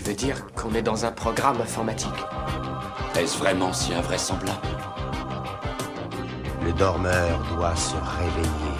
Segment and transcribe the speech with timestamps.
[0.00, 2.08] Tu veux dire qu'on est dans un programme informatique
[3.18, 4.66] Est-ce vraiment si invraisemblable
[6.64, 8.78] Le dormeur doit se réveiller.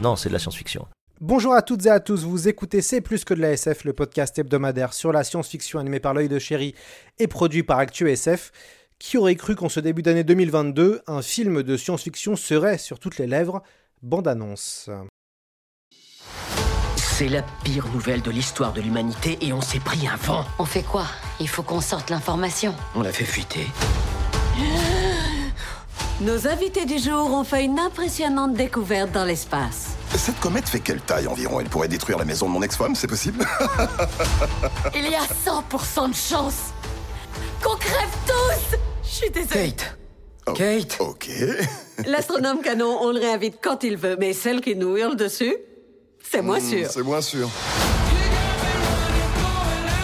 [0.00, 0.86] Non, c'est de la science-fiction.
[1.20, 3.92] Bonjour à toutes et à tous, vous écoutez C'est plus que de la SF, le
[3.92, 6.74] podcast hebdomadaire sur la science-fiction animé par l'œil de chéri
[7.18, 8.52] et produit par Actu SF.
[8.98, 13.18] Qui aurait cru qu'en ce début d'année 2022, un film de science-fiction serait sur toutes
[13.18, 13.62] les lèvres
[14.00, 14.88] Bande-annonce?
[17.20, 20.42] C'est la pire nouvelle de l'histoire de l'humanité et on s'est pris un vent.
[20.58, 21.04] On fait quoi?
[21.38, 22.74] Il faut qu'on sorte l'information.
[22.94, 23.66] On l'a fait fuiter.
[26.22, 29.88] Nos invités du jour ont fait une impressionnante découverte dans l'espace.
[30.14, 31.60] Cette comète fait quelle taille environ?
[31.60, 33.44] Elle pourrait détruire la maison de mon ex-femme, c'est possible?
[34.94, 36.72] Il y a 100% de chance
[37.62, 39.72] qu'on crève tous Je suis désolée.
[39.72, 39.98] Kate
[40.46, 41.28] Oh, Kate Ok.
[42.06, 45.54] L'astronome canon, on le réinvite quand il veut, mais celle qui nous hurle dessus,
[46.30, 46.88] c'est moins Hmm, sûr.
[46.90, 47.48] C'est moins sûr.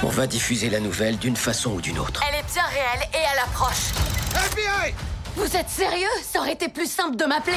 [0.02, 2.20] On va diffuser la nouvelle d'une façon ou d'une autre.
[2.28, 3.92] Elle est bien réelle et à l'approche.
[4.34, 4.94] FBI
[5.36, 6.08] Vous êtes sérieux?
[6.22, 7.56] Ça aurait été plus simple de m'appeler.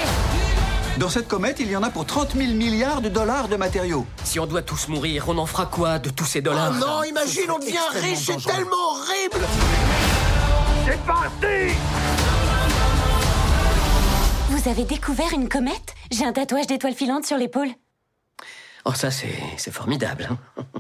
[0.98, 4.06] Dans cette comète, il y en a pour 30 000 milliards de dollars de matériaux.
[4.24, 6.74] Si on doit tous mourir, on en fera quoi de tous ces dollars?
[6.76, 9.46] Oh non, imagine, on devient riche, c'est tellement horrible
[14.50, 15.94] Vous avez découvert une comète?
[16.12, 17.70] J'ai un tatouage d'étoile filante sur l'épaule.
[18.86, 20.30] Oh, ça, c'est formidable.
[20.30, 20.64] hein.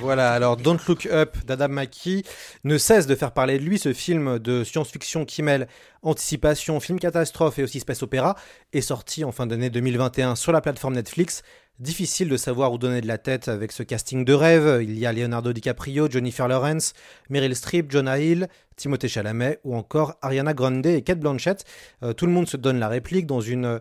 [0.00, 2.22] Voilà, alors Don't Look Up d'Adam McKee
[2.64, 3.78] ne cesse de faire parler de lui.
[3.78, 5.68] Ce film de science-fiction qui mêle
[6.02, 8.36] anticipation, film catastrophe et aussi space opéra
[8.72, 11.42] est sorti en fin d'année 2021 sur la plateforme Netflix.
[11.78, 14.80] Difficile de savoir où donner de la tête avec ce casting de rêve.
[14.82, 16.92] Il y a Leonardo DiCaprio, Jennifer Lawrence,
[17.30, 18.48] Meryl Streep, Jonah Hill,
[18.80, 21.64] Timothée Chalamet ou encore Ariana Grande et Kate Blanchett.
[22.02, 23.80] Euh, tout le monde se donne la réplique dans une,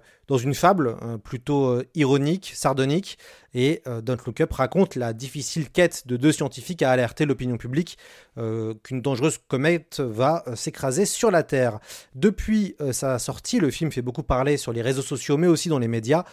[0.54, 3.18] fable euh, plutôt euh, ironique, sardonique.
[3.56, 7.98] Et Don't Look Up raconte la difficile quête de deux scientifiques à alerter l'opinion publique
[8.36, 11.80] qu'une dangereuse comète va s'écraser sur la Terre.
[12.14, 15.80] Depuis sa sortie, le film fait beaucoup parler sur les réseaux sociaux, mais aussi dans
[15.80, 16.26] les médias.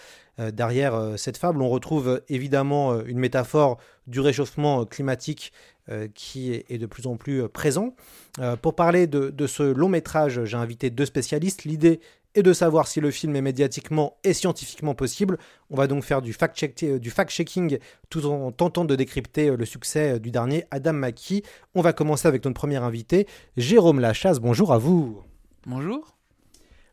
[0.53, 5.55] Derrière cette fable, on retrouve évidemment une métaphore du réchauffement climatique
[6.15, 7.95] qui est, de plus en plus euh, présent.
[8.41, 11.65] Euh, pour parler de, ce long métrage, j'ai invité deux spécialistes.
[11.65, 12.01] L'idée
[12.35, 15.39] est de savoir si le film est médiatiquement et scientifiquement possible.
[15.71, 17.79] On va donc faire du fact-check- euh, du fact-checking
[18.11, 21.43] tout en tentant de décrypter euh, le succès euh, du dernier, Adam McKee.
[21.75, 23.27] On va commencer avec notre premier invité,
[23.57, 24.39] Jérôme Lachasse.
[24.41, 25.23] Bonjour à vous.
[25.67, 26.16] Bonjour.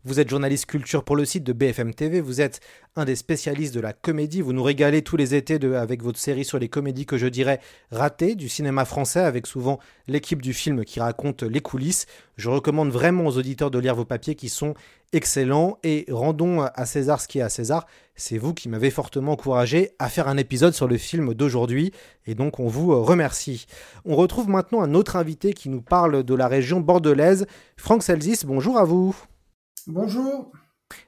[0.06, 2.60] Vous êtes journaliste culture pour le site de BFM TV, vous êtes
[2.98, 6.44] un des spécialistes de la comédie, vous nous régalez tous les étés avec votre série
[6.44, 10.84] sur les comédies que je dirais ratées du cinéma français, avec souvent l'équipe du film
[10.84, 12.06] qui raconte les coulisses.
[12.36, 14.74] Je recommande vraiment aux auditeurs de lire vos papiers qui sont
[15.14, 17.86] excellents et rendons à César ce qui est à César.
[18.18, 21.94] C'est vous qui m'avez fortement encouragé à faire un épisode sur le film d'aujourd'hui
[22.26, 23.68] et donc on vous remercie.
[24.04, 27.46] On retrouve maintenant un autre invité qui nous parle de la région bordelaise,
[27.78, 29.16] Franck Selzis, bonjour à vous.
[29.88, 30.52] Bonjour.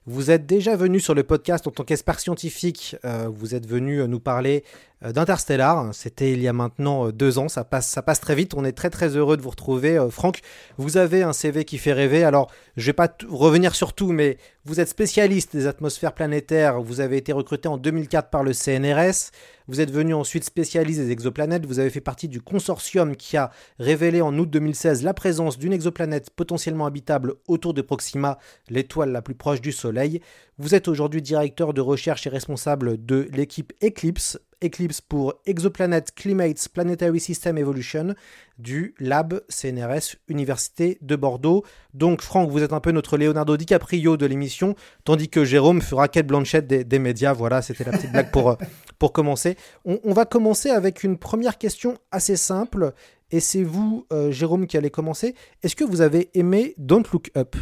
[0.06, 2.96] Vous êtes déjà venu sur le podcast en tant qu'expert scientifique.
[3.06, 4.64] euh, vous êtes venu nous parler
[5.12, 5.94] d'Interstellar.
[5.94, 7.50] C'était il y a maintenant euh, deux ans.
[7.50, 8.54] Ça passe, ça passe très vite.
[8.56, 9.98] On est très très heureux de vous retrouver.
[9.98, 10.42] Euh, Franck,
[10.78, 12.24] vous avez un CV qui fait rêver.
[12.24, 16.82] Alors, je vais pas revenir sur tout, mais vous êtes spécialiste des atmosphères planétaires.
[16.82, 19.32] Vous avez été recruté en 2004 par le CNRS.
[19.68, 21.66] Vous êtes venu ensuite spécialiste des exoplanètes.
[21.66, 25.74] Vous avez fait partie du consortium qui a révélé en août 2016 la présence d'une
[25.74, 28.38] exoplanète potentiellement habitable autour de Proxima,
[28.70, 30.22] l'étoile la plus proche du Soleil.
[30.58, 36.68] Vous êtes aujourd'hui directeur de recherche et responsable de l'équipe Eclipse, Eclipse pour Exoplanet Climates
[36.70, 38.16] Planetary System Evolution
[38.58, 41.64] du Lab CNRS Université de Bordeaux.
[41.94, 46.08] Donc Franck, vous êtes un peu notre Leonardo DiCaprio de l'émission, tandis que Jérôme fera
[46.08, 47.34] Kate Blanchett des, médias.
[47.34, 48.56] Voilà, c'était la petite blague pour, euh,
[49.00, 49.58] pour commencer.
[49.86, 52.94] On, on va commencer avec une première question assez simple.
[53.32, 55.36] Et c'est vous, euh, Jérôme, qui allez commencer.
[55.64, 57.56] Est-ce que vous avez aimé Don't Look Up?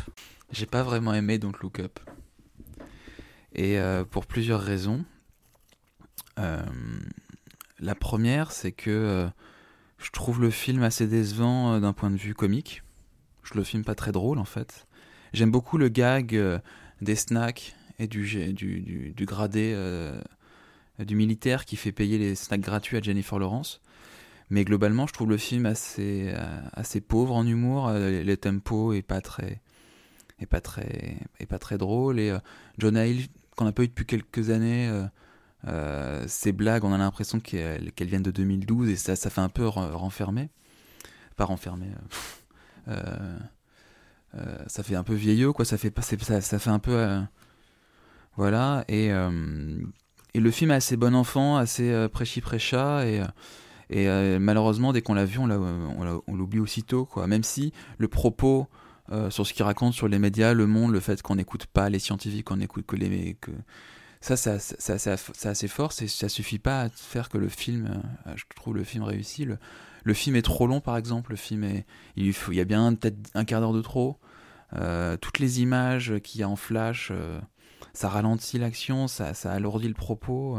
[0.51, 2.00] J'ai pas vraiment aimé Don't Look Up.
[3.55, 5.05] Et euh, pour plusieurs raisons.
[6.39, 6.62] Euh,
[7.80, 9.27] la première, c'est que euh,
[9.97, 12.83] je trouve le film assez décevant euh, d'un point de vue comique.
[13.44, 14.88] Je le film pas très drôle en fait.
[15.33, 16.39] J'aime beaucoup le gag
[17.01, 19.75] des snacks et du, du, du, du gradé
[21.00, 23.81] du militaire qui fait payer les snacks gratuits à Jennifer Lawrence.
[24.50, 26.31] Mais globalement, je trouve le film assez,
[26.71, 27.89] assez pauvre en humour.
[27.91, 29.59] Le tempo est pas très,
[30.39, 32.19] est pas très, est pas très drôle.
[32.19, 32.39] Et euh,
[32.77, 34.89] Jonah Hill, qu'on n'a pas eu depuis quelques années,
[36.27, 39.68] ses blagues, on a l'impression qu'elles viennent de 2012 et ça, ça fait un peu
[39.68, 40.50] renfermer.
[41.36, 41.88] Pas renfermer.
[42.86, 45.65] ça fait un peu vieillot, quoi.
[45.65, 47.21] Ça fait, ça, ça fait un peu.
[48.36, 48.83] voilà.
[48.88, 49.07] Et,
[50.33, 53.07] et le film est assez bon enfant, assez prêchi-prêcha.
[53.07, 53.24] Et
[53.94, 57.27] et euh, malheureusement, dès qu'on l'a vu, on l'oublie aussitôt, quoi.
[57.27, 58.68] Même si le propos
[59.12, 61.89] euh, sur ce qu'il raconte sur les médias, le monde, le fait qu'on n'écoute pas
[61.89, 63.36] les scientifiques, qu'on n'écoute que les.
[63.36, 63.51] Que...
[64.23, 68.73] Ça, c'est assez fort, ça suffit pas à faire que le film, euh, je trouve
[68.73, 69.43] le film réussi.
[69.43, 71.31] Le, film est trop long, par exemple.
[71.31, 71.85] Le film est,
[72.15, 74.17] il, faut, il y a bien peut-être un quart d'heure de trop.
[75.19, 77.11] toutes les images qu'il y a en flash,
[77.91, 80.57] ça ralentit l'action, ça, ça alourdit le propos.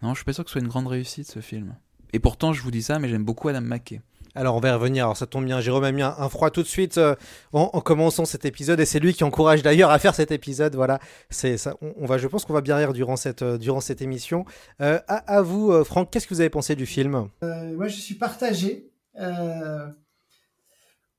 [0.00, 1.74] Non, je suis pas sûr que ce soit une grande réussite ce film.
[2.12, 4.00] Et pourtant, je vous dis ça, mais j'aime beaucoup Adam McKay.
[4.36, 6.62] Alors on va y revenir, alors ça tombe bien, Jérôme a mis un, froid tout
[6.62, 7.14] de suite euh,
[7.54, 10.74] en, commençant cet épisode et c'est lui qui encourage d'ailleurs à faire cet épisode.
[10.74, 10.98] Voilà,
[11.30, 11.74] c'est ça.
[11.80, 14.44] On, va, je pense qu'on va bien rire durant cette euh, durant cette émission.
[14.82, 17.28] Euh, à, vous, Franck, qu'est-ce que vous avez pensé du film?
[17.40, 18.90] Moi, je suis partagé.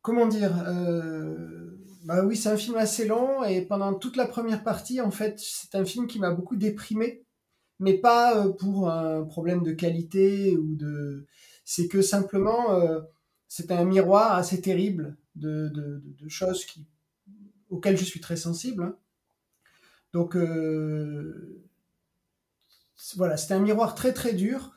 [0.04, 0.52] comment dire
[2.06, 5.40] Bah oui, c'est un film assez long et pendant toute la première partie, en fait,
[5.40, 7.24] c'est un film qui m'a beaucoup déprimé
[7.80, 11.26] mais pas pour un problème de qualité ou de.
[11.70, 13.02] C'est que simplement, euh,
[13.50, 16.66] c'est un miroir assez terrible de, choses
[17.70, 18.84] auxquelles je suis très sensible.
[18.84, 18.96] Hein.
[20.14, 21.62] Donc, euh,
[23.18, 24.72] voilà, c'était un miroir très très dur.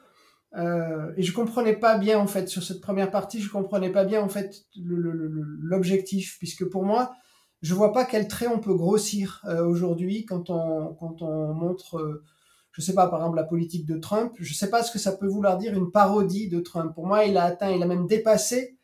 [0.56, 4.04] Euh, et je comprenais pas bien en fait sur cette première partie, je comprenais pas
[4.04, 7.14] bien en fait l'objectif, puisque pour moi,
[7.62, 12.25] je vois pas quel trait on peut grossir aujourd'hui quand on quand on montre
[12.72, 15.12] je sais pas, par exemple, la politique de Trump, je sais pas ce que ça
[15.12, 16.94] peut vouloir dire une parodie de Trump.
[16.94, 18.78] Pour moi, il a atteint, il a même dépassé,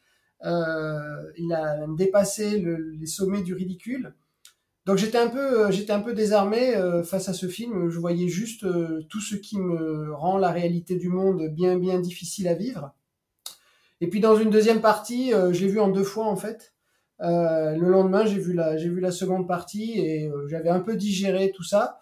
[0.44, 4.14] euh, il a dépassé les sommets du ridicule.
[4.86, 7.88] Donc j'étais un peu, euh, j'étais un peu désarmé euh, face à ce film.
[7.88, 8.66] Je voyais juste
[9.08, 12.92] tout ce qui me rend la réalité du monde bien, bien difficile à vivre.
[14.00, 16.74] Et puis dans une deuxième partie, je l'ai vu en deux fois en fait.
[17.20, 21.50] le lendemain, j'ai vu la, j'ai vu la seconde partie et j'avais un peu digéré
[21.54, 21.98] tout ça.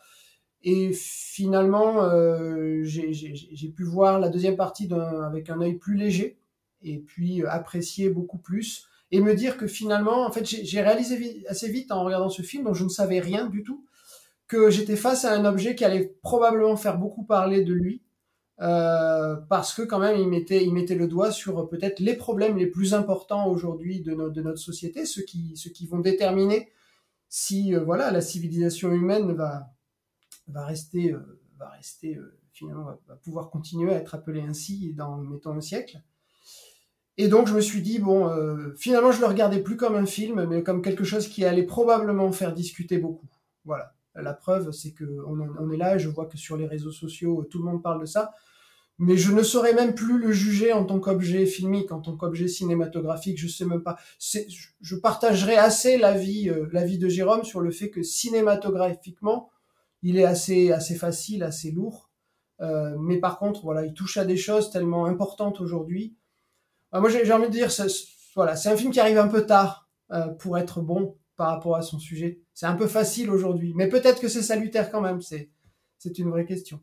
[0.65, 4.89] Et finalement, euh, j'ai pu voir la deuxième partie
[5.23, 6.39] avec un œil plus léger
[6.83, 11.45] et puis euh, apprécier beaucoup plus et me dire que finalement, en fait, j'ai réalisé
[11.49, 13.85] assez vite en regardant ce film dont je ne savais rien du tout
[14.49, 18.01] que j'étais face à un objet qui allait probablement faire beaucoup parler de lui
[18.63, 22.95] euh, parce que quand même il mettait, le doigt sur peut-être les problèmes les plus
[22.95, 26.71] importants aujourd'hui de, notre société, ceux qui vont déterminer
[27.29, 29.74] si voilà la civilisation humaine va
[30.49, 35.19] va rester, euh, va rester euh, finalement, va, pouvoir continuer à être appelé ainsi dans,
[35.19, 36.03] mettons, un siècle.
[37.17, 40.07] Et donc je me suis dit, bon, euh, finalement je le regardais plus comme un
[40.07, 43.29] film, mais comme quelque chose qui allait probablement faire discuter beaucoup.
[43.65, 43.95] Voilà.
[44.17, 47.59] La preuve, c'est que on, est là, je vois que sur les réseaux sociaux, tout
[47.59, 48.33] le monde parle de ça.
[48.99, 52.47] Mais je ne saurais même plus le juger en tant qu'objet filmique, en tant qu'objet
[52.47, 53.39] cinématographique.
[53.39, 53.97] Je sais même pas.
[54.21, 59.51] Je partagerai assez l'avis, l'avis de Jérôme sur le fait que cinématographiquement,
[60.05, 62.11] il est assez, assez facile, assez lourd.
[62.61, 66.17] Euh, mais par contre, voilà, il touche à des choses tellement importantes aujourd'hui.
[66.95, 67.71] Euh, moi, j'ai envie de dire,
[68.37, 71.75] voilà, c'est un film qui arrive un peu tard euh, pour être bon par rapport
[71.75, 72.43] à son sujet.
[72.53, 75.23] C'est un peu facile aujourd'hui, mais peut-être que c'est salutaire quand même.
[75.23, 75.51] C'est,
[75.99, 76.81] c'est une vraie question.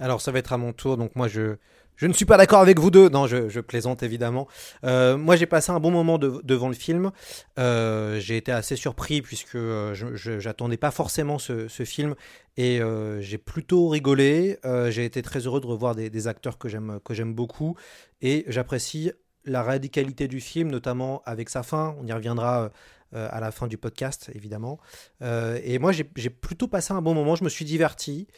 [0.00, 0.96] Alors, ça va être à mon tour.
[0.96, 1.56] Donc, moi, je,
[1.98, 3.08] je ne suis pas d'accord avec vous deux.
[3.08, 4.46] Non, je, plaisante évidemment.
[4.84, 7.10] Euh, moi, j'ai passé un bon moment devant le film.
[7.58, 12.14] Euh, j'ai été assez surpris puisque euh, je j'attendais pas forcément ce, film
[12.56, 12.80] et
[13.20, 14.58] j'ai plutôt rigolé.
[14.90, 17.76] j'ai été très heureux de revoir des, acteurs que j'aime que j'aime beaucoup
[18.22, 19.12] et j'apprécie
[19.44, 21.96] la radicalité du film, notamment avec sa fin.
[22.00, 22.70] On y reviendra.
[23.12, 24.78] à la fin du podcast, évidemment.
[25.20, 27.34] et moi, j'ai plutôt passé un bon moment.
[27.34, 28.28] Je me suis diverti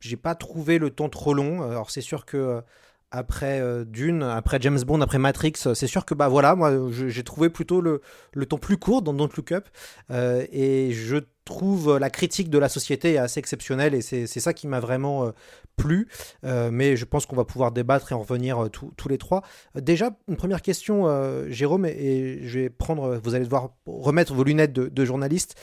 [0.00, 1.62] j'ai pas trouvé le temps trop long.
[1.62, 2.60] Alors c'est sûr que euh,
[3.10, 6.72] après euh, Dune, après James Bond, après Matrix, euh, c'est sûr que bah voilà, moi
[6.90, 8.00] j'ai trouvé plutôt le,
[8.32, 9.68] le, temps plus court dans Don't Look Up
[10.10, 11.18] et je
[11.50, 15.32] trouve la critique de la société assez exceptionnelle et c'est ça qui m'a vraiment
[15.80, 16.08] plus,
[16.44, 19.42] euh, mais je pense qu'on va pouvoir débattre et en revenir euh, tous les trois.
[19.76, 20.90] Euh, déjà, une première question,
[21.48, 25.58] Jérôme, et, je vais prendre, vous allez devoir remettre vos lunettes de, journaliste.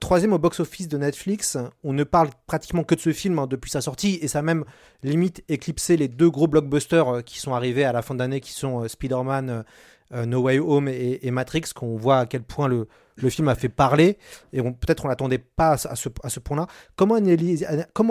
[0.00, 3.70] troisième au box-office de Netflix, on ne parle pratiquement que de ce film hein, depuis
[3.70, 4.64] sa sortie, et ça a même
[5.02, 8.86] limite éclipsé les deux gros blockbusters qui sont arrivés à la fin d'année, qui sont
[8.88, 9.64] Spider-Man
[10.12, 13.68] No Way Home et, Matrix, qu'on voit à quel point le, le film a fait
[13.68, 14.18] parler,
[14.52, 16.66] et peut-être on l'attendait pas à ce, à ce point-là.
[16.96, 17.16] Comment,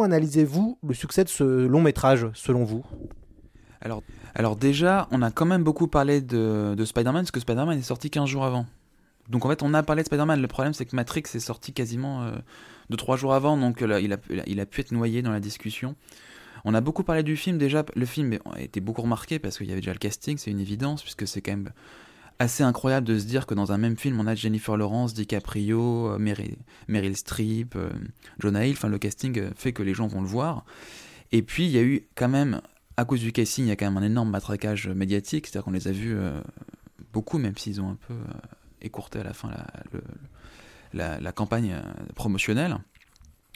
[0.04, 2.84] analysez-vous le succès de ce long métrage, selon vous?
[3.82, 4.04] Alors,
[4.36, 7.84] alors déjà, on a quand même beaucoup parlé de, de Spider-Man, parce que Spider-Man est
[7.84, 8.66] sorti 15 jours avant.
[9.30, 10.42] Donc en fait, on a parlé de Spider-Man.
[10.42, 12.32] Le problème, c'est que Matrix est sorti quasiment
[12.92, 15.96] 2-3 jours avant, donc là, il, a, il a pu être noyé dans la discussion.
[16.66, 17.86] On a beaucoup parlé du film déjà.
[17.96, 20.60] Le film a été beaucoup remarqué parce qu'il y avait déjà le casting, c'est une
[20.60, 21.72] évidence, puisque c'est quand même
[22.42, 26.14] assez incroyable de se dire que dans un même film, on a Jennifer Lawrence, DiCaprio,
[26.14, 27.90] euh, Meryl, Meryl Streep, euh,
[28.40, 28.74] Jonah Hill.
[28.74, 30.66] Enfin, le casting euh, fait que les gens vont le voir.
[31.32, 32.62] Et puis, il y a eu quand même,
[32.98, 35.48] à cause du casting, il y a quand même un énorme matraquage médiatique.
[35.48, 36.18] C'est-à-dire qu'on les a vus
[37.14, 38.16] beaucoup, même s'ils ont un peu
[38.82, 39.50] écourté à la fin
[40.94, 41.80] la, la campagne
[42.16, 42.80] promotionnelle.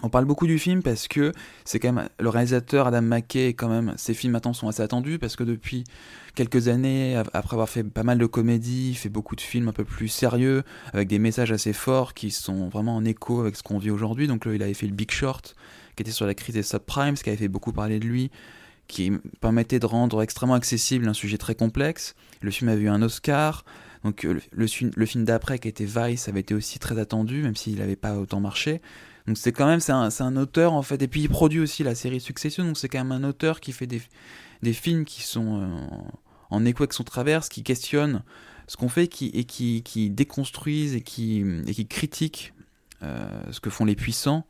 [0.04, 1.32] On parle beaucoup du film parce que
[1.64, 5.20] c'est quand même le réalisateur Adam McKay quand même ses films maintenant sont assez attendus
[5.20, 5.86] parce que depuis
[6.36, 9.72] quelques années après avoir fait pas mal de comédies, il fait beaucoup de films un
[9.72, 13.64] peu plus sérieux avec des messages assez forts qui sont vraiment en écho avec ce
[13.64, 14.28] qu'on vit aujourd'hui.
[14.28, 15.56] Donc il avait fait le Big Short
[15.96, 18.32] qui était sur la crise des subprimes, ce qui avait fait beaucoup parler de lui,
[18.90, 22.16] qui permettait de rendre extrêmement accessible un sujet très complexe.
[22.42, 23.64] Le film a eu un Oscar.
[24.04, 27.78] Donc le, le film d'après qui était Vice avait été aussi très attendu même s'il
[27.78, 28.82] n'avait pas autant marché.
[29.28, 31.84] Donc c'est quand même c'est un, un, auteur en fait et puis il produit aussi
[31.84, 34.02] la série Succession donc c'est quand même un auteur qui fait des,
[34.62, 35.68] des films qui sont euh,
[36.50, 38.24] en écho avec son traverse, qui questionnent
[38.68, 42.54] ce qu'on fait qui, et qui, qui déconstruisent et qui, et qui critiquent
[43.04, 44.46] euh, ce que font les puissants,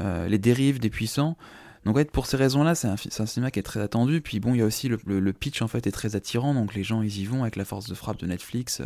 [0.00, 1.36] euh, les dérives des puissants.
[1.84, 4.20] Donc en fait, pour ces raisons-là, c'est un, un, cinéma qui est très attendu.
[4.20, 6.74] Puis bon, il y a aussi le, le, pitch en fait est très attirant, donc
[6.74, 8.82] les gens ils y vont avec la force de frappe de Netflix.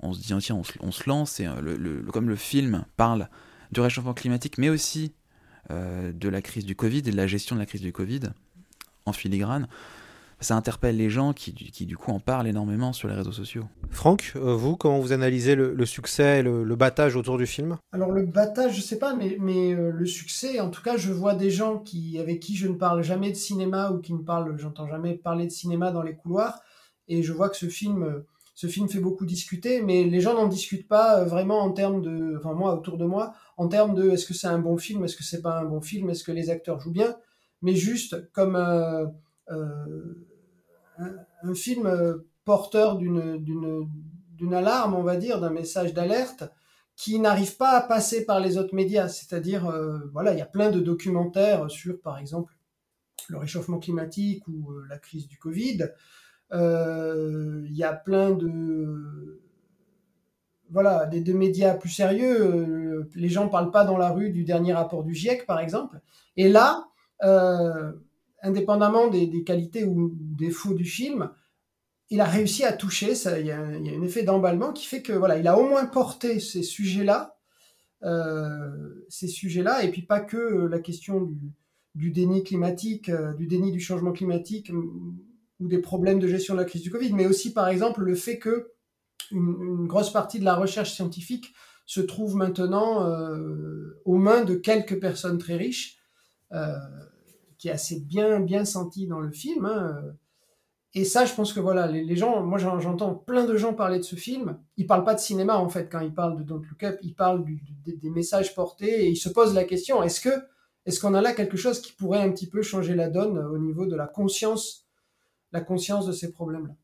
[0.00, 3.28] On se dit tiens, on se, on se lance et le, comme le film parle
[3.72, 5.12] du réchauffement climatique, mais aussi
[5.70, 8.20] euh, de la crise du Covid et de la gestion de la crise du Covid
[9.06, 9.66] en filigrane,
[10.40, 13.64] ça interpelle les gens qui, qui, du coup en parlent énormément sur les réseaux sociaux.
[13.90, 17.78] Franck, euh, vous, comment vous analysez le, succès et le, battage autour du film?
[17.92, 21.12] Alors le battage, je sais pas, mais, mais euh, le succès, en tout cas, je
[21.12, 24.22] vois des gens qui, avec qui je ne parle jamais de cinéma ou qui ne
[24.22, 26.60] parlent, j'entends jamais parler de cinéma dans les couloirs,
[27.08, 28.24] et je vois que ce film
[28.54, 32.36] ce film fait beaucoup discuter, mais les gens n'en discutent pas vraiment en termes de,
[32.38, 35.16] enfin moi autour de moi, en termes de est-ce que c'est un bon film, est-ce
[35.16, 37.16] que c'est pas un bon film, est-ce que les acteurs jouent bien,
[37.60, 39.06] mais juste comme euh,
[39.50, 40.26] euh,
[41.42, 46.44] un, film porteur d'une alarme, on va dire, d'un message d'alerte
[46.96, 49.08] qui n'arrive pas à passer par les autres médias.
[49.08, 49.72] C'est-à-dire,
[50.12, 52.54] voilà, il y a plein de documentaires sur, par exemple,
[53.28, 55.88] le réchauffement climatique ou la crise du Covid.
[56.52, 59.40] Euh, il y a plein de
[60.72, 62.40] voilà, des, de médias plus sérieux.
[62.40, 66.00] Euh, les gens parlent pas dans la rue du dernier rapport du GIEC, par exemple.
[66.36, 66.88] Et là,
[67.22, 67.92] euh,
[68.42, 71.30] indépendamment des, qualités ou défauts du film,
[72.10, 73.14] il a réussi à toucher.
[73.14, 75.84] Ça, il y a, un effet d'emballement qui fait que voilà, il a au moins
[75.84, 77.36] porté ces sujets-là,
[79.08, 81.52] ces sujets-là, et puis pas que la question du,
[81.94, 84.72] du déni climatique, du déni du changement climatique
[85.60, 88.16] ou des problèmes de gestion de la crise du Covid, mais aussi par exemple le
[88.16, 88.71] fait que
[89.30, 91.52] une, grosse partie de la recherche scientifique
[91.86, 95.98] se trouve maintenant euh, aux mains de quelques personnes très riches,
[96.52, 96.76] euh,
[97.58, 99.66] qui est assez bien bien senti dans le film.
[99.66, 100.14] Hein.
[100.94, 104.04] Et ça, je pense que voilà, les, gens, moi j'entends plein de gens parler de
[104.04, 104.58] ce film.
[104.76, 107.14] Ils parlent pas de cinéma en fait quand ils parlent de Don't Look Up, ils
[107.14, 107.44] parlent
[107.86, 110.28] des messages portés et ils se posent la question est-ce
[110.84, 113.58] est-ce qu'on a là quelque chose qui pourrait un petit peu changer la donne au
[113.58, 114.86] niveau de la conscience
[115.52, 116.74] la conscience de ces problèmes-là?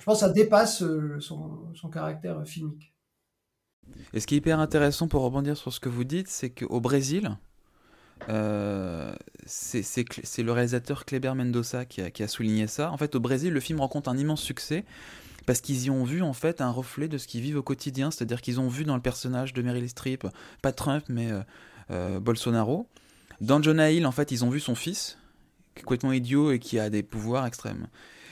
[0.00, 2.94] Je pense que ça dépasse euh, son, caractère filmique.
[4.14, 6.80] Et ce qui est hyper intéressant pour rebondir sur ce que vous dites, c'est qu'au
[6.80, 7.36] Brésil,
[8.30, 9.14] euh,
[9.44, 12.90] c'est le réalisateur Kleber Mendoza qui a, souligné ça.
[12.92, 14.86] En fait, au Brésil, le film rencontre un immense succès
[15.44, 18.10] parce qu'ils y ont vu en fait un reflet de ce qu'ils vivent au quotidien,
[18.10, 20.26] c'est-à-dire qu'ils ont vu dans le personnage de Meryl Streep,
[20.62, 21.28] pas Trump mais
[21.90, 22.86] euh, Bolsonaro.
[23.42, 25.18] Dans Jonah Hill, en fait, ils ont vu son fils,
[25.76, 27.86] complètement idiot et qui a des pouvoirs extrêmes.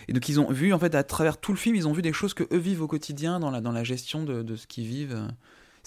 [0.08, 2.02] Et donc ils ont vu, en fait, à travers tout le film, ils ont vu
[2.02, 4.66] des choses que eux vivent au quotidien dans la, dans la gestion de, de ce
[4.66, 5.28] qu'ils vivent.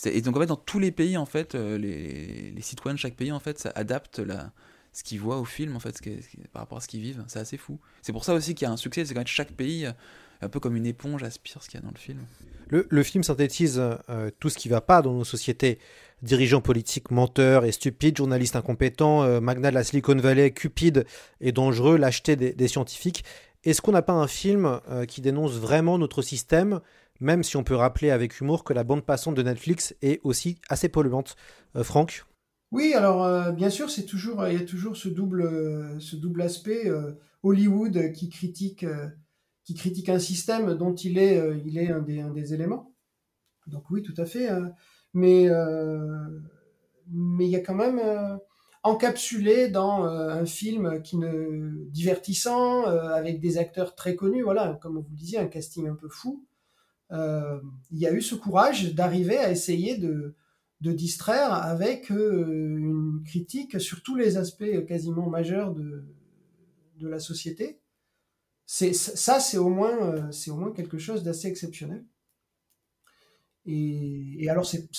[0.05, 2.99] Et donc en fait, dans tous les pays, en fait, euh, les, les citoyens de
[2.99, 4.21] chaque pays, en fait, ça adapte
[4.93, 5.99] ce qu'ils voient au film, en fait,
[6.53, 7.23] par rapport à ce qu'ils vivent.
[7.27, 7.79] C'est assez fou.
[8.01, 9.87] C'est pour ça aussi qu'il y a un succès, c'est quand même chaque pays,
[10.41, 12.19] un peu comme une éponge, aspire ce qu'il y a dans le film.
[12.69, 15.77] Le, le film synthétise euh, tout ce qui va pas dans nos sociétés
[16.21, 21.05] dirigeants politiques menteurs et stupides, journalistes incompétents, euh, magnats de la Silicon Valley, cupides
[21.41, 23.23] et dangereux, lâcheté des, scientifiques.
[23.63, 26.81] Est-ce qu'on n'a pas un film euh, qui dénonce vraiment notre système,
[27.19, 30.57] même si on peut rappeler avec humour que la bande passante de Netflix est aussi
[30.69, 31.35] assez polluante
[31.75, 32.25] euh, Franck?
[32.71, 35.43] Oui, alors bien sûr, c'est toujours, il y a toujours ce double,
[36.41, 36.89] aspect
[37.43, 38.85] Hollywood qui critique,
[39.63, 42.93] qui critique un système dont il est, euh, un, des, éléments.
[43.67, 44.51] Donc oui, tout à fait.
[44.51, 44.67] euh,
[45.13, 46.39] mais euh,
[47.07, 48.37] mais il y a quand même euh,
[48.83, 54.43] encapsulé dans euh, un film qui ne divertissant euh, avec des acteurs très connus.
[54.43, 56.45] Voilà, comme vous le disiez, un casting un peu fou.
[57.11, 57.59] Euh,
[57.91, 60.35] il y a eu ce courage d'arriver à essayer de
[60.79, 66.03] de distraire avec une critique sur tous les aspects quasiment majeurs de,
[66.97, 67.79] de la société.
[68.65, 72.03] C'est, ça, c'est au, moins, c'est au moins quelque chose d'assez exceptionnel.
[73.67, 74.89] Et alors, c'est,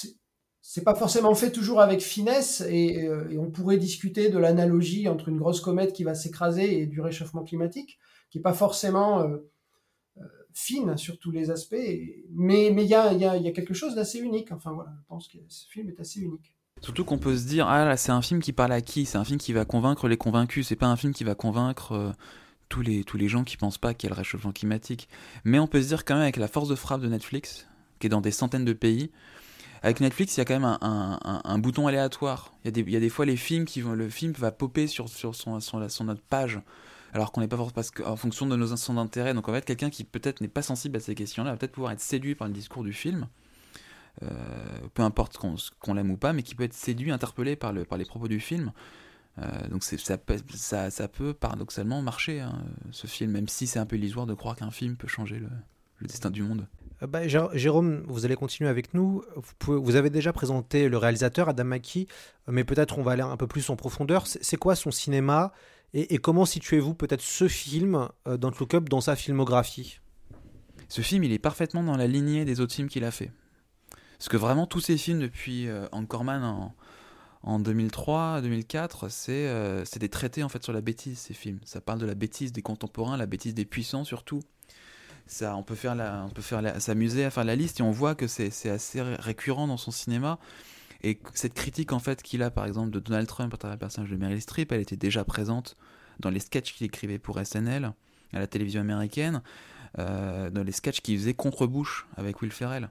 [0.63, 5.09] c'est, pas forcément fait toujours avec finesse, et, euh, et on pourrait discuter de l'analogie
[5.09, 7.99] entre une grosse comète qui va s'écraser et du réchauffement climatique,
[8.31, 9.37] qui est pas forcément euh,
[10.19, 10.23] euh,
[10.55, 11.77] fine sur tous les aspects,
[12.31, 14.53] mais il y a, y, a, quelque chose d'assez unique.
[14.53, 16.55] Enfin voilà, je pense que ce film est assez unique.
[16.81, 19.05] Surtout qu'on peut se dire, ah là, c'est un film qui parle à qui?
[19.05, 20.67] C'est un film qui va convaincre les convaincus.
[20.69, 22.15] C'est pas un film qui va convaincre
[22.69, 25.09] tous, les, tous les gens qui pensent pas qu'il y a le réchauffement climatique.
[25.45, 27.69] Mais on peut se dire quand même, avec la force de frappe de Netflix,
[28.01, 29.11] qui est dans des centaines de pays,
[29.83, 32.55] avec Netflix, il y a quand même un, bouton aléatoire.
[32.65, 36.23] Il y, a des, fois les films qui vont, le film va popper sur, notre
[36.23, 36.61] page,
[37.13, 39.35] alors qu'on n'est pas parce en fonction de nos centres d'intérêt.
[39.35, 41.93] Donc en fait, quelqu'un qui peut-être n'est pas sensible à ces questions-là va peut-être pouvoir
[41.93, 43.27] être séduit par le discours du film.
[44.23, 44.29] Euh,
[44.95, 47.99] peu importe qu'on l'aime ou pas, mais qui peut être séduit, interpellé par, le, par
[47.99, 48.71] les propos du film.
[49.39, 52.63] Euh, donc ça, peut- paradoxalement marcher, hein,
[52.93, 56.07] ce film, même si c'est un peu illusoire de croire qu'un film peut changer le
[56.07, 56.69] destin du monde.
[57.03, 59.23] Euh, bah, Jé- Jérôme, vous allez continuer avec nous.
[59.67, 62.07] Vous, avez déjà présenté le réalisateur Adam McKee,
[62.49, 64.27] euh, mais peut-être on va aller un peu plus en profondeur.
[64.27, 65.53] C'est quoi son cinéma
[65.95, 70.01] et, comment situez-vous peut-être ce film euh, dans Look Up dans sa filmographie?
[70.89, 73.31] Ce film, il est parfaitement dans la lignée des autres films qu'il a fait.
[74.17, 76.75] Parce que vraiment, tous ces films depuis euh, Anchorman en,
[77.43, 81.59] en 2003-2004, c'est euh, c'est des traités en fait sur la bêtise, ces films.
[81.65, 84.41] Ça parle de la bêtise des contemporains, la bêtise des puissants surtout.
[85.41, 88.27] On peut faire on peut faire s'amuser à faire la liste et on voit que
[88.27, 90.39] c'est assez ré- récurrent dans son cinéma.
[91.03, 93.81] Et cette critique en fait qu'il a par exemple de Donald Trump à travers le
[93.81, 95.77] personnage de Meryl Streep, elle était déjà présente
[96.21, 97.93] dans les sketchs qu'il écrivait pour SNL
[98.33, 99.43] à la télévision américaine,
[99.99, 102.91] euh, dans les sketchs qu'il faisait contre Bush avec Will Ferrell.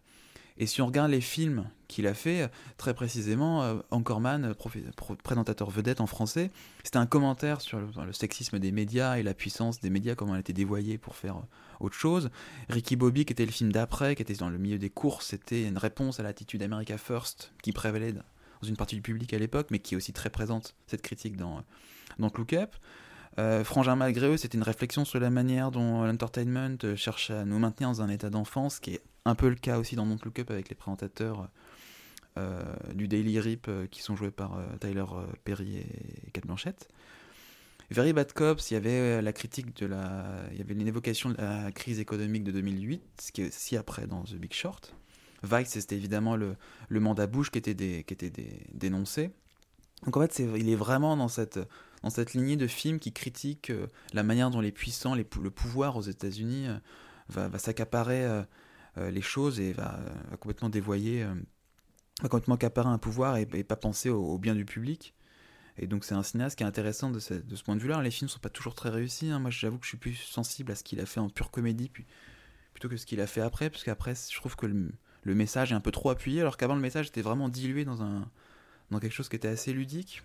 [0.57, 5.69] Et si on regarde les films qu'il a fait, très précisément, euh, Anchorman, euh, présentateur
[5.69, 6.51] vedette en français,
[6.83, 10.35] c'était un commentaire sur le, le sexisme des médias et la puissance des médias, comment
[10.35, 11.37] elle était dévoyée pour faire
[11.83, 12.29] autre chose.
[12.69, 15.63] Ricky Bobby, qui était le film d'après, qui était dans le milieu des courses, c'était
[15.63, 18.23] une réponse à l'attitude America First qui prévalait dans
[18.67, 21.63] une partie du public à l'époque, mais qui est aussi très présente, cette critique, dans,
[22.19, 22.75] dans Look Up.
[23.39, 27.59] Euh, Frangin malgré eux, c'était une réflexion sur la manière dont l'entertainment cherche à nous
[27.59, 30.39] maintenir dans un état d'enfance, qui est un peu le cas aussi dans Don't Look
[30.39, 31.49] Up avec les présentateurs
[32.37, 32.61] euh,
[32.93, 35.03] du Daily Rip euh, qui sont joués par euh, Tyler
[35.43, 36.87] Perry et Kate Blanchett.
[37.91, 40.23] Very Bad Cops, il y avait euh, la critique de la,
[40.53, 43.75] il y avait une évocation de la crise économique de 2008, ce qui est aussi
[43.75, 44.95] après dans The Big Short.
[45.43, 46.55] Vice, c'était évidemment le,
[46.87, 48.31] le mandat Bush qui était, qui était
[48.73, 49.31] dénoncé.
[50.05, 51.59] Donc en fait, il est vraiment dans cette,
[52.01, 55.97] dans cette lignée de films qui critiquent euh, la manière dont les puissants, le pouvoir
[55.97, 56.77] aux États-Unis euh,
[57.27, 58.25] va, s'accaparer
[58.97, 59.99] les choses et va,
[60.39, 61.25] complètement dévoyer,
[62.21, 65.13] complètement accaparer un pouvoir et, et pas penser au bien du public.
[65.77, 68.01] Et donc c'est un cinéaste qui est intéressant de ce, point de vue-là.
[68.01, 69.29] Les films sont pas toujours très réussis.
[69.29, 69.39] hein.
[69.39, 71.91] Moi, j'avoue que je suis plus sensible à ce qu'il a fait en pure comédie
[72.73, 75.75] plutôt que ce qu'il a fait après, parce qu'après, je trouve que le, message est
[75.75, 79.35] un peu trop appuyé, alors qu'avant le message était vraiment dilué dans quelque chose qui
[79.35, 80.23] était assez ludique.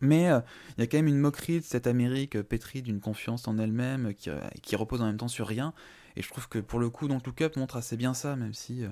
[0.00, 0.40] Mais euh,
[0.76, 3.58] il y a quand même une moquerie de cette Amérique euh, pétrie d'une confiance en
[3.58, 5.72] elle-même euh, qui, repose en même temps sur rien.
[6.16, 8.54] Et je trouve que pour le coup, donc Look Up montre assez bien ça, même
[8.54, 8.88] si, euh,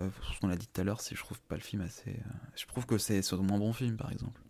[0.00, 2.16] euh, ce qu'on a dit tout à l'heure, je trouve pas le film assez.
[2.54, 4.40] je trouve que c'est c'est un bon film, par exemple.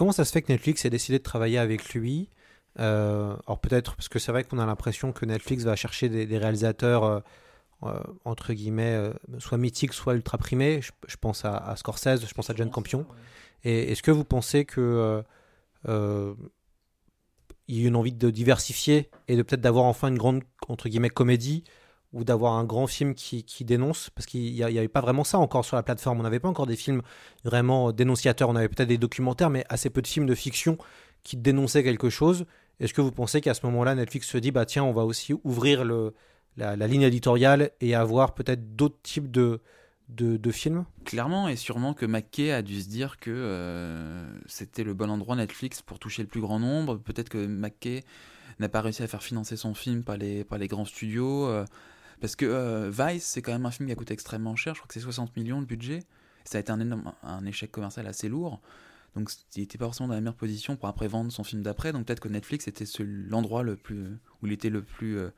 [0.00, 2.30] Comment ça se fait que Netflix ait décidé de travailler avec lui
[2.78, 6.24] Euh, Alors peut-être parce que c'est vrai qu'on a l'impression que Netflix va chercher des,
[6.24, 7.20] des réalisateurs euh,
[7.82, 10.80] euh, entre guillemets euh, soit mythiques, soit ultra primés.
[10.80, 13.04] Je, je pense à, à Scorsese, je pense à John Campion.
[13.62, 15.22] Et est-ce que vous pensez que
[15.86, 16.34] il
[17.68, 21.10] y a une envie de diversifier et de peut-être d'avoir enfin une grande entre guillemets
[21.10, 21.62] comédie
[22.12, 25.38] ou d'avoir un grand film qui, qui dénonce parce qu'il n'y avait pas vraiment ça
[25.38, 27.02] encore sur la plateforme on n'avait pas encore des films
[27.44, 30.76] vraiment dénonciateurs on avait peut-être des documentaires mais assez peu de films de fiction
[31.22, 32.46] qui dénonçaient quelque chose
[32.80, 35.34] est-ce que vous pensez qu'à ce moment-là Netflix se dit bah tiens on va aussi
[35.44, 36.14] ouvrir le,
[36.56, 39.60] la, ligne éditoriale et avoir peut-être d'autres types de,
[40.08, 40.84] de, de films?
[41.04, 45.36] Clairement, et sûrement que McKay a dû se dire que euh, c'était le bon endroit
[45.36, 46.96] Netflix pour toucher le plus grand nombre.
[46.96, 48.04] Peut-être que McKay
[48.58, 51.46] n'a pas réussi à faire financer son film par les, par les grands studios.
[51.46, 51.64] euh,
[52.20, 54.74] parce que euh, Vice, c'est quand même un film qui a coûté extrêmement cher.
[54.74, 56.00] Je crois que c'est 60 millions de budget.
[56.44, 58.60] Ça a été un, énorme, un échec commercial assez lourd.
[59.16, 61.92] Donc il n'était pas forcément dans la meilleure position pour après vendre son film d'après.
[61.92, 64.04] Donc peut-être que Netflix était l'endroit le plus
[64.42, 65.30] où il était le plus euh,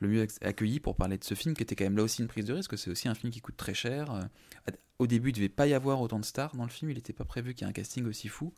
[0.00, 2.28] le mieux accueilli pour parler de ce film, qui était quand même là aussi une
[2.28, 2.76] prise de risque.
[2.76, 4.10] C'est aussi un film qui coûte très cher.
[4.10, 4.22] Euh,
[4.98, 6.90] au début, il devait pas y avoir autant de stars dans le film.
[6.90, 8.52] Il n'était pas prévu qu'il y ait un casting aussi fou.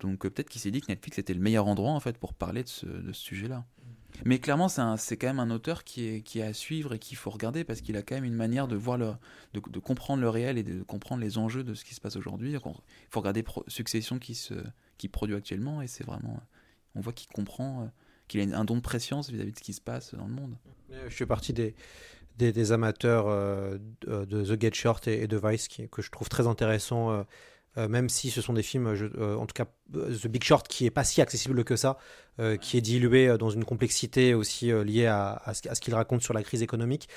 [0.00, 2.62] Donc peut-être qu'il s'est dit que Netflix était le meilleur endroit en fait pour parler
[2.62, 3.64] de ce sujet-là.
[4.24, 7.64] Mais clairement, c'est quand même un auteur qui est, à suivre et qu'il faut regarder
[7.64, 10.82] parce qu'il a quand même une manière de voir de, comprendre le réel et de
[10.82, 12.52] comprendre les enjeux de ce qui se passe aujourd'hui.
[12.52, 12.60] Il
[13.10, 14.54] faut regarder Succession qui, se,
[14.96, 16.40] qui produit actuellement et c'est vraiment.
[16.94, 17.86] On voit qu'il comprend, euh,
[18.26, 20.56] qu'il a un don de préscience vis-à-vis de ce qui se passe dans le monde.
[20.90, 21.74] Je fais partie des,
[22.36, 27.24] des, amateurs euh, de, The Get Short et, de Vice que je trouve très intéressant.
[27.78, 30.66] Euh, euh, même si ce sont des films, euh, en tout cas The Big Short,
[30.68, 31.96] qui est pas si accessible que ça,
[32.40, 36.42] euh, qui est dilué dans une complexité aussi liée à, ce, qu'il raconte sur la
[36.42, 37.08] crise économique.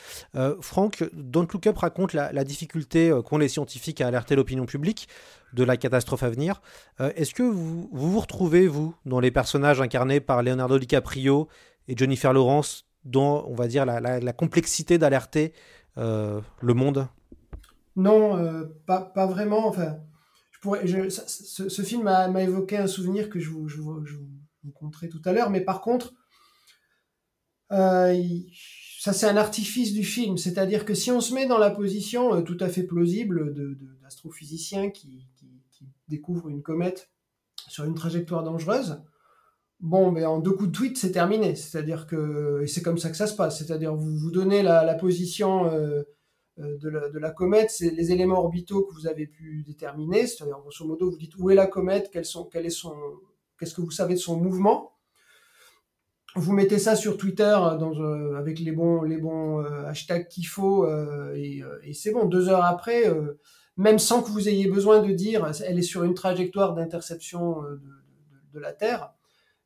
[0.61, 5.07] Franck, Don't Look Up raconte la, difficulté qu'ont les scientifiques à alerter l'opinion publique
[5.53, 6.61] de la catastrophe à venir.
[6.99, 11.47] Est-ce que vous, vous, retrouvez, vous, dans les personnages incarnés par Leonardo DiCaprio
[11.87, 15.53] et Jennifer Lawrence, dans, on va dire, la, la complexité d'alerter
[15.97, 17.07] le monde?
[17.95, 19.67] Non, pas, pas, vraiment.
[19.67, 19.97] Enfin,
[20.63, 23.77] ce, film m'a évoqué un souvenir que je vous, je
[25.09, 26.13] tout à l'heure, mais par contre,
[27.71, 28.15] euh,
[28.99, 32.35] ça c'est un artifice du film, c'est-à-dire que si on se met dans la position
[32.35, 33.53] euh, tout à fait plausible
[34.01, 35.27] d'astrophysicien qui,
[36.07, 37.09] découvre une comète
[37.69, 39.01] sur une trajectoire dangereuse,
[39.79, 41.55] bon, ben, en deux coups de tweet, c'est terminé.
[41.55, 44.93] C'est-à-dire que, et c'est comme ça que ça se passe, c'est-à-dire vous vous donnez la,
[44.95, 46.03] position euh,
[46.59, 50.27] euh, de la, comète, c'est les éléments orbitaux que vous avez pu déterminer.
[50.27, 52.33] C'est-à-dire, grosso modo, vous dites où est la comète, qu'est-ce
[53.73, 54.97] que vous savez de son mouvement?
[56.35, 60.47] Vous mettez ça sur Twitter dans, euh, avec les bons, les bons euh, hashtags qu'il
[60.47, 60.87] faut
[61.33, 61.61] et,
[61.93, 62.25] c'est bon.
[62.25, 63.03] Deux heures après,
[63.77, 67.61] même sans que vous ayez besoin de dire, elle est sur une trajectoire d'interception
[68.53, 69.13] de, la Terre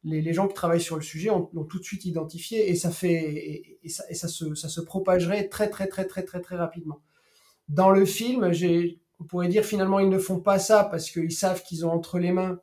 [0.06, 3.80] les, gens qui travaillent sur le sujet l'ont tout de suite identifié et ça fait
[3.84, 7.02] et, ça, se, ça, se, propagerait très très très très très très rapidement.
[7.68, 8.52] Dans le film,
[9.20, 12.20] on pourrait dire finalement ils ne font pas ça parce qu'ils savent qu'ils ont entre
[12.20, 12.60] les mains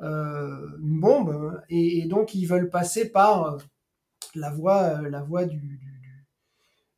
[0.00, 3.58] euh, une bombe hein, et, donc ils veulent passer par euh,
[4.36, 5.80] la voie euh, la voie du,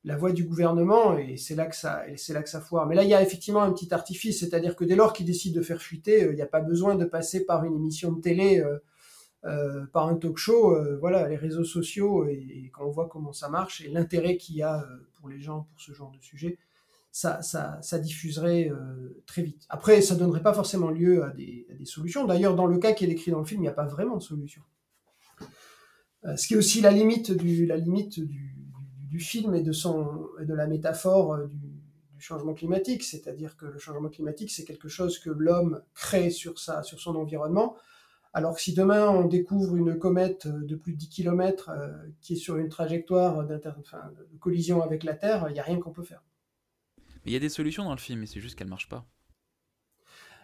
[0.04, 2.86] la du gouvernement et c'est là que ça c'est là que ça foire.
[2.86, 5.58] Mais là il y a effectivement un petit artifice, c'est-à-dire que dès lors qu'ils décident
[5.58, 8.62] de faire fuiter, il n'y a pas besoin de passer par une émission de télé
[9.92, 13.48] par un talk show, euh, voilà, les réseaux sociaux et, quand on voit comment ça
[13.48, 16.58] marche et l'intérêt qu'il y a euh, pour les gens pour ce genre de sujet,
[17.10, 18.70] ça, ça, diffuserait
[19.26, 19.66] très vite.
[19.68, 22.24] Après, ça donnerait pas forcément lieu à des, solutions.
[22.24, 24.16] D'ailleurs, dans le cas qui est décrit dans le film, il n'y a pas vraiment
[24.16, 24.62] de solution.
[26.22, 27.66] ce qui est aussi la limite du,
[29.18, 31.58] film et de, la métaphore du,
[32.20, 37.16] changement climatique, c'est-à-dire que le changement climatique, c'est quelque chose que l'homme crée sur son
[37.16, 37.76] environnement,
[38.32, 41.88] alors que si demain on découvre une comète de plus de 10 km euh,
[42.20, 45.92] qui est sur une trajectoire de collision avec la Terre, il n'y a rien qu'on
[45.92, 46.22] peut faire.
[47.24, 49.06] il y a des solutions dans le film, mais c'est juste qu'elles ne marchent pas.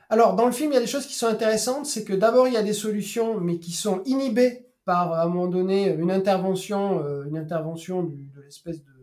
[0.08, 1.86] Alors, dans le film, il y a des choses qui sont intéressantes.
[1.86, 5.28] C'est que d'abord, il y a des solutions, mais qui sont inhibées par, à un
[5.28, 8.96] moment donné, une intervention, euh, une intervention de l'espèce de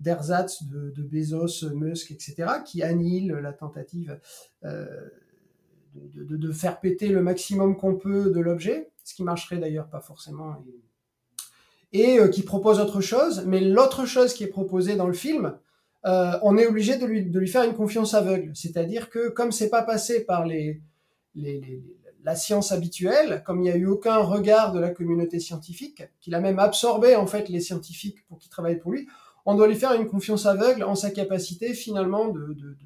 [0.00, 4.20] d'ersatz de, Bezos, Musk, etc., qui annihile la tentative
[4.64, 4.86] euh,
[6.14, 10.56] de, faire péter le maximum qu'on peut de l'objet, ce qui marcherait d'ailleurs pas forcément,
[11.92, 13.44] et, euh, qui propose autre chose.
[13.46, 15.58] Mais l'autre chose qui est proposée dans le film,
[16.06, 18.52] euh, on est obligé de lui, faire une confiance aveugle.
[18.54, 20.80] C'est-à-dire que comme c'est pas passé par les,
[21.34, 26.34] la science habituelle, comme il n'y a eu aucun regard de la communauté scientifique, qu'il
[26.34, 29.08] a même absorbé en fait les scientifiques pour qu'ils travaillent pour lui,
[29.44, 32.76] on doit lui faire une confiance aveugle en sa capacité finalement de, de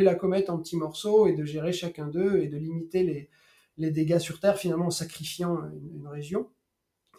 [0.00, 3.28] la comète en petits morceaux et de gérer chacun d'eux et de limiter les,
[3.76, 5.58] les, dégâts sur Terre finalement en sacrifiant
[5.94, 6.48] une, région.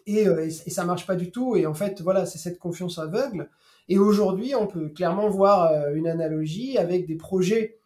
[0.06, 1.56] Et, euh, et, ça marche pas du tout.
[1.56, 3.48] Et en fait, voilà, c'est cette confiance aveugle.
[3.88, 7.78] Et aujourd'hui, on peut clairement voir euh, une analogie avec des projets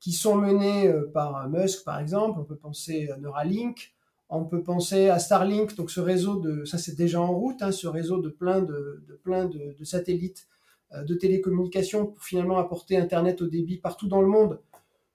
[0.00, 2.40] qui sont menés euh, par Musk, par exemple.
[2.40, 3.92] On peut penser à Neuralink,
[4.30, 7.72] on peut penser à Starlink, donc ce réseau de, ça c'est déjà en route, hein,
[7.72, 10.46] ce réseau de plein de, plein de, satellites
[10.92, 14.60] de télécommunications pour finalement apporter Internet au débit partout dans le monde.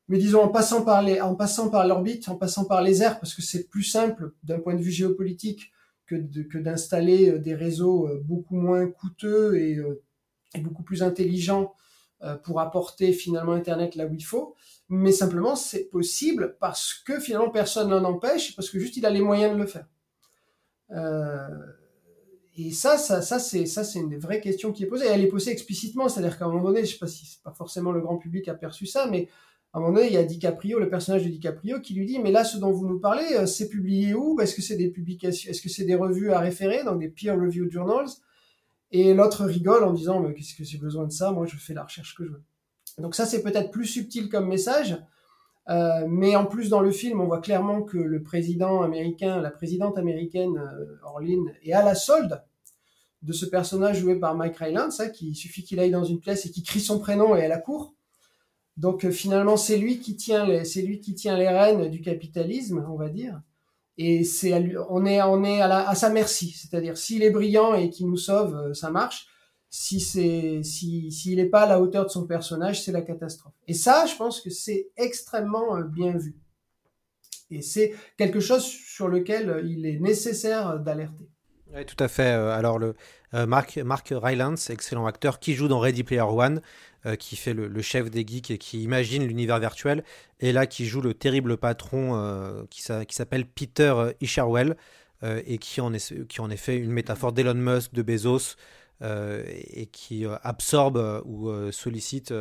[0.08, 3.20] Mais disons en passant par les, en passant par l'orbite, en passant par les airs,
[3.20, 5.72] parce que c'est plus simple d'un point de vue géopolitique
[6.06, 9.80] que, que d'installer euh, des réseaux euh, beaucoup moins coûteux et,
[10.62, 11.74] beaucoup plus intelligents
[12.44, 14.56] pour apporter finalement Internet là où il faut.
[14.88, 19.10] Mais simplement, c'est possible parce que finalement personne n'en empêche, parce que juste il a
[19.10, 19.86] les moyens de le faire.
[20.92, 21.48] Euh,
[22.58, 25.06] et ça, ça, ça c'est ça, c'est une vraie question qui est posée.
[25.08, 27.52] elle est posée explicitement, c'est-à-dire qu'à un moment donné, je sais pas si c'est pas
[27.52, 29.28] forcément le grand public a perçu ça, mais
[29.74, 32.20] À un moment donné, il y a DiCaprio, le personnage de DiCaprio, qui lui dit
[32.20, 34.40] Mais là, ce dont vous nous parlez, euh, c'est publié où?
[34.40, 37.36] Est-ce que c'est des publications Est-ce que c'est des revues à référer, donc des peer
[37.38, 38.08] review journals?
[38.92, 41.32] Et l'autre rigole en disant Mais qu'est-ce que j'ai besoin de ça?
[41.32, 42.44] Moi, je fais la recherche que je veux.
[43.00, 44.98] Donc, ça, c'est peut-être plus subtil comme message.
[45.70, 49.52] Euh, mais en plus, dans le film, on voit clairement que le président américain, la
[49.52, 52.44] présidente américaine, euh, Orlin, est à la solde
[53.24, 56.46] de ce personnage joué par Mike Rylance, hein, qui suffit qu'il aille dans une pièce
[56.46, 57.96] et qu'il crie son prénom et elle accourt.
[58.78, 62.02] Donc euh, finalement, c'est lui qui tient les, c'est lui qui tient les rênes du
[62.02, 63.42] capitalisme, on va dire.
[63.98, 68.18] Et c'est on est à, à sa merci, c'est-à-dire s'il est brillant et qu'il nous
[68.18, 69.28] sauve, ça marche
[69.78, 73.52] si c'est si s'il n'est pas à la hauteur de son personnage, c'est la catastrophe.
[73.68, 76.34] Et ça, je pense que c'est extrêmement euh, bien vu.
[77.52, 81.28] Et c'est quelque chose sur lequel euh, il est nécessaire d'alerter.
[81.74, 82.34] Oui, tout à fait.
[82.34, 82.96] Euh, alors, le,
[83.34, 86.62] Mark, Mark Rylance, excellent acteur, qui joue dans Ready Player One,
[87.20, 90.06] qui fait le, chef des geeks et qui imagine l'univers virtuel,
[90.40, 94.78] et là qui joue le terrible patron qui, qui s'appelle Peter Isherwell,
[95.22, 98.54] et qui en, est, qui en est fait une métaphore d'Elon Musk, de Bezos, euh,
[99.02, 102.34] et qui euh, absorbe euh, ou sollicite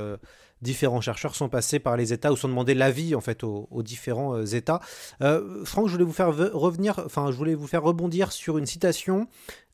[0.63, 4.45] différents chercheurs sont passés par les États ou sont demandé l'avis en fait aux, différents
[4.45, 4.81] États.
[5.21, 9.27] Franck, je voulais vous faire revenir, enfin je voulais vous faire rebondir sur une citation.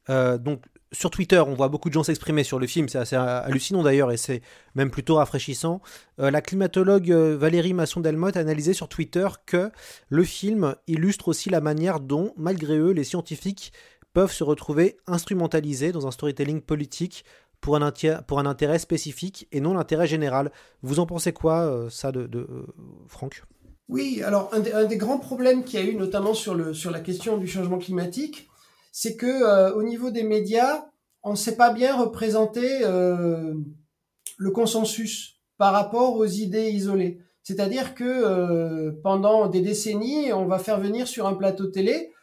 [0.08, 3.84] donc sur Twitter, on voit beaucoup de gens s'exprimer sur le film, c'est assez hallucinant
[3.84, 4.42] d'ailleurs et c'est
[4.74, 5.80] même plutôt rafraîchissant.
[6.18, 9.70] la climatologue Valérie Masson-Delmotte a analysé sur Twitter que
[10.08, 13.72] le film illustre aussi la manière dont, malgré eux, les scientifiques
[14.12, 17.24] peuvent se retrouver instrumentalisés dans un storytelling politique
[17.60, 17.92] pour un,
[18.26, 20.50] pour un intérêt spécifique et non l'intérêt général.
[20.82, 22.66] Vous en pensez quoi, euh, ça, de, euh,
[23.06, 23.42] Franck?
[23.88, 27.00] Oui, alors un, des grands problèmes qu'il y a eu, notamment sur, le, sur la
[27.00, 28.48] question du changement climatique,
[28.92, 30.86] c'est que euh, au niveau des médias,
[31.22, 37.18] on ne sait pas bien représenter le consensus par rapport aux idées isolées.
[37.42, 42.14] C'est-à-dire que pendant des décennies, on va faire venir sur un plateau télé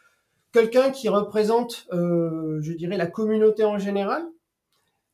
[0.52, 4.24] quelqu'un qui représente, euh, je dirais, la communauté en général.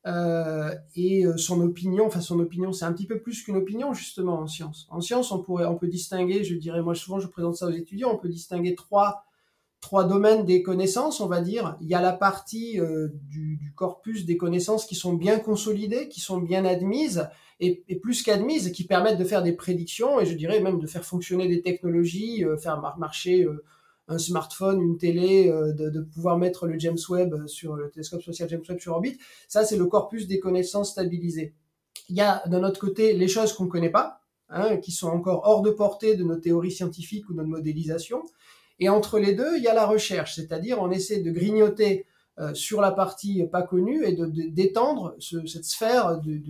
[0.06, 3.94] Euh, et euh, son opinion, enfin son opinion, c'est un petit peu plus qu'une opinion
[3.94, 4.86] justement en science.
[4.90, 7.70] En science, on pourrait, on peut distinguer, je dirais, moi souvent je présente ça aux
[7.70, 9.24] étudiants, on peut distinguer trois
[9.80, 11.76] trois domaines des connaissances, on va dire.
[11.80, 12.80] Il y a la partie
[13.28, 17.28] du, corpus des connaissances qui sont bien consolidées, qui sont bien admises,
[17.60, 21.04] et plus qu'admises, qui permettent de faire des prédictions, et je dirais même de faire
[21.04, 23.46] fonctionner des technologies, faire marcher
[24.08, 28.48] un smartphone, une télé, euh, de, pouvoir mettre le James Webb sur le télescope spatial
[28.48, 29.20] James Webb sur orbite.
[29.48, 31.54] Ça, c'est le corpus des connaissances stabilisées.
[32.08, 35.08] Il y a d'un autre côté les choses qu'on ne connaît pas, hein, qui sont
[35.08, 38.22] encore hors de portée de nos théories scientifiques ou de notre modélisation.
[38.78, 42.10] Et entre les deux, il y a la recherche, c'est-à-dire on essaie de grignoter euh,
[42.52, 46.42] sur la partie pas connue et de d'étendre cette sphère du,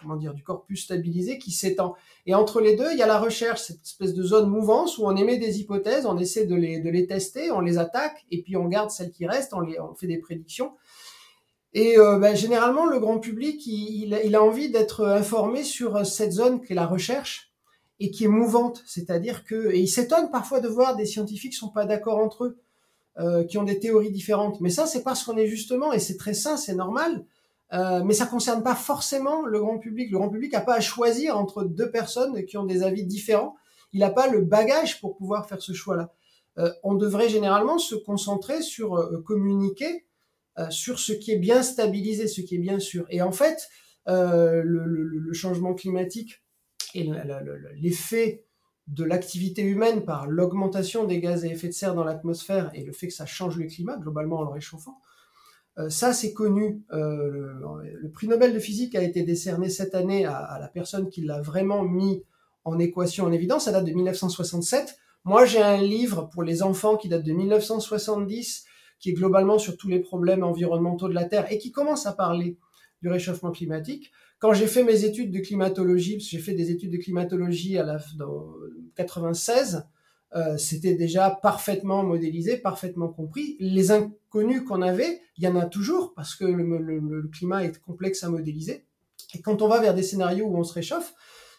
[0.00, 1.94] comment dire, du corpus stabilisé qui s'étend.
[2.26, 5.04] Et entre les deux, il y a la recherche, cette espèce de zone mouvance où
[5.04, 8.42] on émet des hypothèses, on essaie de les, de les tester, on les attaque et
[8.42, 10.72] puis on garde celles qui restent, on, les, on fait des prédictions.
[11.72, 16.32] Et euh, ben, généralement, le grand public, il, il a envie d'être informé sur cette
[16.32, 17.52] zone qui est la recherche
[18.00, 21.58] et qui est mouvante, c'est-à-dire que et il s'étonne parfois de voir des scientifiques qui
[21.58, 22.58] sont pas d'accord entre eux.
[23.20, 24.62] Euh, qui ont des théories différentes.
[24.62, 27.26] Mais ça, c'est parce qu'on est justement, et c'est très sain, c'est normal,
[27.74, 30.10] euh, mais ça concerne pas forcément le grand public.
[30.10, 33.56] Le grand public n'a pas à choisir entre deux personnes qui ont des avis différents.
[33.92, 36.14] Il n'a pas le bagage pour pouvoir faire ce choix-là.
[36.58, 40.06] Euh, on devrait généralement se concentrer sur euh, communiquer
[40.58, 43.04] euh, sur ce qui est bien stabilisé, ce qui est bien sûr.
[43.10, 43.68] Et en fait,
[44.06, 46.42] le, le, le, changement climatique
[46.94, 47.08] et
[47.76, 48.44] l'effet
[48.90, 52.92] de l'activité humaine par l'augmentation des gaz à effet de serre dans l'atmosphère et le
[52.92, 54.98] fait que ça change le climat globalement en le réchauffant.
[55.78, 56.82] Euh, ça, c'est connu.
[56.92, 61.22] Euh, le, prix Nobel de physique a été décerné cette année à, la personne qui
[61.22, 62.24] l'a vraiment mis
[62.64, 63.66] en équation, en évidence.
[63.66, 64.98] Ça date de 1967.
[65.24, 68.64] Moi, j'ai un livre pour les enfants qui date de 1970,
[68.98, 72.12] qui est globalement sur tous les problèmes environnementaux de la Terre et qui commence à
[72.12, 72.58] parler
[73.02, 74.10] du réchauffement climatique.
[74.40, 77.76] Quand j'ai fait mes études de climatologie, parce que j'ai fait des études de climatologie
[77.76, 78.46] à la, dans
[78.96, 79.86] 96,
[80.34, 83.56] euh, c'était déjà parfaitement modélisé, parfaitement compris.
[83.60, 87.64] Les inconnus qu'on avait, il y en a toujours parce que le, le, le, climat
[87.64, 88.86] est complexe à modéliser.
[89.34, 91.14] Et quand on va vers des scénarios où on se réchauffe,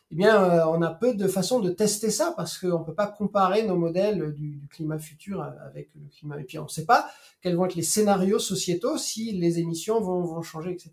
[0.09, 2.95] eh bien, euh, on a peu de façons de tester ça parce qu'on ne peut
[2.95, 6.39] pas comparer nos modèles du, du, climat futur avec le climat.
[6.39, 7.09] Et puis, on ne sait pas
[7.41, 10.91] quels vont être les scénarios sociétaux si les émissions vont, vont changer, etc.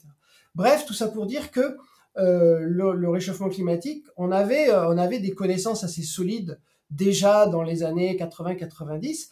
[0.58, 1.76] Bref, tout ça pour dire que
[2.16, 6.58] euh, le, réchauffement climatique, on avait, euh, on avait des connaissances assez solides
[6.90, 9.28] déjà dans les années 80-90.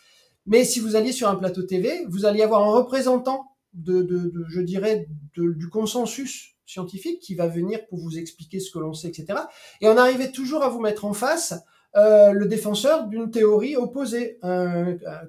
[0.46, 4.60] Mais si vous alliez sur un plateau TV, vous alliez avoir un représentant de, je
[4.60, 9.40] dirais, du consensus scientifique qui va venir pour vous expliquer ce que l'on sait, etc.
[9.80, 11.54] Et on arrivait toujours à vous mettre en face
[11.96, 14.38] euh, le défenseur d'une théorie opposée.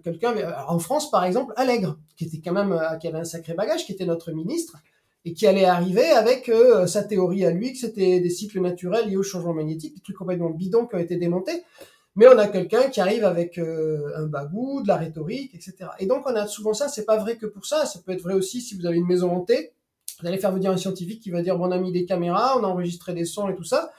[0.03, 0.35] Quelqu'un,
[0.67, 3.93] en France par exemple, Allègre, qui était quand même, qui avait un sacré bagage, qui
[3.93, 4.77] était notre ministre,
[5.25, 9.09] et qui allait arriver avec euh, sa théorie à lui, que c'était des cycles naturels
[9.09, 11.63] liés au changement magnétique, des trucs complètement bidons qui ont été démontés.
[12.15, 15.91] Mais on a quelqu'un qui arrive avec euh, un bagou, de la rhétorique, etc.
[15.99, 18.23] Et donc on a souvent ça, c'est pas vrai que pour ça, ça peut être
[18.23, 19.73] vrai aussi si vous avez une maison hantée,
[20.19, 22.57] vous allez faire venir un scientifique qui va dire, bon, on a mis des caméras,
[22.57, 23.91] on a enregistré des sons et tout ça,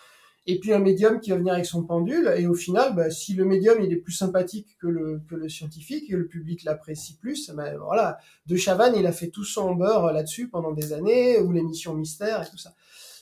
[0.48, 3.34] et puis un médium qui va venir avec son pendule, et au final, bah, si
[3.34, 7.18] le médium il est plus sympathique que le, que le scientifique, et le public l'apprécie
[7.18, 11.38] plus, ben voilà, De Chavannes, il a fait tout son beurre là-dessus pendant des années,
[11.38, 12.74] ou l'émission Mystère et tout ça.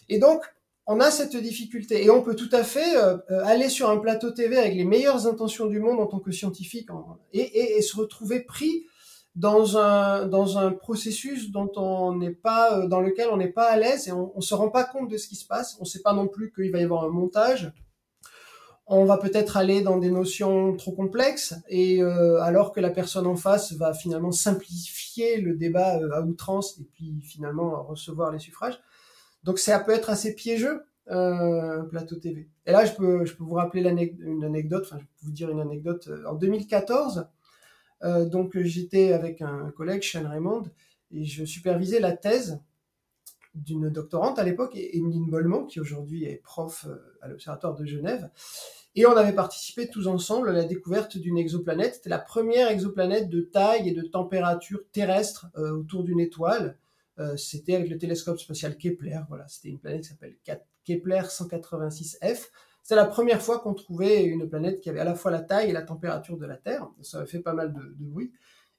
[0.08, 0.40] Et donc,
[0.86, 4.30] on a cette difficulté et on peut tout à fait euh, aller sur un plateau
[4.30, 6.88] TV avec les meilleures intentions du monde en tant que scientifique
[7.32, 8.86] et, et, et, se retrouver pris
[9.36, 13.66] dans un dans un processus dont on n'est pas euh, dans lequel on n'est pas
[13.66, 15.76] à l'aise et on, on se rend pas compte de ce qui se passe.
[15.80, 17.72] On sait pas non plus qu'il va y avoir un montage.
[18.88, 23.26] On va peut-être aller dans des notions trop complexes et euh, alors que la personne
[23.26, 28.38] en face va finalement simplifier le débat euh, à outrance et puis finalement recevoir les
[28.38, 28.80] suffrages.
[29.42, 32.48] Donc ça peut être assez piégeux, euh, plateau TV.
[32.66, 35.50] Et là, je peux, je peux vous rappeler une anecdote, enfin, je peux vous dire
[35.50, 36.08] une anecdote.
[36.26, 37.22] En 2014, euh,
[38.02, 40.64] donc j'étais avec un collègue, Sean Raymond,
[41.12, 42.60] et je supervisais la thèse
[43.56, 48.30] d'une doctorante à l'époque, Emeline Bollemont, qui aujourd'hui est prof euh, à l'Observatoire de Genève.
[48.94, 51.94] Et on avait participé tous ensemble à la découverte d'une exoplanète.
[51.96, 56.78] C'était la première exoplanète de taille et de température terrestre euh, autour d'une étoile.
[57.18, 59.20] Euh, c'était avec le télescope spatial Kepler.
[59.28, 60.36] Voilà, c'était une planète qui s'appelle
[60.84, 62.48] Kepler 186f.
[62.88, 65.70] C'est la première fois qu'on trouvait une planète qui avait à la fois la taille
[65.70, 66.86] et la température de la Terre.
[67.02, 68.30] Ça avait fait pas mal de, bruit.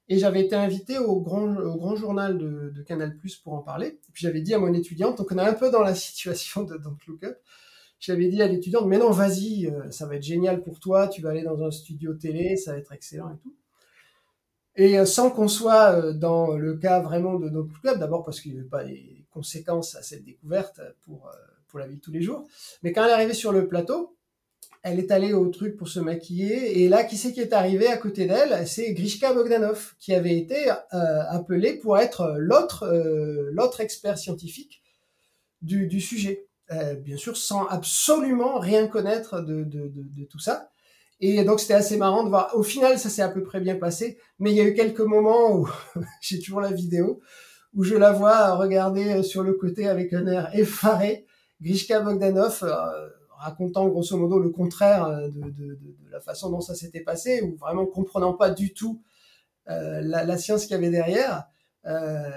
[0.08, 4.00] Et j'avais été invité au grand, journal de, Canal Plus pour en parler.
[4.14, 6.78] Puis j'avais dit à mon étudiante, donc on est un peu dans la situation de
[6.78, 7.36] Don't Look Up.
[8.00, 11.20] J'avais dit à l'étudiante, mais non, vas-y, euh, ça va être génial pour toi, tu
[11.20, 13.54] vas aller dans un studio télé, ça va être excellent et tout.
[14.76, 18.24] Et euh, sans qu'on soit euh, dans le cas vraiment de Don't Look Up, d'abord
[18.24, 21.30] parce qu'il n'y avait pas les conséquences à cette découverte pour,
[21.68, 22.44] pour la vie de tous les jours.
[22.82, 24.16] Mais quand elle est arrivée sur le plateau,
[24.82, 26.80] elle est allée au truc pour se maquiller.
[26.80, 28.66] Et là qui c'est qui est arrivé à côté d'elle?
[28.66, 34.82] C'est Grishka Bogdanov qui avait été euh, appelé pour être l'autre euh, l'autre expert scientifique
[35.62, 36.46] du, sujet.
[36.70, 40.70] Euh, bien sûr sans absolument rien connaître de, de tout ça.
[41.20, 42.54] Et donc c'était assez marrant de voir.
[42.54, 44.18] Au final ça s'est à peu près bien passé.
[44.38, 45.68] Mais il y a eu quelques moments où
[46.20, 47.20] j'ai toujours la vidéo
[47.74, 51.26] où je la vois regarder sur le côté avec un air effaré
[51.60, 56.60] Grishka Bogdanov euh, racontant grosso modo le contraire euh, de, de, de, la façon dont
[56.60, 59.00] ça s'était passé, ou vraiment comprenant pas du tout
[59.68, 61.44] euh, la, la, science qu'il y avait derrière.
[61.86, 62.30] Euh,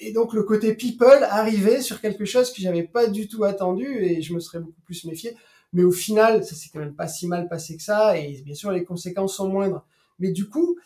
[0.00, 3.86] et donc le côté people arrivait sur quelque chose que j'avais pas du tout attendu
[3.86, 5.36] et je me serais beaucoup plus méfié.
[5.72, 8.54] Mais au final, ça s'est quand même pas si mal passé que ça et bien
[8.54, 9.84] sûr les conséquences sont moindres.
[10.18, 10.78] Mais du coup,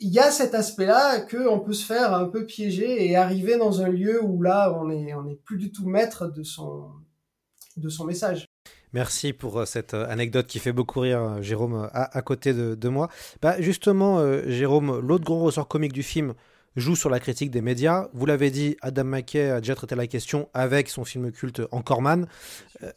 [0.00, 3.56] il y a cet aspect-là que on peut se faire un peu piéger et arriver
[3.56, 6.90] dans un lieu où là on est on plus du tout maître de son
[7.76, 8.46] de son message.
[8.92, 12.88] Merci pour euh, cette euh, anecdote qui fait beaucoup rire euh, Jérôme à, côté de,
[12.88, 13.08] moi.
[13.42, 16.34] Bah, justement, Jérôme, l'autre gros ressort comique du film
[16.78, 18.08] joue sur la critique des médias.
[18.12, 22.26] Vous l'avez dit, Adam McKay a déjà traité la question avec son film culte Encoreman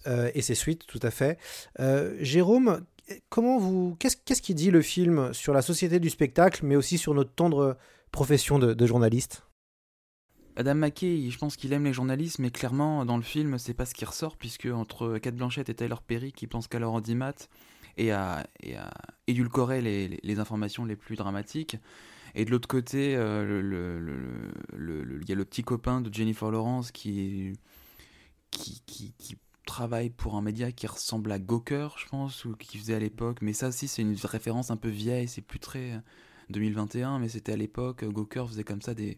[0.08, 1.38] euh, et ses suites, tout à fait.
[2.20, 2.82] Jérôme,
[3.30, 6.98] comment vous, qu'est-ce qu'est-ce qui dit le film sur la société du spectacle, mais aussi
[6.98, 7.78] sur notre tendre
[8.12, 9.44] profession de, journaliste?
[10.58, 13.86] Adam McKay, je pense qu'il aime les journalistes, mais clairement, dans le film, c'est pas
[13.86, 17.34] ce qui ressort, puisque entre Kate Blanchett et Tyler Perry, qui pensent qu'à leur audimat
[17.98, 18.92] et à, et à
[19.28, 21.78] édulcorer les, informations les plus dramatiques,
[22.36, 23.62] et de l'autre côté, euh,
[24.74, 27.54] il y a le petit copain de Jennifer Lawrence qui,
[28.52, 32.96] qui, qui travaille pour un média qui ressemble à Gawker, je pense, ou qui faisait
[32.96, 36.02] à l'époque, mais ça aussi, c'est une référence un peu vieille, c'est plus très
[36.50, 39.18] 2021, mais c'était à l'époque, Gawker faisait comme ça des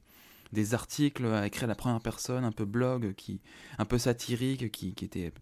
[0.53, 3.41] des articles à écrire à la première personne, un peu blog, qui,
[3.79, 5.33] un peu satirique, qui, qui était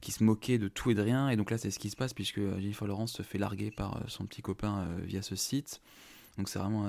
[0.00, 1.28] qui se moquait de tout et de rien.
[1.30, 4.04] Et donc là, c'est ce qui se passe puisque Jennifer Lawrence se fait larguer par
[4.08, 5.80] son petit copain euh, via ce site.
[6.38, 6.86] Donc c'est vraiment,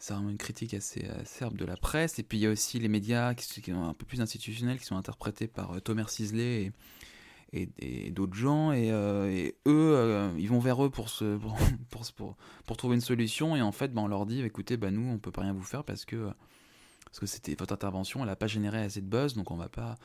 [0.00, 2.18] euh, c'est vraiment une critique assez acerbe de la presse.
[2.18, 4.86] Et puis il y a aussi les médias qui, sont un peu plus institutionnels, qui
[4.86, 6.72] sont interprétés par euh, Thomas Sisley
[7.52, 8.72] et, d'autres gens.
[8.72, 11.38] Et, euh, eux, euh, ils vont vers eux pour, se,
[12.76, 13.56] trouver une solution.
[13.56, 15.62] Et en fait, ben, on leur dit, écoutez, ben, nous, on peut pas rien vous
[15.62, 16.30] faire parce que
[17.06, 19.68] parce que c'était votre intervention, elle n'a pas généré assez de buzz, donc on va
[19.68, 19.96] pas,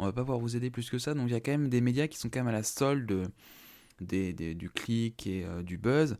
[0.00, 1.14] on va pas pouvoir vous aider plus que ça.
[1.14, 3.30] Donc il y a quand même des médias qui sont quand même à la solde
[4.00, 6.16] du clic et euh, du buzz.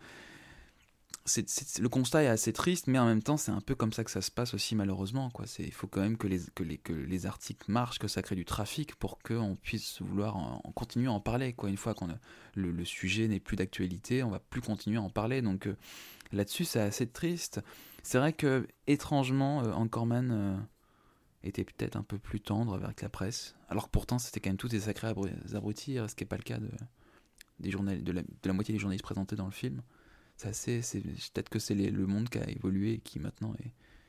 [1.27, 4.11] Le constat est assez triste, mais en même temps, c'est un peu comme ça que
[4.11, 5.31] ça se passe aussi, malheureusement.
[5.31, 5.47] Quoi.
[5.59, 6.41] Il faut quand même que les,
[6.77, 11.07] que, les, articles marchent, que ça crée du trafic pour qu'on puisse vouloir en, continuer
[11.07, 11.55] à en parler.
[11.55, 11.71] Quoi.
[11.71, 12.05] Une fois que
[12.55, 15.41] le, sujet n'est plus d'actualité, on va plus continuer à en parler.
[15.41, 15.77] Donc euh,
[16.31, 17.63] là-dessus, c'est assez triste.
[18.03, 20.57] C'est vrai que, étrangement, euh, Anchorman euh,
[21.43, 24.59] était peut-être un peu plus tendre avec la presse, alors que pourtant, c'était quand même
[24.59, 26.71] tous des sacrés abrutis, ce qui n'est pas le cas de,
[27.61, 28.13] des de
[28.45, 29.81] la moitié des journalistes présentés dans le film
[30.37, 33.55] c'est c'est peut-être que c'est le monde qui a évolué et qui maintenant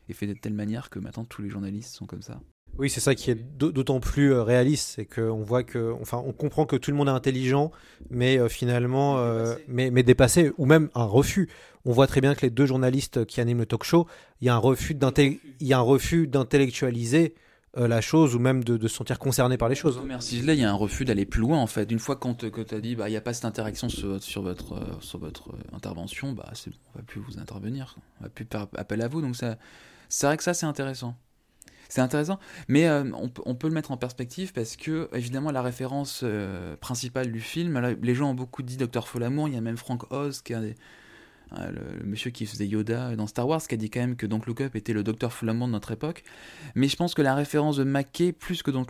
[0.09, 2.41] est, fait de telle manière que maintenant tous les journalistes sont comme ça.
[2.77, 6.33] Oui, c'est ça qui est d'autant plus euh, réaliste, c'est qu'on voit que, enfin, on
[6.33, 7.71] comprend que tout le monde est intelligent,
[8.09, 11.47] mais euh, finalement, euh, mais, mais dépassé, ou même un refus.
[11.85, 14.07] On voit très bien que les deux journalistes qui animent le talk show,
[14.41, 17.33] il y a un refus d'intellectualiser
[17.77, 20.01] euh, la chose ou même de, se sentir concerné par les choses.
[20.05, 20.41] Merci.
[20.41, 21.91] Là, il y a un refus d'aller plus loin en fait.
[21.91, 24.41] Une fois qu'on que tu as dit, bah, il n'y a pas cette interaction sur,
[24.41, 27.95] votre, euh, sur votre euh, intervention, bah, c'est bon, on va plus vous intervenir.
[28.19, 29.21] On va plus faire appel à vous.
[29.21, 29.57] Donc, ça,
[30.09, 31.17] c'est vrai que ça, c'est intéressant.
[31.87, 36.25] C'est intéressant, mais on, on, peut le mettre en perspective parce que, évidemment, la référence
[36.81, 40.11] principale du film, les gens ont beaucoup dit Docteur Folamour, il y a même Frank
[40.11, 40.75] Oz qui est un des,
[41.51, 44.25] Hein, le, monsieur qui faisait Yoda dans Star Wars, qui a dit quand même que
[44.25, 46.23] Don't Look Up était le docteur Flamand de notre époque.
[46.75, 48.85] Mais je pense que la référence de Mackay, plus que, Don't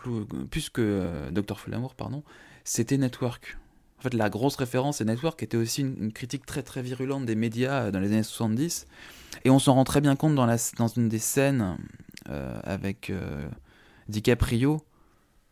[0.50, 2.24] plus que euh, Docteur Flamour, pardon,
[2.64, 3.58] c'était Network.
[4.00, 7.26] En fait, la grosse référence c'est Network, qui était aussi une, critique très très virulente
[7.26, 8.88] des médias euh, dans les années 70.
[9.44, 11.78] Et on s'en rend très bien compte dans, la, dans une des scènes
[12.30, 13.12] euh, avec
[14.08, 14.82] DiCaprio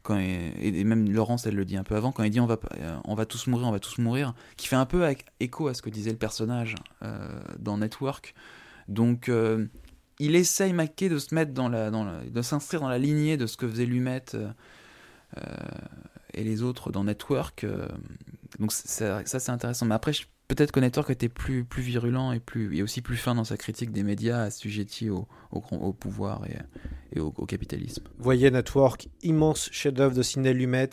[0.10, 2.98] et même Laurence elle le dit un peu avant quand il dit on va euh,
[3.06, 5.08] on va tous mourir on va tous mourir qui fait un peu
[5.40, 8.36] écho à ce que disait le personnage euh, dans Network.
[8.88, 9.66] Donc euh,
[10.20, 13.48] il essaye Mackay de se mettre dans la, dans de s'inscrire dans la lignée de
[13.48, 14.26] ce que faisait Lumet
[16.34, 17.66] et les autres dans Network
[18.60, 19.86] donc ça, ça c'est intéressant.
[19.86, 23.18] Mais après je peut-être que Network était plus, plus virulent et, plus, et aussi plus
[23.18, 26.58] fin dans sa critique des médias assujettis au, au, au pouvoir et,
[27.16, 28.04] et au, capitalisme.
[28.18, 30.90] Voyez Network, immense chef-d'œuvre de Sidney Lumet.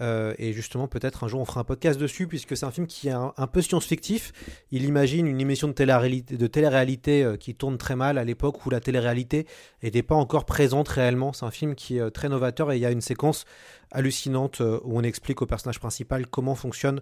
[0.00, 2.86] Euh, et justement, peut-être un jour on fera un podcast dessus, puisque c'est un film
[2.86, 4.32] qui est un, peu science-fictif.
[4.70, 8.80] Il imagine une émission de télé-réalité, euh, qui tourne très mal à l'époque où la
[8.80, 9.46] télé-réalité
[9.82, 11.32] n'était pas encore présente réellement.
[11.32, 13.44] C'est un film qui est euh, très novateur et il y a une séquence
[13.92, 17.00] hallucinante où on explique au personnage principal comment fonctionnent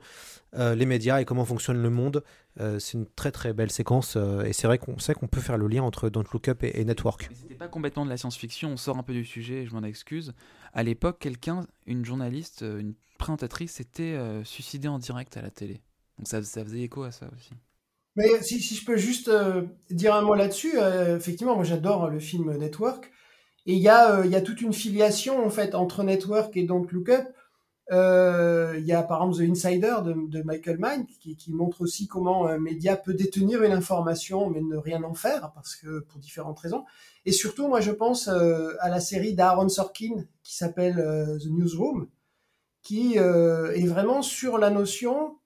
[0.56, 2.24] les médias et comment fonctionne le monde.
[2.56, 5.68] c'est une très très belle séquence et c'est vrai qu'on sait qu'on peut faire le
[5.68, 7.28] lien entre Don't Look Up et, et Network.
[7.34, 10.32] C'était pas complètement de la science-fiction, on sort un peu du sujet, je m'en excuse
[10.72, 15.50] à l'époque, quelqu'un, une journaliste, euh, une présentatrice, s'était euh, suicidée en direct à la
[15.50, 15.80] télé.
[16.18, 17.50] Donc ça, faisait écho à ça aussi.
[18.16, 20.76] Mais si, je peux juste euh, dire un mot là-dessus,
[21.16, 23.10] effectivement, moi j'adore le film Network.
[23.66, 27.28] Et il y, a, toute une filiation en entre Network et Don't Look Up.
[27.90, 32.58] Il y a par exemple The Insider de, Michael Mann qui, montre aussi comment un
[32.58, 36.84] média peut détenir une information mais ne rien en faire parce que pour différentes raisons.
[37.28, 41.50] Et surtout, moi, je pense euh, à la série d'Aaron Sorkin qui s'appelle euh, The
[41.50, 42.08] Newsroom,
[42.82, 45.36] qui euh, est vraiment sur la notion,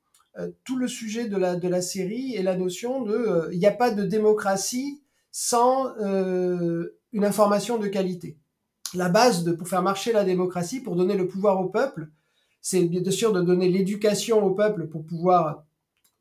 [0.64, 3.72] tout le sujet de la, de la série est la notion de, il n'y a
[3.72, 8.38] pas de démocratie sans une information de qualité.
[8.94, 12.08] La base pour faire marcher la démocratie, pour donner le pouvoir au peuple,
[12.62, 15.66] c'est bien sûr de donner l'éducation au peuple pour pouvoir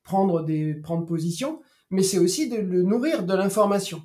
[0.04, 1.62] prendre des prendre position,
[1.92, 4.02] mais c'est aussi de le nourrir de l'information.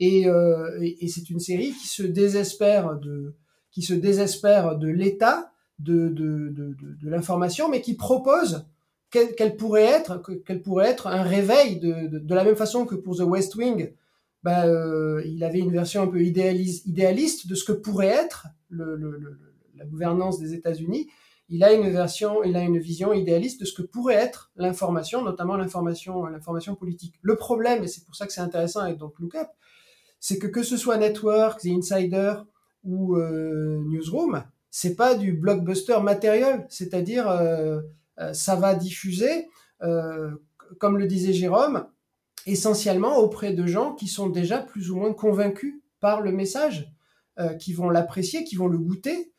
[0.00, 3.34] Euh, et, c'est une série qui se désespère de,
[3.70, 8.64] qui se désespère de l'état de, de, de, l'information, mais qui propose
[9.10, 13.22] qu'elle pourrait être, qu'elle pourrait être un réveil de, la même façon que pour The
[13.22, 13.92] West Wing,
[14.42, 18.48] bah, euh, il avait une version un peu idéaliste, idéaliste de ce que pourrait être
[18.70, 19.38] le,
[19.76, 21.08] la gouvernance des États-Unis.
[21.54, 25.22] Il a une version, il a une vision idéaliste de ce que pourrait être l'information,
[25.22, 27.14] notamment l'information, l'information politique.
[27.20, 29.48] Le problème, et c'est pour ça que c'est intéressant avec donc Look Up,
[30.18, 32.36] c'est que que ce soit Network, Insider
[32.84, 37.82] ou euh, Newsroom, c'est pas du blockbuster matériel, c'est-à-dire euh,
[38.18, 39.50] euh, ça va diffuser,
[40.78, 41.86] comme le disait Jérôme,
[42.46, 46.90] essentiellement auprès de gens qui sont déjà plus ou moins convaincus par le message,
[47.58, 49.31] qui vont l'apprécier, qui vont le goûter.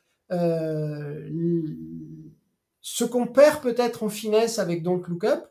[2.81, 5.45] Ce qu'on perd peut-être en finesse avec Don't Look Up,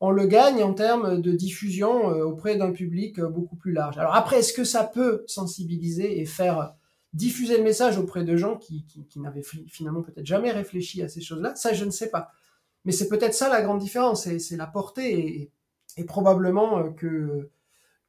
[0.00, 3.98] on le gagne en termes de diffusion euh, auprès d'un public euh, beaucoup plus large.
[3.98, 6.74] Alors après, est-ce que ça peut sensibiliser et faire
[7.12, 8.84] diffuser le message auprès de gens qui,
[9.16, 11.54] n'avaient finalement peut-être jamais réfléchi à ces choses-là?
[11.54, 12.30] Ça, je ne sais pas.
[12.84, 15.50] Mais c'est peut-être ça la grande différence, c'est la portée
[15.96, 17.50] et, probablement euh, que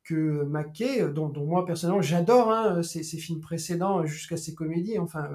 [0.04, 5.30] que McKay, dont, moi personnellement j'adore hein, ses, films précédents jusqu'à ses comédies, enfin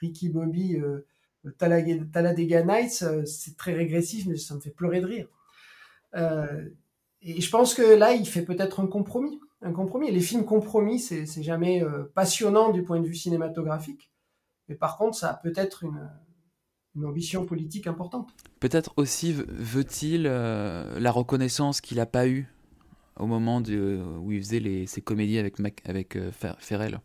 [0.00, 0.76] Ricky Bobby,
[1.58, 5.28] Talladega Nights, c'est très régressif, mais ça me fait pleurer de rire.
[6.16, 6.68] Euh,
[7.22, 9.40] et je pense que là, il fait peut-être un compromis.
[9.60, 10.10] Un compromis.
[10.10, 11.82] Les films compromis, c'est jamais
[12.14, 14.10] passionnant du point de vue cinématographique.
[14.68, 16.08] Mais par contre, ça a peut-être une,
[17.04, 18.30] ambition politique importante.
[18.58, 22.52] Peut-être aussi veut-il la reconnaissance qu'il n'a pas eue
[23.18, 26.18] au moment de, où il faisait ses comédies avec, avec
[26.58, 27.00] Ferrell.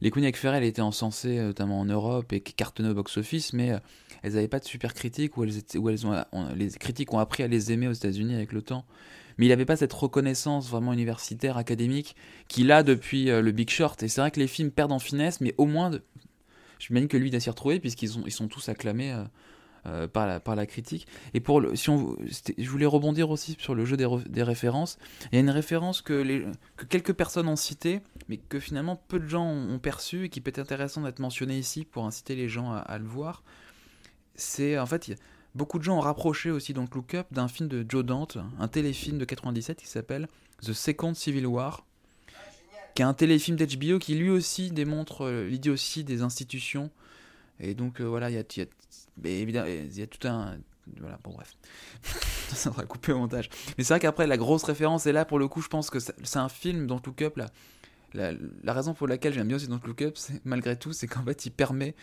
[0.00, 3.72] Les comédies avec étaient encensées notamment en Europe et cartonnaient au box-office, mais
[4.22, 6.24] elles n'avaient pas de super critiques, elles ont,
[6.54, 8.84] les critiques ont appris à les aimer aux États-Unis avec le temps.
[9.38, 12.16] Mais il n'avait pas cette reconnaissance vraiment universitaire, académique,
[12.48, 14.02] qu'il a depuis le Big Short.
[14.02, 15.90] Et c'est vrai que les films perdent en finesse, mais au moins,
[16.78, 19.14] je m'imagine que lui, il a s'y retrouver, puisqu'ils ils sont tous acclamés
[19.86, 21.06] euh, par, la, par la critique.
[21.34, 22.16] Et pour si on,
[22.58, 24.98] je voulais rebondir aussi sur le jeu des, des, références.
[25.30, 26.44] Il y a une référence que, les,
[26.76, 30.40] que quelques personnes ont citée, mais que finalement peu de gens ont, perçu et qui
[30.40, 33.44] peut être intéressant d'être mentionné ici pour inciter les gens à, le voir.
[34.34, 35.14] C'est en fait.
[35.54, 38.68] Beaucoup de gens ont rapproché aussi donc Look Up d'un film de Joe Dante, un
[38.68, 40.28] téléfilm de 97 qui s'appelle
[40.62, 41.86] The Second Civil War,
[42.94, 46.90] qui est un téléfilm d'HBO qui lui aussi démontre euh, l'idiotie des institutions.
[47.60, 48.66] Et donc euh, voilà, il y, a,
[49.24, 50.58] évidemment, il y a tout un...
[51.00, 51.56] Voilà, bon bref.
[52.48, 53.48] ça sera coupé au montage.
[53.76, 55.98] Mais c'est vrai qu'après, la grosse référence est là, pour le coup, je pense que
[55.98, 57.46] c'est un film dont Look Up, là,
[58.14, 61.24] la, la, raison pour laquelle j'aime bien aussi Don't Look Up, malgré tout, c'est qu'en
[61.24, 61.94] fait, il permet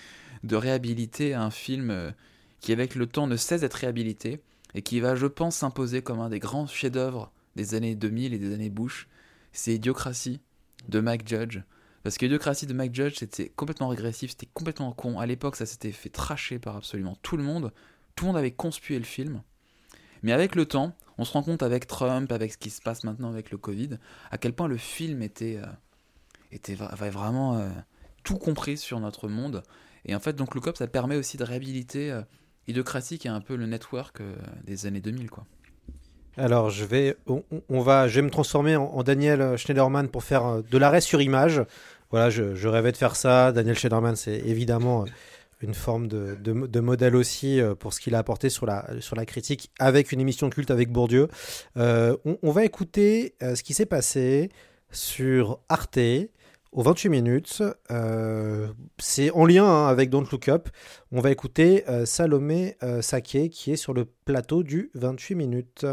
[0.43, 2.11] de réhabiliter un film euh,
[2.59, 4.41] qui avec le temps ne cesse d'être réhabilité
[4.75, 8.39] et qui va, je pense, s'imposer comme un des grands chefs-d'œuvre des années 2000 et
[8.39, 9.07] des années Bush.
[9.51, 10.41] C'est Idiocratie
[10.89, 11.59] de Mike Judge.
[12.03, 15.19] Parce que Idiocratie de Mike Judge, c'était complètement régressif, c'était complètement con.
[15.19, 17.71] À l'époque, ça s'était fait tracher par absolument tout le monde.
[18.15, 19.41] Tout le monde avait conspué le film.
[20.21, 23.03] Mais avec le temps, on se rend compte avec Trump, avec ce qui se passe
[23.03, 23.97] maintenant avec le Covid,
[24.31, 25.65] à quel point le film était, euh,
[26.51, 27.69] était vraiment euh,
[28.23, 29.63] tout compris sur notre monde.
[30.05, 32.21] Et en fait, donc le COP, ça permet aussi de réhabiliter euh,
[32.67, 35.45] Idiocratie, qui est un peu le network euh, des années 2000, quoi.
[36.37, 40.61] Alors, je vais, on, va, je vais me transformer en, Daniel Schneiderman pour faire euh,
[40.69, 41.61] de l'arrêt sur image.
[42.09, 43.51] Voilà, je, rêvais de faire ça.
[43.51, 45.05] Daniel Schneiderman, c'est évidemment euh,
[45.61, 49.71] une forme de, modèle aussi pour ce qu'il a apporté sur la, sur la critique
[49.79, 51.29] avec une émission culte avec Bourdieu.
[51.75, 54.49] on, va écouter ce qui s'est passé
[54.91, 55.99] sur Arte
[56.73, 57.63] aux 28 minutes.
[57.91, 58.67] Euh,
[58.97, 60.69] c'est en lien hein, avec Don't Look Up.
[61.11, 65.85] On va écouter euh, Salomé euh, Saké qui est sur le plateau du 28 minutes.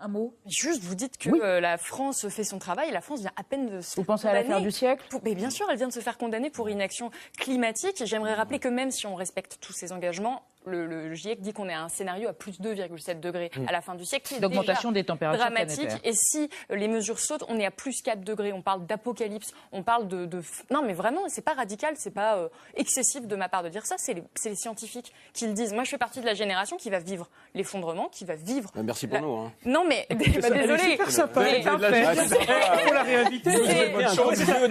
[0.00, 2.92] Un mot Juste, vous dites que la France fait son travail.
[2.92, 5.04] La France vient à peine de se Vous pensez à l'affaire du siècle?
[5.24, 8.02] Mais bien sûr, elle vient de se faire condamner pour inaction climatique.
[8.04, 11.74] J'aimerais rappeler que même si on respecte tous ces engagements, le, GIEC dit qu'on est
[11.74, 13.68] à un scénario à plus 2,7 degrés mm.
[13.68, 14.34] à la fin du siècle.
[14.40, 15.90] D'augmentation des températures dramatique.
[16.04, 18.52] Et si euh, les mesures sautent, on est à plus 4 degrés.
[18.52, 19.52] On parle d'apocalypse.
[19.72, 20.28] On parle de,
[20.70, 23.86] Non, mais vraiment, c'est pas radical, c'est pas euh, excessif de ma part de dire
[23.86, 23.96] ça.
[23.98, 25.72] C'est les, scientifiques qui le disent.
[25.72, 28.70] Moi, je fais partie de la génération qui va vivre l'effondrement, qui va vivre.
[28.74, 29.36] Bah, merci pour nous.
[29.36, 29.52] Hein.
[29.64, 30.78] Non, mais bah, désolé.
[30.78, 31.48] Super sympa.
[31.48, 31.78] Il faut
[32.92, 33.50] la réinviter.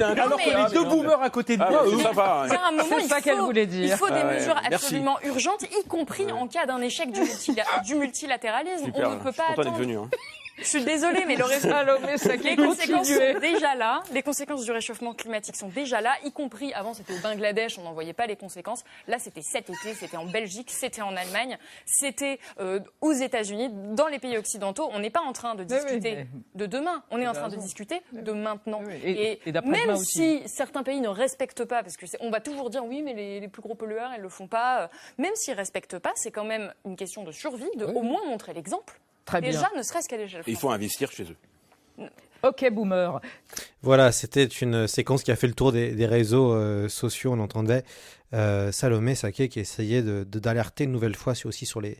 [0.03, 2.45] Alors qu'on est deux boomers à côté de ah.
[2.87, 3.93] C'est ça qu'elle voulait dire.
[3.93, 7.21] Il faut des mesures absolument urgentes, y compris en cas d'un échec du,
[7.95, 8.91] multilatéralisme.
[8.95, 9.81] On ne peut pas attendre.
[9.81, 10.09] Hein.
[10.57, 11.47] Je suis désolée, mais le
[12.43, 14.03] les conséquences sont déjà là.
[14.11, 17.83] Les conséquences du réchauffement climatique sont déjà là, y compris avant c'était au Bangladesh, on
[17.83, 18.83] n'en voyait pas les conséquences.
[19.07, 24.07] Là, c'était cet été, c'était en Belgique, c'était en Allemagne, c'était euh, aux États-Unis, dans
[24.07, 24.89] les pays occidentaux.
[24.93, 28.01] On n'est pas en train de discuter de demain, on est en train de discuter
[28.11, 28.81] de maintenant.
[29.03, 33.01] Et, même si certains pays ne respectent pas, parce que on va toujours dire oui,
[33.01, 34.81] mais les, plus gros pollueurs, ils le font pas.
[34.81, 34.87] Euh,
[35.17, 38.53] même s'ils respectent pas, c'est quand même une question de survie, de au moins montrer
[38.53, 38.99] l'exemple.
[39.41, 40.43] Déjà, ne serait-ce qu'à l'échelle.
[40.47, 42.07] Il faut investir chez eux.
[42.43, 43.19] Ok, boomer.
[43.81, 47.33] Voilà, c'était une séquence qui a fait le tour des, réseaux euh, sociaux.
[47.33, 47.83] On entendait
[48.33, 51.97] euh, Salomé Saké qui essayait d'alerter de, une nouvelle fois aussi sur les,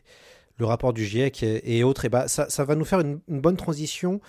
[0.58, 2.04] le rapport du GIEC et, autres.
[2.04, 4.20] Et bah, ça, ça, va nous faire une, bonne transition.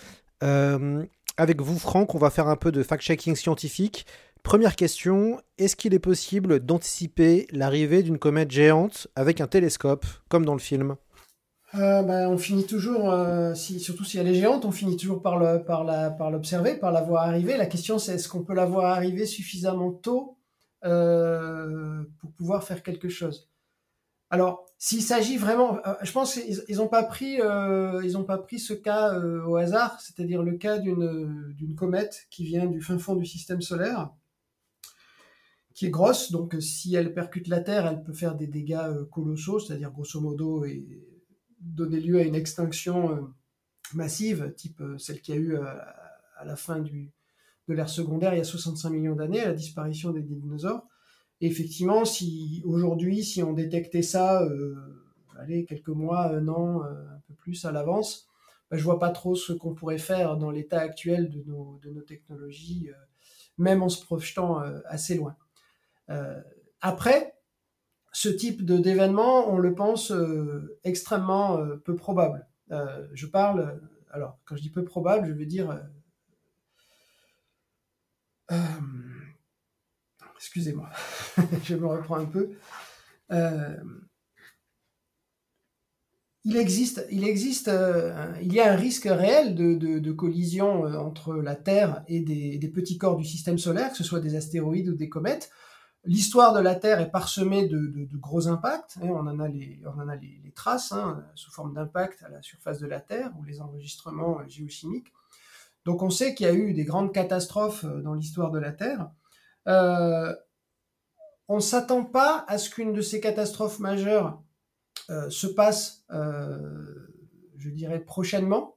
[0.43, 1.03] Euh,
[1.37, 4.05] avec vous, Franck, on va faire un peu de fact-checking scientifique.
[4.43, 10.45] Première question, est-ce qu'il est possible d'anticiper l'arrivée d'une comète géante avec un télescope, comme
[10.45, 10.95] dans le film?
[11.75, 15.37] Euh, ben, on finit toujours, euh, surtout si elle est géante, on finit toujours par
[15.37, 15.59] la,
[16.31, 17.57] l'observer, par la voir arriver.
[17.57, 20.37] La question c'est est-ce qu'on peut la voir arriver suffisamment tôt
[20.83, 23.49] euh, pour pouvoir faire quelque chose?
[24.31, 28.73] Alors, s'il s'agit vraiment, je pense qu'ils ils ont pas pris, ils pas pris ce
[28.73, 33.25] cas au hasard, c'est-à-dire le cas d'une d'une comète qui vient du fin fond du
[33.25, 34.11] système solaire,
[35.73, 36.31] qui est grosse.
[36.31, 40.63] Donc, si elle percute la Terre, elle peut faire des dégâts colossaux, c'est-à-dire grosso modo
[40.63, 40.85] et
[41.59, 43.21] donner lieu à une extinction euh,
[43.93, 45.65] massive, type euh, celle qu'il y a eu euh,
[46.37, 47.11] à la fin du,
[47.67, 50.87] de l'ère secondaire il y a 65 millions d'années, la disparition des dinosaures.
[51.41, 54.45] Effectivement, si aujourd'hui, si on détectait ça,
[55.37, 58.27] allez, quelques mois, un an, un peu plus à l'avance,
[58.69, 61.91] bah, je vois pas trop ce qu'on pourrait faire dans l'état actuel de nos, de
[61.91, 62.89] nos technologies,
[63.57, 65.37] même en se projetant assez loin.
[66.81, 67.38] après,
[68.11, 70.11] ce type de d'événement, on le pense
[70.83, 72.47] extrêmement peu probable.
[73.13, 73.79] je parle,
[74.11, 75.79] alors quand je dis peu probable, je veux dire
[80.39, 80.89] excusez-moi,
[81.63, 82.51] je me reprends un peu.
[83.31, 83.75] Euh,
[86.45, 91.35] il existe, il existe, euh, il y a un risque réel de, collision euh, entre
[91.35, 94.95] la Terre et des, petits corps du système solaire, que ce soit des astéroïdes ou
[94.95, 95.51] des comètes.
[96.05, 98.97] L'histoire de la Terre est parsemée de, gros impacts.
[99.01, 102.99] Hein, on en a les, traces hein, sous forme d'impact à la surface de la
[102.99, 105.13] Terre ou les enregistrements géochimiques.
[105.85, 109.09] Donc on sait qu'il y a eu des grandes catastrophes dans l'histoire de la Terre.
[109.67, 110.35] Euh,
[111.47, 114.41] on ne s'attend pas à ce qu'une de ces catastrophes majeures
[115.09, 117.07] euh, se passe, euh,
[117.57, 118.75] je dirais, prochainement,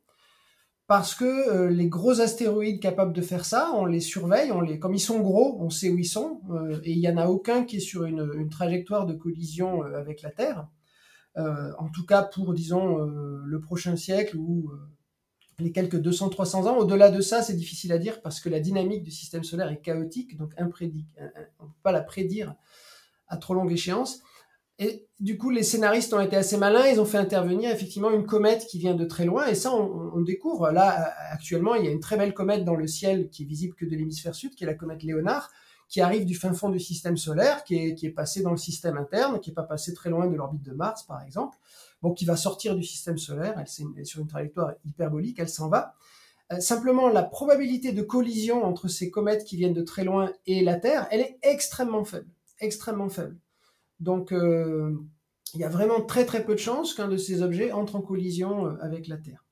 [0.93, 4.93] parce que les gros astéroïdes capables de faire ça, on les surveille, on les, comme
[4.93, 6.43] ils sont gros, on sait où ils sont,
[6.85, 10.31] et il n'y en a aucun qui est sur une, trajectoire de collision avec la
[10.31, 10.69] Terre.
[11.35, 14.71] en tout cas pour, disons, le prochain siècle ou
[15.59, 16.77] les quelques 200-300 ans.
[16.77, 19.81] Au-delà de ça, c'est difficile à dire parce que la dynamique du système solaire est
[19.81, 22.55] chaotique, donc on ne peut pas la prédire
[23.29, 24.23] à trop longue échéance.
[24.83, 28.27] Et du coup, les scénaristes ont été assez malins, ils ont fait intervenir effectivement une
[28.27, 30.73] comète qui vient de très loin, et ça, on, découvre.
[30.73, 33.77] Là, actuellement, il y a une très belle comète dans le ciel qui est visible
[33.77, 35.51] que de l'hémisphère sud, qui est la comète Léonard,
[35.89, 38.57] qui arrive du fin fond du système solaire, qui est, qui est passée dans le
[38.57, 41.57] système interne, qui n'est pas passée très loin de l'orbite de Mars, par exemple
[42.03, 45.69] bon, qui va sortir du système solaire, elle est sur une trajectoire hyperbolique, elle s'en
[45.69, 45.95] va.
[46.53, 50.63] Euh, simplement, la probabilité de collision entre ces comètes qui viennent de très loin et
[50.63, 52.29] la Terre, elle est extrêmement faible,
[52.61, 53.39] extrêmement faible.
[54.03, 54.95] Donc, euh,
[55.55, 58.03] il y a vraiment très très peu de chances qu'un de ces objets entre en
[58.03, 59.45] collision euh, avec la Terre.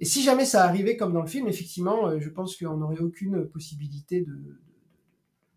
[0.00, 3.48] Et si jamais ça arrivait comme dans le film, effectivement, je pense qu'on n'aurait aucune
[3.48, 4.58] possibilité de,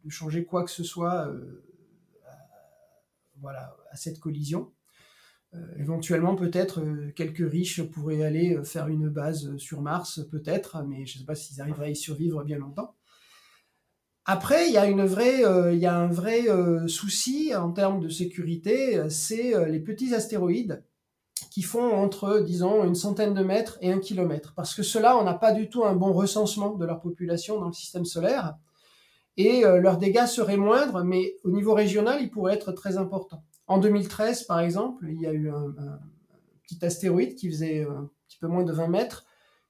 [0.07, 1.33] changer quoi que ce soit
[3.41, 4.71] voilà, à cette collision.
[5.55, 10.83] Euh, éventuellement, peut-être, euh, quelques riches pourraient aller euh, faire une base sur Mars, peut-être,
[10.88, 12.95] mais je ne sais pas s'ils arriveraient à y survivre bien longtemps.
[14.26, 16.45] Après, il y a, une vraie, il y a un vrai
[16.88, 20.84] souci en termes de sécurité, c'est les petits astéroïdes
[21.51, 24.53] qui font entre, disons, une centaine de mètres et un kilomètre.
[24.55, 27.67] Parce que ceux-là, on n'a pas du tout un bon recensement de leur population dans
[27.67, 28.55] le système solaire.
[29.38, 33.43] Et leurs dégâts seraient moindres, mais au niveau régional, ils pourraient être très importants.
[33.67, 35.73] En 2013, par exemple, il y a eu un,
[36.63, 39.26] petit astéroïde qui faisait euh, un petit peu moins de 20 mètres,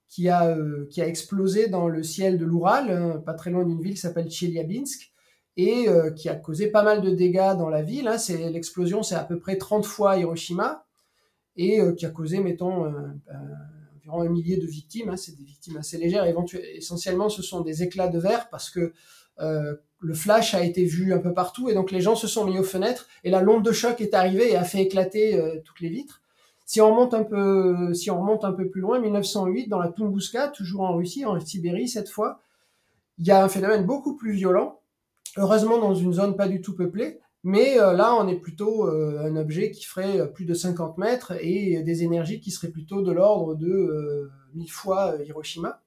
[0.08, 3.82] qui a, euh, qui explosé dans le ciel de l'Oural, hein, pas très loin d'une
[3.82, 5.12] ville qui s'appelle Chelyabinsk,
[5.58, 8.08] et euh, qui a causé pas mal de dégâts dans la ville.
[8.08, 8.18] Hein.
[8.18, 10.86] C'est l'explosion, c'est à peu près 30 fois Hiroshima,
[11.58, 12.86] et qui a causé, mettons,
[13.96, 15.10] environ un millier de victimes.
[15.10, 15.18] Hein.
[15.18, 16.26] C'est des victimes assez légères.
[16.74, 18.92] Essentiellement, ce sont des éclats de verre parce que
[20.06, 22.60] le flash a été vu un peu partout et donc les gens se sont mis
[22.60, 25.80] aux fenêtres et la l'onde de choc est arrivée et a fait éclater euh, toutes
[25.80, 26.22] les vitres.
[26.66, 31.40] Si on remonte un peu, plus loin, 1908, dans la Tunguska, toujours en Russie, en
[31.40, 32.40] Sibérie cette fois,
[33.18, 34.82] il y a un phénomène beaucoup plus violent.
[35.38, 39.20] Heureusement dans une zone pas du tout peuplée, mais euh, là on est plutôt euh,
[39.26, 43.12] un objet qui ferait plus de 50 mètres et des énergies qui seraient plutôt de
[43.12, 45.82] l'ordre de 1000 fois Hiroshima.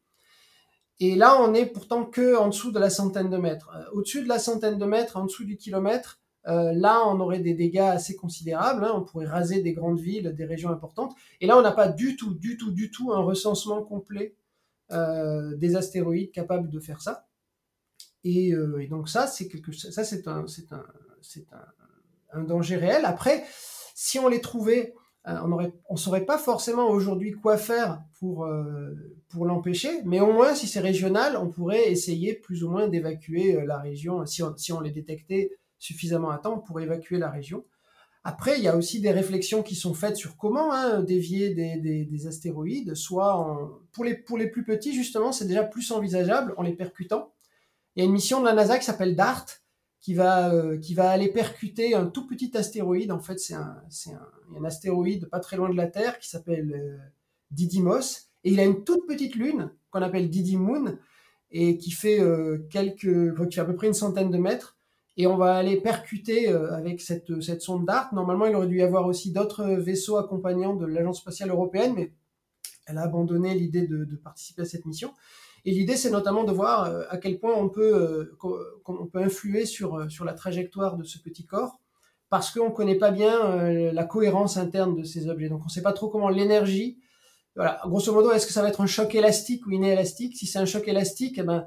[1.00, 3.70] Et là, on est pourtant que en dessous de la centaine de mètres.
[3.74, 7.40] Euh, au-dessus de la centaine de mètres, en dessous du kilomètre, euh, là, on aurait
[7.40, 8.84] des dégâts assez considérables.
[8.84, 8.92] Hein.
[8.94, 11.14] On pourrait raser des grandes villes, des régions importantes.
[11.40, 14.34] Et là, on n'a pas du tout, du tout, du tout un recensement complet
[14.90, 17.26] euh, des astéroïdes capables de faire ça.
[18.24, 18.53] Et,
[18.90, 20.84] donc ça, c'est quelque, ça, c'est un, c'est un,
[21.22, 21.46] c'est
[22.32, 23.05] un, danger réel.
[23.05, 23.44] Après,
[23.94, 24.94] si on les trouvait
[25.28, 28.94] euh, on ne saurait pas forcément aujourd'hui quoi faire pour, euh,
[29.28, 33.57] pour l'empêcher, mais au moins si c'est régional, on pourrait essayer plus ou moins d'évacuer
[33.57, 34.24] euh, la région.
[34.26, 37.64] Si on, les détectait suffisamment à temps, pour évacuer la région.
[38.24, 42.26] Après, il y a aussi des réflexions qui sont faites sur comment hein, dévier des,
[42.26, 46.74] astéroïdes, soit pour, les, pour les plus petits, justement, c'est déjà plus envisageable en les
[46.74, 47.32] percutant.
[47.94, 49.46] Il y a une mission de la NASA qui s'appelle DART,
[50.00, 53.10] qui va, euh, qui va aller percuter un tout petit astéroïde.
[53.12, 53.82] En fait, c'est un,
[54.56, 56.96] un, astéroïde pas très loin de la Terre qui s'appelle euh,
[57.50, 58.30] Didymos.
[58.44, 60.96] Et il a une toute petite lune qu'on appelle Didymoon
[61.50, 64.77] et qui fait, euh, qui fait à peu près une centaine de mètres.
[65.18, 68.14] Et on va aller percuter avec cette, cette sonde DART.
[68.14, 72.12] Normalement, il aurait dû y avoir aussi d'autres vaisseaux accompagnants de l'Agence spatiale européenne, mais
[72.88, 75.12] elle a abandonné l'idée de, participer à cette mission.
[75.64, 77.94] Et l'idée, c'est notamment de voir euh, à quel point on peut,
[78.44, 81.80] euh, influer sur, euh, sur la trajectoire de ce petit corps,
[82.30, 85.48] parce qu'on ne connaît pas bien la cohérence interne de ces objets.
[85.48, 86.98] Donc on ne sait pas trop comment l'énergie
[87.56, 90.36] voilà, grosso modo, est-ce que ça va être un choc élastique ou inélastique?
[90.36, 91.66] Si c'est un choc élastique, eh ben,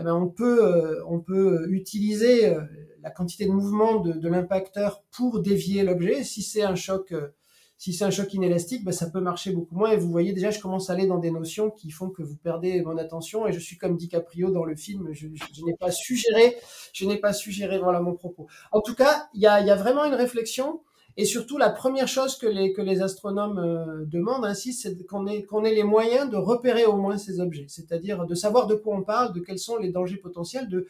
[0.00, 2.62] eh ben on peut, euh, peut utiliser euh,
[3.02, 6.24] la quantité de mouvement de, l'impacteur pour dévier l'objet.
[6.24, 7.28] Si c'est un choc, euh,
[7.76, 9.90] si c'est un choc inélastique, ben, ça peut marcher beaucoup moins.
[9.90, 12.36] Et vous voyez déjà, je commence à aller dans des notions qui font que vous
[12.36, 13.46] perdez mon attention.
[13.46, 15.12] Et je suis comme DiCaprio dans le film.
[15.12, 16.56] Je, n'ai pas suggéré,
[16.94, 18.46] je n'ai pas suggéré voilà mon propos.
[18.72, 20.80] En tout cas, il y a vraiment une réflexion.
[21.16, 25.26] Et surtout, la première chose que les, que les astronomes euh, demandent ainsi, c'est qu'on
[25.26, 28.74] ait, qu'on ait les moyens de repérer au moins ces objets, c'est-à-dire de savoir de
[28.74, 30.86] quoi on parle, de quels sont les dangers potentiels, de,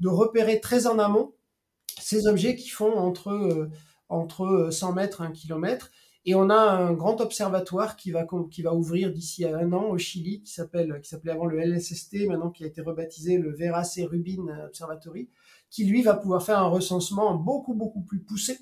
[0.00, 1.32] de repérer très en amont
[2.00, 3.70] ces objets qui font entre, euh,
[4.08, 5.90] entre 100 mètres et 1 km.
[6.26, 9.90] Et on a un grand observatoire qui va, qui va ouvrir d'ici à un an
[9.90, 13.84] au Chili, qui qui s'appelait avant le LSST, maintenant qui a été rebaptisé le Vera
[13.84, 14.04] C.
[14.04, 15.28] Rubin Observatory,
[15.68, 18.58] qui lui va pouvoir faire un recensement beaucoup, beaucoup plus poussé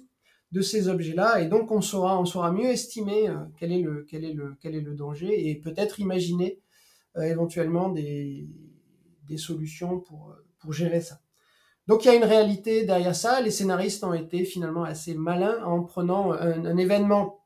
[0.53, 4.95] de ces objets-là, et donc on saura, on saura mieux estimer euh, quel est le,
[4.95, 6.61] danger, et peut-être imaginer
[7.17, 8.47] euh, éventuellement des,
[9.37, 11.23] solutions pour, pour gérer ça.
[11.89, 13.41] Donc il y a une réalité derrière ça.
[13.41, 17.41] Les scénaristes ont été finalement assez malins en prenant un, événement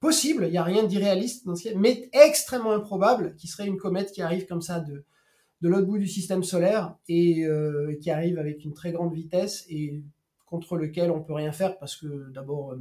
[0.00, 1.46] possible, il n'y a rien d'irréaliste
[1.76, 5.04] mais extrêmement improbable, qui serait une comète qui arrive comme ça de,
[5.60, 10.02] l'autre bout du système solaire et euh, qui arrive avec une très grande vitesse et
[10.52, 12.76] contre lequel on peut rien faire parce que d'abord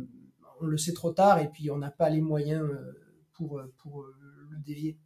[0.60, 2.70] on le sait trop tard et puis on n'a pas les moyens
[3.32, 4.98] pour, pour le dévier.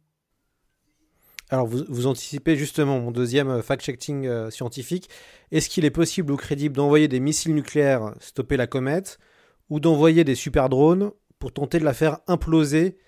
[1.48, 5.08] Alors vous, vous, anticipez justement mon deuxième fact-checking euh, scientifique.
[5.52, 9.20] Est-ce qu'il est possible ou crédible d'envoyer des missiles nucléaires stopper la comète
[9.70, 12.98] ou d'envoyer des super drones pour tenter de la faire imploser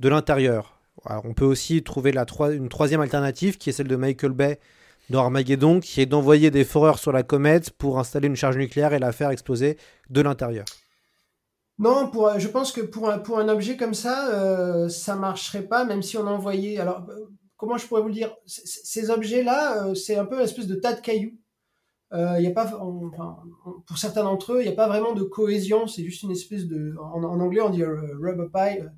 [0.00, 0.80] de l'intérieur?
[1.06, 4.58] On peut aussi trouver la une troisième alternative qui est celle de Michael Bay
[5.10, 5.22] dans
[5.80, 9.12] qui est d'envoyer des foreurs sur la comète pour installer une charge nucléaire et la
[9.12, 9.76] faire exploser
[10.10, 10.64] de l'intérieur.
[11.78, 15.66] Non, pour, je pense que pour un, pour un objet comme ça, euh, ça marcherait
[15.66, 16.78] pas, même si on envoyait.
[16.78, 17.04] Alors,
[17.56, 18.34] comment je pourrais vous le dire?
[18.46, 21.36] Ces objets-là, euh, c'est un peu une espèce de tas de cailloux.
[22.12, 23.38] Euh, y a pas, enfin,
[23.86, 25.88] pour certains d'entre eux, il n'y a pas vraiment de cohésion.
[25.88, 26.94] C'est juste une espèce de.
[27.00, 28.92] En, en anglais, on dit rubber pile.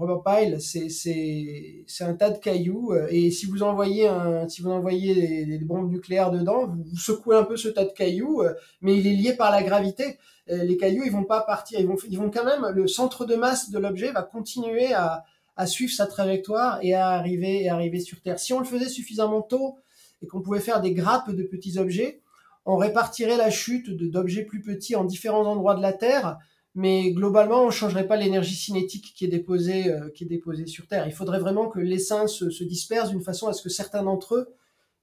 [0.00, 2.94] Rubber pile, c'est un tas de cailloux.
[3.10, 7.44] Et si vous envoyez, un, si vous envoyez des, bombes nucléaires dedans, vous, secouez un
[7.44, 8.42] peu ce tas de cailloux,
[8.80, 10.18] mais il est lié par la gravité.
[10.48, 11.78] Les cailloux, ils vont pas partir.
[11.78, 12.66] Ils vont, vont quand même.
[12.74, 15.24] Le centre de masse de l'objet va continuer à,
[15.60, 18.38] à suivre sa trajectoire et à arriver, et arriver sur Terre.
[18.38, 19.76] Si on le faisait suffisamment tôt
[20.22, 22.22] et qu'on pouvait faire des grappes de petits objets,
[22.64, 26.38] on répartirait la chute d'objets plus petits en différents endroits de la Terre,
[26.74, 30.66] mais globalement, on ne changerait pas l'énergie cinétique qui est déposée, euh, qui est déposée
[30.66, 31.06] sur Terre.
[31.08, 34.36] Il faudrait vraiment que l'essaim se, se, disperse d'une façon à ce que certains d'entre
[34.36, 34.54] eux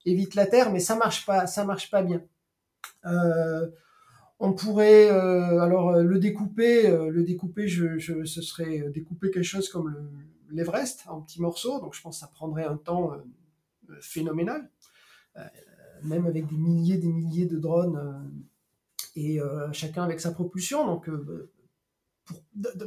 [0.06, 2.22] évitent la Terre, mais ça marche pas, marche pas bien.
[3.06, 3.68] Euh,
[4.40, 9.68] on pourrait euh, alors le découper, le découper, je, je, ce serait découper quelque chose
[9.68, 10.10] comme le,
[10.52, 13.12] l'Everest en petits morceaux, donc je pense que ça prendrait un temps
[14.00, 14.70] phénoménal,
[16.04, 18.32] même avec des milliers des milliers de drones
[19.16, 19.40] et
[19.74, 20.86] chacun avec sa propulsion.
[20.86, 21.10] Donc,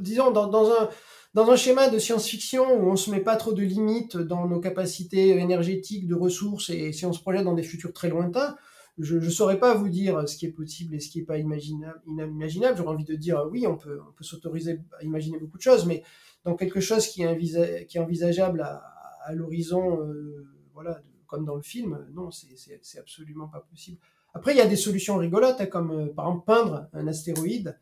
[0.00, 0.88] disons, dans, un,
[1.34, 4.60] dans un schéma de science-fiction où on se met pas trop de limites dans nos
[4.60, 8.56] capacités énergétiques, de ressources, et si on se projette dans des futurs très lointains,
[8.98, 11.38] je ne saurais pas vous dire ce qui est possible et ce qui n'est pas
[11.38, 12.00] imaginable.
[12.06, 12.76] inimaginable.
[12.76, 15.86] J'aurais envie de dire oui, on peut, on peut s'autoriser à imaginer beaucoup de choses,
[15.86, 16.02] mais
[16.44, 22.30] dans quelque chose qui est, envisageable à, l'horizon, euh, voilà, comme dans le film, non,
[22.30, 23.98] c'est absolument pas possible.
[24.34, 27.78] Après, il y a des solutions rigolotes, hein, comme euh, par exemple peindre un astéroïde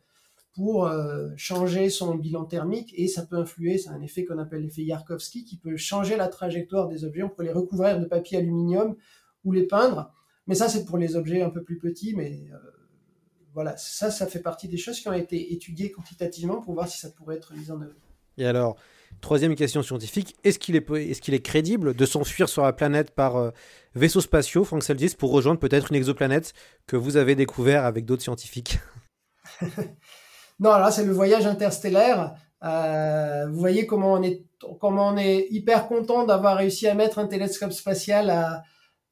[0.53, 4.61] pour euh, changer son bilan thermique et ça peut influer, c'est un effet qu'on appelle
[4.61, 7.23] l'effet Yarkovsky qui peut changer la trajectoire des objets.
[7.23, 8.95] On peut les recouvrir de papier aluminium
[9.43, 10.13] ou les peindre,
[10.47, 12.57] mais ça c'est pour les objets un peu plus petits, mais euh,
[13.53, 16.99] voilà, ça, ça fait partie des choses qui ont été étudiées quantitativement pour voir si
[16.99, 17.95] ça pourrait être mis en œuvre.
[18.37, 18.77] Et alors,
[19.21, 23.11] troisième question scientifique, est-ce qu'il est, est, qu'il est, crédible de s'enfuir sur la planète
[23.11, 23.51] par euh,
[23.95, 26.53] vaisseaux spatiaux, Frank Seldis, pour rejoindre peut-être une exoplanète
[26.87, 28.79] que vous avez découvert avec d'autres scientifiques?
[30.59, 32.35] Non, là, c'est le voyage interstellaire.
[32.63, 34.43] Euh, vous voyez comment on est,
[34.79, 38.63] comment on est hyper content d'avoir réussi à mettre un télescope spatial à,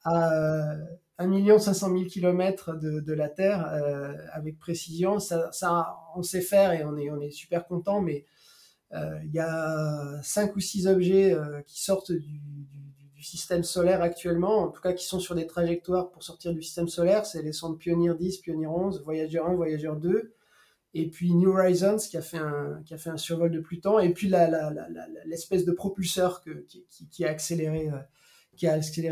[0.04, 0.76] à
[1.20, 5.20] 1 500 000 km de, de la Terre euh, avec précision.
[5.20, 8.26] Ça, on sait faire et on est, on est super content, mais
[8.94, 11.36] euh, il y a cinq ou six objets
[11.66, 12.68] qui sortent du, du,
[13.16, 16.62] du, système solaire actuellement, en tout cas qui sont sur des trajectoires pour sortir du
[16.62, 17.26] système solaire.
[17.26, 20.34] C'est les sondes Pioneer 10, Pioneer 11, Voyager 1, Voyager 2,
[21.00, 24.32] et puis New Horizons qui a fait un, survol de Pluton, et puis
[25.26, 26.66] l'espèce de propulseur euh,
[27.12, 27.92] qui a accéléré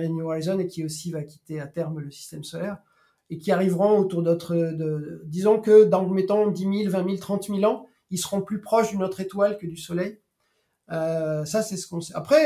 [0.10, 2.80] New Horizons et qui aussi va quitter à terme le système solaire,
[3.30, 4.56] et qui arriveront autour d'autres,
[5.26, 8.90] disons que dans, mettons, 10 000, 20 000, 30 000 ans, ils seront plus proches
[8.92, 10.20] d'une autre étoile que du Soleil.
[10.90, 12.16] ça, c'est ce qu'on sait.
[12.16, 12.46] Après,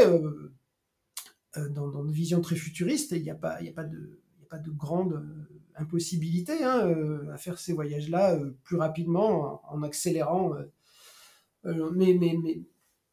[1.55, 4.71] dans, dans, une vision très futuriste, il n'y a pas, de, y a pas de
[4.71, 5.21] grande
[5.79, 6.93] impossibilité hein,
[7.33, 10.53] à faire ces voyages-là plus rapidement en, accélérant.
[11.63, 12.61] mais, mais, mais,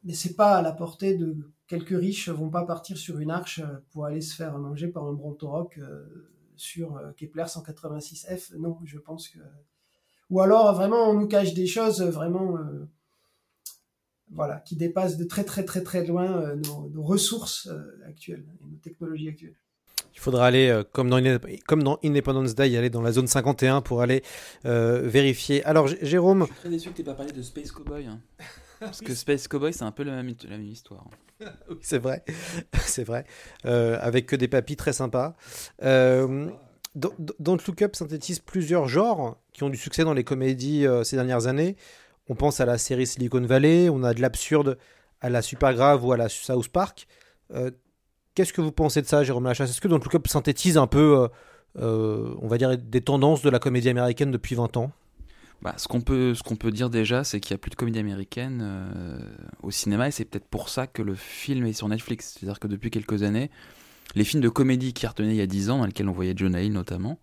[0.04, 1.36] mais c'est pas à la portée de
[1.66, 5.12] quelques riches vont pas partir sur une arche pour aller se faire manger par un
[5.12, 5.80] brontoroc
[6.56, 8.56] sur Kepler 186f.
[8.56, 9.38] Non, je pense que
[10.30, 12.88] ou alors vraiment on nous cache des choses vraiment euh,
[14.30, 18.64] voilà qui dépassent de très très très très loin euh, nos, ressources euh, actuelles et
[18.64, 19.58] nos technologies actuelles.
[20.16, 21.20] Il faudra aller, comme, dans
[21.68, 24.22] comme dans Independence Day, aller dans la zone 51 pour aller
[24.64, 25.62] vérifier.
[25.64, 26.40] Alors, Jérôme.
[26.40, 28.06] Je suis très déçu que tu pas parlé de Space Cowboy.
[28.06, 28.20] Hein.
[28.80, 31.04] Parce que Space Cowboy, c'est un peu la même, la même histoire.
[31.70, 32.24] oui, c'est vrai.
[32.74, 33.24] c'est vrai.
[33.62, 35.36] avec que des papis très sympas.
[35.82, 36.50] Euh,
[36.96, 41.16] Don't Look Up synthétise plusieurs genres qui ont du succès dans les comédies euh, ces
[41.16, 41.76] dernières années.
[42.28, 44.78] On pense à la série Silicon Valley, on a de l'absurde
[45.20, 47.06] à la super grave ou à la South Park.
[47.54, 47.70] Euh,
[48.36, 49.70] qu'est-ce que vous pensez de ça, Jérôme Lachasse?
[49.70, 51.28] Est-ce que Don't Look Up synthétise un peu,
[51.80, 54.92] euh, on va dire, des tendances de la comédie américaine depuis 20 ans?
[55.62, 57.98] Bah, ce qu'on peut, ce peut dire déjà, c'est qu'il n'y a plus de comédie
[57.98, 59.20] américaine
[59.62, 62.36] au cinéma, et c'est peut-être pour ça que le film est sur Netflix.
[62.38, 63.50] C'est-à-dire que depuis quelques années,
[64.14, 66.34] les films de comédie qui retenaient il y a 10 ans, dans lesquels on voyait
[66.36, 67.18] Jonah Hill notamment,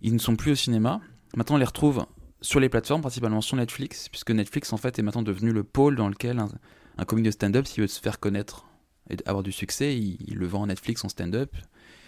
[0.00, 1.00] ils ne sont plus au cinéma.
[1.36, 2.04] Maintenant, on les retrouve
[2.40, 5.96] sur les plateformes, principalement sur Netflix, puisque Netflix en fait est maintenant devenu le pôle
[5.96, 8.66] dans lequel un, comique de stand-up, s'il veut se faire connaître
[9.10, 11.54] et avoir du succès, il, le vend en Netflix en stand-up.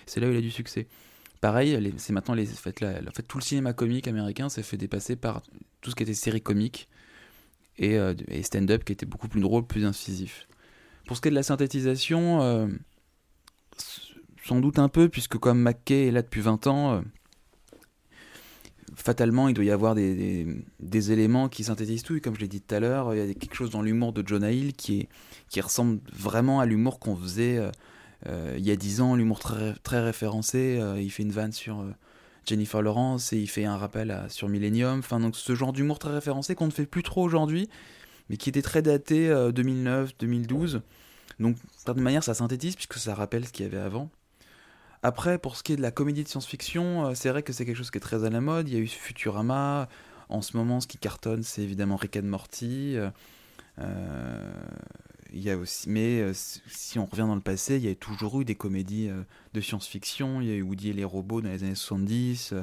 [0.07, 0.87] C'est là où il a du succès.
[1.41, 4.77] Pareil, c'est maintenant les, en fait, en fait, tout le cinéma comique américain s'est fait
[4.77, 5.43] dépasser par
[5.81, 6.89] tout ce qui était série comique
[7.79, 10.49] et, euh, stand-up qui était beaucoup plus drôle, plus incisif.
[11.07, 12.69] Pour ce qui est de la synthétisation, euh,
[14.45, 17.01] sans doute un peu, puisque comme McKay est là depuis 20 ans, euh,
[18.97, 20.47] fatalement, il doit y avoir des,
[20.81, 22.17] des, éléments qui synthétisent tout.
[22.17, 24.13] Et comme je l'ai dit tout à l'heure, il y a quelque chose dans l'humour
[24.13, 25.09] de Jonah Hill qui, est,
[25.49, 27.71] qui ressemble vraiment à l'humour qu'on faisait euh,
[28.29, 30.81] euh, il y a 10 ans, l'humour très, très référencé.
[30.99, 31.85] il fait une vanne sur
[32.47, 35.01] Jennifer Lawrence et il fait un rappel sur Millennium.
[35.01, 37.69] Enfin, donc ce genre d'humour très référencé qu'on ne fait plus trop aujourd'hui,
[38.31, 40.83] mais qui était très daté 2009, 2012.
[41.41, 44.11] Donc, d'une certaine manière, ça synthétise puisque ça rappelle ce qu'il y avait avant.
[45.05, 47.67] Après, pour ce qui est de la comédie de science-fiction, euh, c'est vrai que c'est
[47.67, 48.71] quelque chose qui est très à la mode.
[48.71, 49.87] Il y a eu Futurama.
[50.31, 52.97] En ce moment, ce qui cartonne, c'est évidemment Rick and Morty.
[53.79, 54.51] Euh,
[55.31, 57.95] il y a aussi, mais euh, si on revient dans le passé, il y a
[57.95, 59.11] toujours eu des comédies
[59.53, 60.41] de science-fiction.
[60.41, 62.55] Il y a eu Woody et les robots dans les années 70.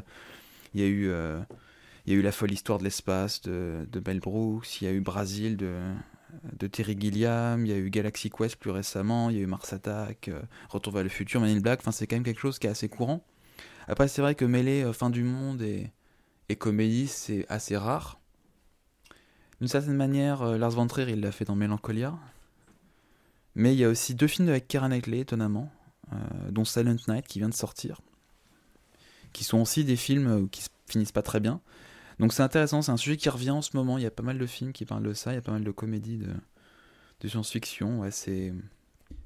[0.74, 1.12] il y a eu,
[2.08, 4.82] il y a eu La folle histoire de l'espace de, de Brooks.
[4.82, 5.78] Il y a eu Brasil de,
[6.54, 9.48] de Terry Gilliam, il y a eu Galaxy Quest plus récemment, il y a eu
[9.48, 12.40] Mars Attack, euh, Retour vers le futur, Man in Black, enfin c'est quand même quelque
[12.40, 13.24] chose qui est assez courant.
[13.88, 15.92] Après c'est vrai que mêler euh, fin du monde et,
[16.60, 18.20] comédie c'est assez rare.
[19.60, 22.18] D'une certaine manière, euh, Lars von Trier il l'a fait dans Melancholia.
[23.56, 25.70] Mais il y a aussi deux films avec Keira Knightley étonnamment,
[26.50, 28.00] dont Silent Night qui vient de sortir,
[29.34, 31.60] qui sont aussi des films qui finissent pas très bien.
[32.22, 33.98] Donc c'est intéressant, c'est un sujet qui revient en ce moment.
[33.98, 35.52] Il y a pas mal de films qui parlent de ça, il y a pas
[35.52, 36.30] mal de comédies de,
[37.20, 38.02] de science-fiction.
[38.02, 38.54] Ouais, c'est.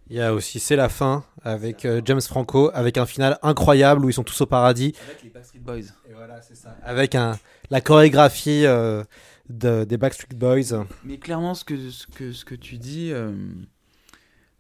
[0.10, 4.06] Il y a aussi C'est la fin avec euh, James Franco, avec un final incroyable
[4.06, 4.94] où ils sont tous au paradis.
[5.10, 5.80] Avec les Backstreet Boys.
[6.10, 6.78] Et voilà, c'est ça.
[6.84, 7.38] Avec un,
[7.70, 9.04] la chorégraphie euh,
[9.50, 10.86] de, des Backstreet Boys.
[11.04, 13.34] Mais clairement, ce que, ce que, ce que tu dis, euh,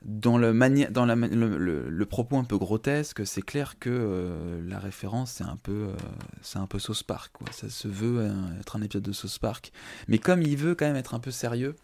[0.06, 5.32] dans, le, mani dans le, propos un peu grotesque, c'est clair que euh, la référence
[5.32, 7.36] c'est un peu euh, peu Sauce Park.
[7.51, 9.72] Ça se veut euh, être un épisode de Sauce Park,
[10.08, 11.76] mais comme il veut quand même être un peu sérieux,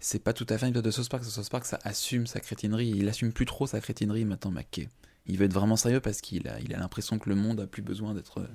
[0.00, 1.24] c'est pas tout à fait un épisode de Sauce Park.
[1.24, 4.88] Sauce Park ça assume sa crétinerie, il assume plus trop sa crétinerie maintenant McKay.
[5.26, 7.66] Il veut être vraiment sérieux parce qu'il a il a l'impression que le monde a
[7.66, 8.48] plus besoin d'être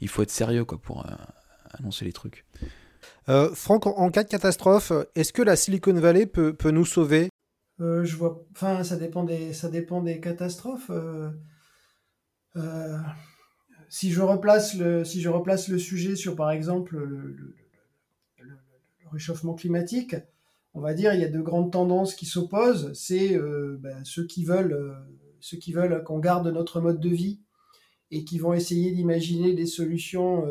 [0.00, 1.04] il faut être sérieux quoi pour
[1.72, 2.44] annoncer les trucs.
[3.54, 7.28] Franck, en, cas de catastrophe, est-ce que la Silicon Valley peut, peut nous sauver?
[7.80, 8.04] Euh,
[8.52, 10.90] enfin, ça dépend des, catastrophes.
[10.90, 11.30] Euh,
[12.56, 12.98] euh,
[13.88, 15.04] si je replace le,
[15.78, 17.54] sujet sur, par exemple, le,
[19.10, 20.16] réchauffement climatique,
[20.74, 22.92] on va dire il y a de grandes tendances qui s'opposent.
[22.92, 23.38] C'est
[23.78, 25.02] ben, ceux qui veulent,
[26.04, 27.40] qu'on garde notre mode de vie
[28.10, 30.44] et qui vont essayer d'imaginer des solutions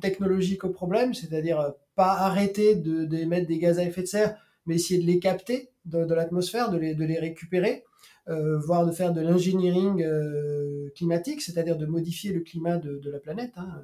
[0.00, 4.36] technologiques au problème, c'est-à-dire pas arrêter d'émettre des gaz à effet de serre,
[4.66, 7.84] mais essayer de les capter de, l'atmosphère, de les, de les récupérer,
[8.28, 13.20] euh, voire de faire de l'engineering euh, climatique, c'est-à-dire de modifier le climat de, la
[13.20, 13.52] planète.
[13.56, 13.82] Hein.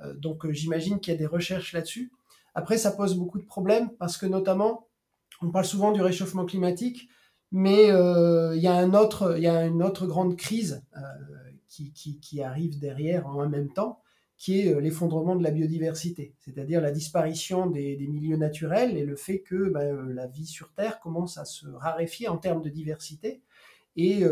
[0.00, 2.10] Euh, donc j'imagine qu'il y a des recherches là-dessus.
[2.54, 4.88] Après, ça pose beaucoup de problèmes parce que notamment,
[5.40, 7.08] on parle souvent du réchauffement climatique,
[7.52, 10.82] mais il y a y a une autre grande crise
[11.68, 13.99] qui, qui, qui, arrive derrière en même temps,
[14.40, 19.40] qui est l'effondrement de la biodiversité, c'est-à-dire la disparition des, milieux naturels et le fait
[19.40, 23.42] que ben, la vie sur Terre commence à se raréfier en termes de diversité
[23.96, 24.24] et,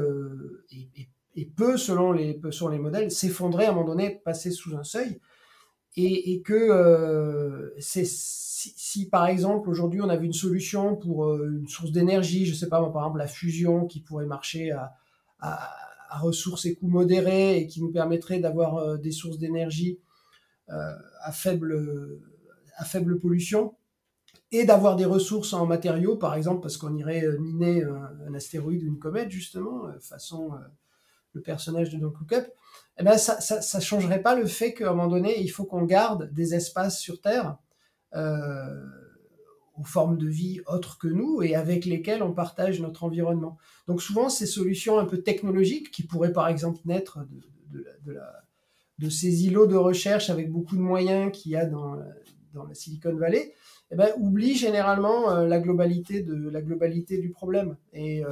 [1.36, 2.40] et, peut, selon les,
[2.78, 5.20] modèles, s'effondrer à un moment donné, passer sous un seuil.
[5.94, 11.92] Et, que euh, si, par exemple aujourd'hui on avait une solution pour euh, une source
[11.92, 14.94] d'énergie, je sais pas par exemple la fusion qui pourrait marcher à,
[16.16, 20.00] ressources et coûts modérés et qui nous permettrait d'avoir euh, des sources d'énergie
[21.22, 22.20] à faible
[22.76, 23.74] à faible pollution
[24.52, 28.88] et d'avoir des ressources en matériaux par exemple parce qu'on irait miner un, astéroïde ou
[28.88, 30.50] une comète justement façon
[31.32, 32.46] le personnage de Don Look Up
[32.98, 35.84] eh ben ça, ça, changerait pas le fait qu'à un moment donné, il faut qu'on
[35.84, 37.56] garde des espaces sur Terre
[38.14, 38.84] euh,
[39.78, 43.58] aux formes de vie autres que nous et avec lesquelles on partage notre environnement.
[43.86, 47.20] Donc souvent, ces solutions un peu technologiques qui pourraient par exemple naître
[48.98, 53.14] de, ces îlots de recherche avec beaucoup de moyens qu'il y a dans, la Silicon
[53.14, 53.54] Valley,
[53.92, 56.20] eh ben, oublient généralement euh, la globalité
[57.18, 58.30] du problème et euh,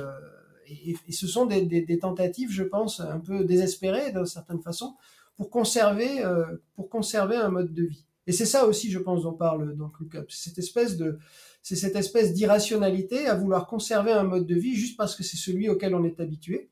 [1.11, 4.97] ce sont des, tentatives, je pense, un peu désespérées d'une certaine façon,
[5.37, 6.45] pour conserver, euh,
[6.75, 8.07] pour conserver un mode de vie.
[8.27, 10.27] Et c'est ça aussi, je pense, dont parle donc Look Up.
[10.31, 11.19] C'est cette espèce de,
[11.63, 15.37] c'est cette espèce d'irrationalité à vouloir conserver un mode de vie juste parce que c'est
[15.37, 16.71] celui auquel on est habitué.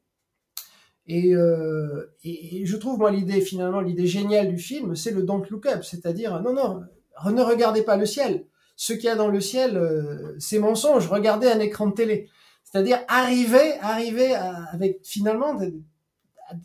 [1.06, 5.66] Et, euh, je trouve moi l'idée finalement l'idée géniale du film, c'est le Don't Look
[5.66, 6.82] Up, c'est-à-dire non non,
[7.30, 8.46] ne regardez pas le ciel.
[8.76, 11.06] Ce qu'il y a dans le ciel, euh, c'est mensonge.
[11.08, 12.28] Regardez un écran de télé.
[12.64, 15.56] C'est-à-dire arriver, arriver avec finalement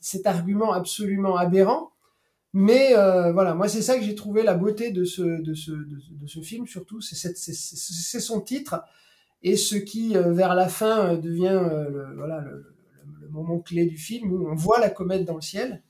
[0.01, 1.91] cet argument absolument aberrant.
[2.53, 5.21] Mais euh, voilà, moi c'est ça que j'ai trouvé la beauté de ce,
[6.41, 8.83] film surtout, c'est son titre
[9.43, 12.75] et ce qui euh, vers la fin euh, devient le, voilà, le,
[13.29, 15.83] moment clé du film où on voit la comète dans le ciel,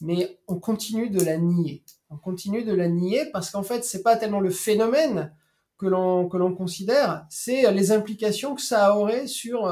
[0.00, 1.82] mais on continue de la nier.
[2.10, 5.34] On continue de la nier parce qu'en fait c'est pas tellement le phénomène
[5.76, 9.66] que l'on que l'on considère, c'est les implications que ça aurait sur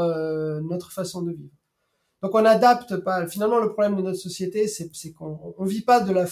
[0.64, 1.54] notre façon de vivre.
[2.24, 3.26] Donc on n'adapte pas.
[3.26, 6.24] Finalement, le problème de notre société, c'est qu'on on vit pas de la,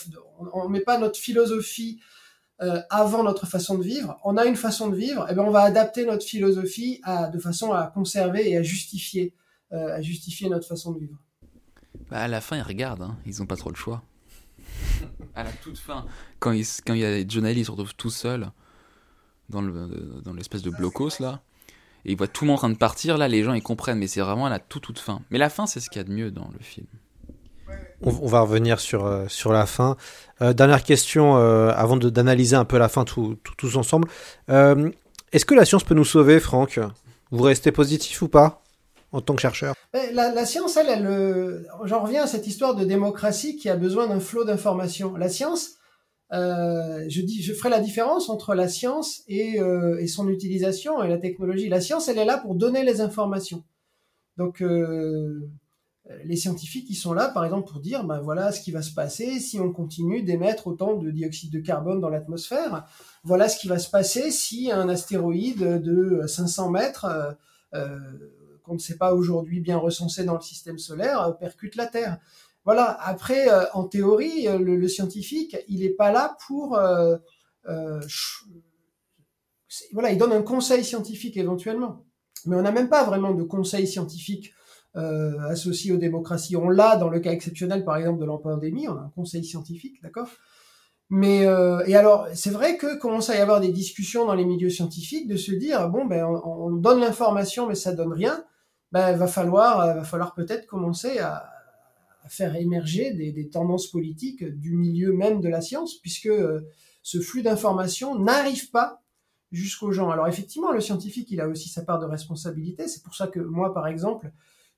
[0.54, 2.00] on, met pas notre philosophie
[2.62, 4.18] euh, avant notre façon de vivre.
[4.24, 7.38] On a une façon de vivre, et ben on va adapter notre philosophie à, de
[7.38, 9.34] façon à conserver et à justifier,
[9.74, 11.18] euh, à justifier notre façon de vivre.
[12.10, 13.18] Bah à la fin, ils regardent, hein.
[13.26, 14.02] ils ont pas trop le choix.
[15.34, 16.06] à la toute fin,
[16.38, 18.50] quand il quand il y a John Ellie se retrouve tout seul
[19.50, 21.42] dans dans l'espèce de blocos là.
[22.04, 23.98] Et il voit tout le monde en train de partir, là les gens ils comprennent,
[23.98, 25.20] mais c'est vraiment à la toute toute fin.
[25.30, 26.86] Mais la fin c'est ce qu'il y a de mieux dans le film.
[28.04, 29.96] On, va revenir sur, euh, sur la fin.
[30.40, 34.08] Euh, dernière question, euh, avant d'analyser un peu la fin tous ensemble.
[34.48, 36.80] Est-ce que la science peut nous sauver, Franck?
[37.30, 38.62] Vous restez positif ou pas
[39.12, 39.74] en tant que chercheur?
[40.12, 44.08] La, la, science, elle, elle j'en reviens à cette histoire de démocratie qui a besoin
[44.08, 45.16] d'un flot d'informations.
[45.16, 45.76] La science,
[46.32, 51.18] euh, je, ferai la différence entre la science et, euh, et, son utilisation et la
[51.18, 51.68] technologie.
[51.68, 53.64] La science, elle est là pour donner les informations.
[54.38, 55.50] Donc, euh,
[56.24, 58.94] les scientifiques, ils sont là, par exemple, pour dire, ben voilà ce qui va se
[58.94, 62.86] passer si on continue d'émettre autant de dioxyde de carbone dans l'atmosphère.
[63.24, 67.36] Voilà ce qui va se passer si un astéroïde de 500 mètres,
[67.72, 72.18] qu'on ne sait pas aujourd'hui bien recensé dans le système solaire, percute la Terre.
[72.64, 72.96] Voilà.
[73.02, 77.16] Après, euh, en théorie, euh, le, scientifique, il n'est pas là pour euh,
[79.92, 82.04] voilà, il donne un conseil scientifique éventuellement,
[82.46, 84.52] mais on n'a même pas vraiment de conseil scientifique
[84.94, 86.54] associé aux démocraties.
[86.54, 89.42] On l'a dans le cas exceptionnel, par exemple, de la pandémie, on a un conseil
[89.42, 90.28] scientifique, d'accord?
[91.08, 91.44] Mais
[91.86, 95.28] et alors, c'est vrai que commence à y avoir des discussions dans les milieux scientifiques
[95.28, 98.44] de se dire bon ben on, donne l'information mais ça donne rien.
[98.90, 101.51] Ben va falloir va falloir peut-être commencer à,
[102.24, 106.60] à faire émerger des, tendances politiques du milieu même de la science, puisque euh,
[107.02, 109.02] ce flux d'informations n'arrive pas
[109.50, 110.10] jusqu'aux gens.
[110.10, 112.88] Alors effectivement, le scientifique, il a aussi sa part de responsabilité.
[112.88, 114.32] C'est pour ça que moi, par exemple,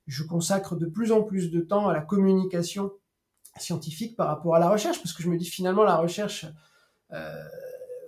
[0.07, 2.91] je consacre de plus en plus de temps à la communication
[3.57, 6.45] scientifique par rapport à la recherche, parce que je me dis finalement, la recherche,
[7.13, 7.43] euh,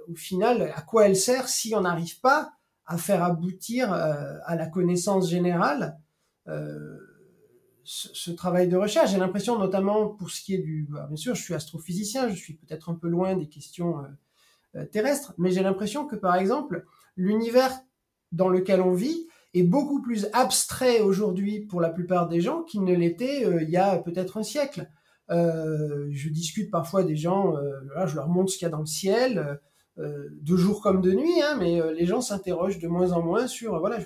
[0.09, 2.51] au final, à quoi elle sert si on n'arrive pas
[2.85, 5.97] à faire aboutir euh, à la connaissance générale
[7.87, 9.11] ce, travail de recherche.
[9.11, 10.87] J'ai l'impression, notamment pour ce qui est du...
[10.89, 14.79] Bah, bien sûr, je suis astrophysicien, je suis peut-être un peu loin des questions euh,
[14.79, 16.85] euh, terrestres, mais j'ai l'impression que, par exemple,
[17.15, 17.71] l'univers
[18.33, 22.83] dans lequel on vit est beaucoup plus abstrait aujourd'hui pour la plupart des gens qu'il
[22.83, 24.89] ne l'était euh, il y a peut-être un siècle.
[25.29, 27.55] je discute parfois des gens,
[28.05, 29.59] je leur montre ce qu'il y a dans le ciel,
[29.97, 33.79] de jour comme de nuit, hein, mais les gens s'interrogent de moins en moins sur,
[33.79, 33.97] voilà,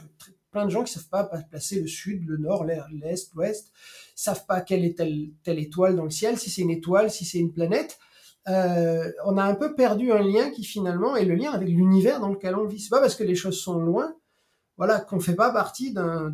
[0.52, 3.72] plein de gens qui savent pas placer le sud, le nord, l'est, l'ouest,
[4.16, 7.40] savent pas quelle est telle, étoile dans le ciel, si c'est une étoile, si c'est
[7.40, 7.98] une planète.
[8.46, 12.30] on a un peu perdu un lien qui finalement est le lien avec l'univers dans
[12.30, 12.80] lequel on vit.
[12.80, 14.16] C'est pas parce que les choses sont loin,
[14.78, 16.34] voilà, qu'on fait pas partie d'un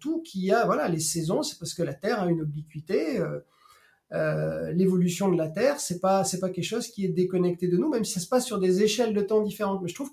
[0.00, 3.22] tout qui a, voilà, les saisons, c'est parce que la Terre a une obliquité.
[4.12, 7.76] Euh, l'évolution de la Terre, c'est pas c'est pas quelque chose qui est déconnecté de
[7.76, 9.82] nous, même si ça se passe sur des échelles de temps différentes.
[9.82, 10.10] Mais je trouve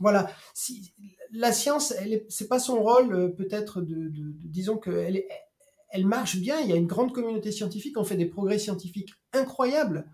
[0.00, 0.92] voilà, si
[1.32, 1.94] la science,
[2.28, 4.10] c'est pas son rôle euh, peut-être de,
[4.44, 6.60] disons que elle, marche bien.
[6.60, 10.06] Il y a une grande communauté scientifique, on fait des progrès scientifiques incroyables.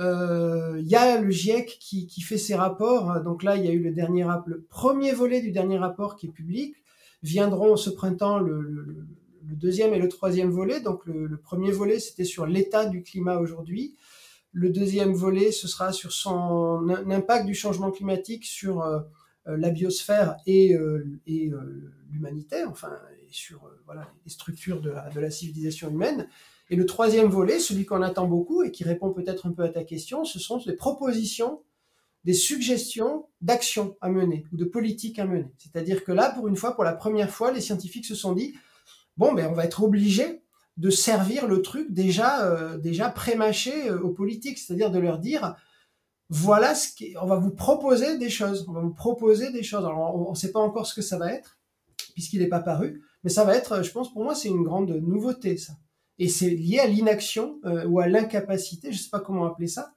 [0.00, 3.20] Euh, il y a le GIEC qui, fait ses rapports.
[3.22, 6.26] Donc là, il y a eu le dernier le premier volet du dernier rapport qui
[6.26, 6.74] est public.
[7.22, 10.80] Viendront ce printemps le deuxième et le troisième volet.
[10.80, 13.96] Donc le, premier volet, c'était sur l'état du climat aujourd'hui.
[14.56, 19.00] Le deuxième volet, ce sera sur son impact du changement climatique sur euh,
[19.48, 21.50] euh, la biosphère et, euh, et
[22.08, 26.28] l'humanité, enfin, et sur voilà, les structures de la, civilisation humaine.
[26.70, 29.68] Et le troisième volet, celui qu'on attend beaucoup et qui répond peut-être un peu à
[29.70, 31.60] ta question, ce sont des propositions,
[32.22, 35.50] des suggestions d'actions à mener ou de politiques à mener.
[35.58, 38.54] C'est-à-dire que là, pour une fois, pour la première fois, les scientifiques se sont dit,
[39.16, 40.43] bon, mais on va être obligé
[40.76, 45.54] de servir le truc déjà euh, déjà prémâché euh, aux politiques, c'est-à-dire de leur dire
[46.30, 49.84] voilà ce qui, on va vous proposer des choses, on va vous proposer des choses.
[49.84, 51.58] Alors on ne sait pas encore ce que ça va être
[52.14, 54.90] puisqu'il n'est pas paru, mais ça va être, je pense pour moi c'est une grande
[54.90, 55.74] nouveauté ça.
[56.18, 59.68] Et c'est lié à l'inaction euh, ou à l'incapacité, je ne sais pas comment appeler
[59.68, 59.94] ça,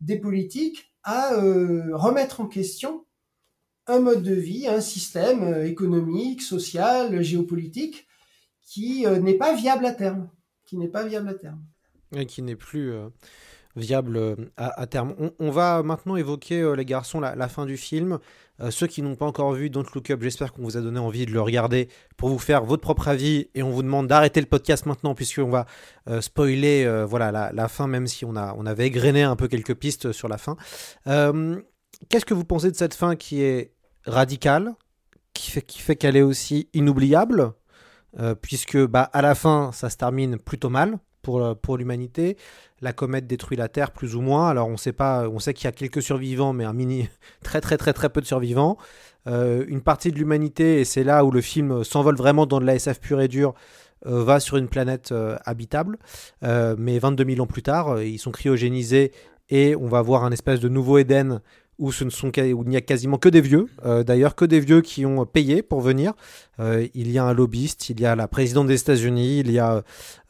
[0.00, 3.04] des politiques à remettre en question
[3.86, 8.08] un mode de vie, un système économique, social, géopolitique
[8.66, 10.28] qui euh, n'est pas viable à terme,
[10.66, 11.64] qui n'est pas viable à terme.
[12.14, 13.08] Et qui n'est plus euh,
[13.76, 15.14] viable euh, à, terme.
[15.38, 18.18] On, va maintenant évoquer, les garçons, la, fin du film.
[18.70, 21.26] ceux qui n'ont pas encore vu Don't Look Up, j'espère qu'on vous a donné envie
[21.26, 23.48] de le regarder pour vous faire votre propre avis.
[23.54, 25.66] Et on vous demande d'arrêter le podcast maintenant, puisqu'on va
[26.20, 30.12] spoiler voilà, la, fin, même si on, a, on avait égrené un peu quelques pistes
[30.12, 30.56] sur la fin.
[31.04, 33.74] Qu'est-ce que vous pensez de cette fin qui est
[34.06, 34.74] radicale,
[35.34, 37.54] qui fait, qui fait qu'elle est aussi inoubliable?
[38.18, 42.36] Euh, puisque bah, à la fin, ça se termine plutôt mal pour, euh, pour l'humanité.
[42.80, 44.48] La comète détruit la Terre plus ou moins.
[44.48, 47.08] Alors on sait pas, on sait qu'il y a quelques survivants, mais un mini,
[47.42, 48.76] très très très très peu de survivants.
[49.26, 52.64] Euh, une partie de l'humanité, et c'est là où le film s'envole vraiment dans de
[52.64, 53.54] la SF pure et dure,
[54.04, 55.12] va sur une planète
[55.46, 55.98] habitable.
[56.42, 59.10] mais 22 000 ans plus tard, ils sont cryogénisés
[59.48, 61.40] et on va voir un espèce de nouveau Éden
[61.78, 62.30] où, ce ne sont, où
[62.62, 65.62] il n'y a quasiment que des vieux, euh, d'ailleurs que des vieux qui ont payé
[65.62, 66.14] pour venir.
[66.58, 69.58] Euh, il y a un lobbyiste, il y a la présidente des États-Unis, il y
[69.58, 69.82] a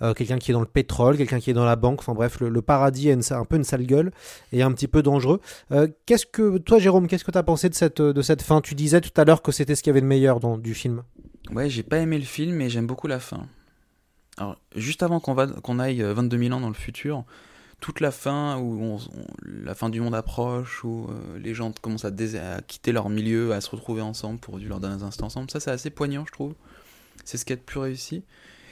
[0.03, 2.01] euh, quelqu'un qui est dans le pétrole, quelqu'un qui est dans la banque.
[2.01, 4.11] Enfin bref, le, paradis a un peu une sale gueule
[4.53, 5.40] et un petit peu dangereux.
[6.07, 8.61] qu'est-ce que toi, Jérôme, qu'est-ce que tu as pensé de cette, de cette fin?
[8.61, 10.74] Tu disais tout à l'heure que c'était ce qu'il y avait de meilleur dans, du
[10.74, 11.03] film.
[11.53, 13.47] Ouais, j'ai pas aimé le film, mais j'aime beaucoup la fin.
[14.36, 17.24] Alors, juste avant qu'on aille 22 000 ans dans le futur,
[17.81, 18.99] toute la fin où
[19.45, 22.12] la fin du monde approche, où euh, les gens commencent à,
[22.62, 25.70] quitter leur milieu, à se retrouver ensemble pour vivre leurs derniers instants ensemble, ça c'est
[25.70, 26.55] assez poignant je trouve.
[27.24, 28.24] C'est ce qui est le plus réussi.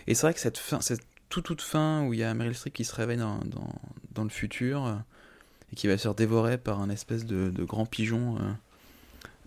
[0.07, 2.55] Et c'est vrai que cette fin, cette toute toute fin où il y a Meryl
[2.55, 3.41] Streep qui se réveille dans,
[4.13, 4.95] dans, le futur euh,
[5.73, 8.39] et qui va se faire dévorer par un espèce de, de grand pigeon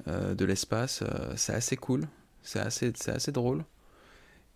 [0.07, 1.03] euh, de l'espace,
[1.35, 2.07] c'est assez cool,
[2.43, 3.63] c'est assez, assez drôle.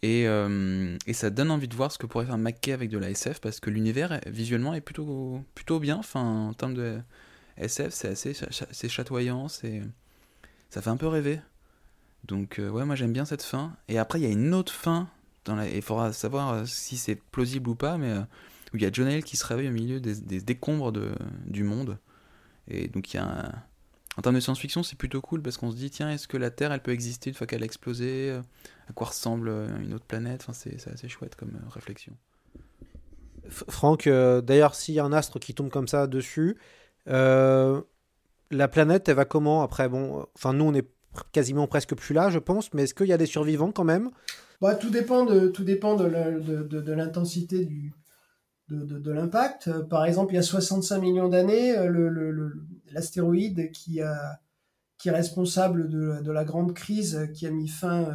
[0.04, 2.97] Et, euh, et, ça donne envie de voir ce que pourrait faire McKay avec de
[2.97, 5.97] la SF parce que l'univers visuellement est plutôt, plutôt bien.
[5.97, 6.99] Enfin, en termes de
[7.58, 9.84] SF, c'est assez chatoyant, c'est
[10.72, 11.39] ça fait un peu rêver.
[12.26, 13.76] Donc euh, ouais, moi j'aime bien cette fin.
[13.89, 15.08] Et après il y a une autre fin
[15.45, 15.68] dans la...
[15.68, 18.16] il faudra savoir euh, si c'est plausible ou pas, mais
[18.74, 21.12] où il y a John qui se réveille au milieu des, décombres de,
[21.45, 21.99] du monde.
[22.68, 23.16] Et donc
[24.18, 26.52] en termes de science-fiction, c'est plutôt cool parce qu'on se dit, tiens, est-ce que la
[26.52, 28.41] Terre, elle peut exister une fois qu'elle a explosé euh,
[28.91, 32.13] À quoi ressemble euh, une autre planète enfin, c'est, assez chouette comme euh, réflexion.
[33.49, 36.57] Franck, d'ailleurs, s'il y a un astre qui tombe comme ça dessus,
[37.07, 39.89] la planète, elle va comment après?
[39.89, 40.88] Bon, enfin, nous, on est
[41.31, 44.11] quasiment presque plus là, je pense, mais est-ce qu'il y a des survivants quand même?
[44.61, 46.07] Bah, tout dépend de tout dépend de,
[46.63, 47.93] de l'intensité du,
[48.72, 49.68] de, l'impact.
[49.68, 52.49] Euh, par exemple, il y a 65 millions d'années, euh,
[52.91, 54.39] l'astéroïde qui, a,
[54.97, 58.07] qui est responsable de, la grande crise qui a mis fin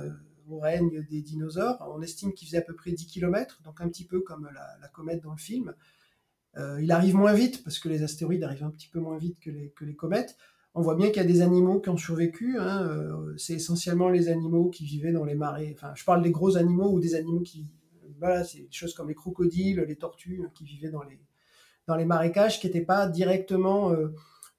[0.49, 3.81] euh, au règne des dinosaures, on estime qu'il faisait à peu près 10 km, donc
[3.81, 5.75] un petit peu comme la, comète dans le film.
[6.81, 9.51] il arrive moins vite, parce que les astéroïdes arrivent un petit peu moins vite que
[9.51, 10.37] les, comètes.
[10.75, 12.59] On voit bien qu'il y a des animaux qui ont survécu.
[12.59, 12.89] Hein,
[13.39, 15.73] c'est essentiellement les animaux qui vivaient dans les marais.
[15.75, 17.67] Enfin, je parle des gros animaux ou des animaux qui
[18.19, 21.19] voilà, c'est des choses comme les crocodiles, les tortues hein, qui vivaient dans les,
[21.87, 24.15] dans les marécages, qui n'étaient pas directement euh,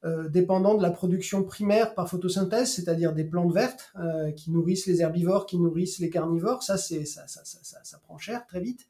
[0.07, 4.87] euh, dépendants de la production primaire par photosynthèse, c'est-à-dire des plantes vertes euh, qui nourrissent
[4.87, 6.63] les herbivores, qui nourrissent les carnivores.
[6.63, 8.87] Ça, c'est, ça, ça, ça, ça, prend cher très vite.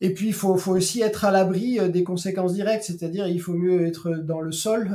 [0.00, 3.54] Et puis, il faut, aussi être à l'abri euh, des conséquences directes, c'est-à-dire il faut
[3.54, 4.88] mieux être dans le sol,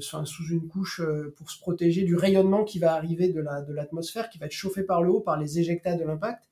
[0.00, 1.00] sous une couche,
[1.36, 4.52] pour se protéger du rayonnement qui va arriver de la de l'atmosphère, qui va être
[4.52, 6.44] chauffé par le haut par les éjectats de l'impact.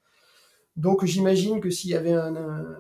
[0.77, 2.77] Donc, j'imagine que s'il y avait un,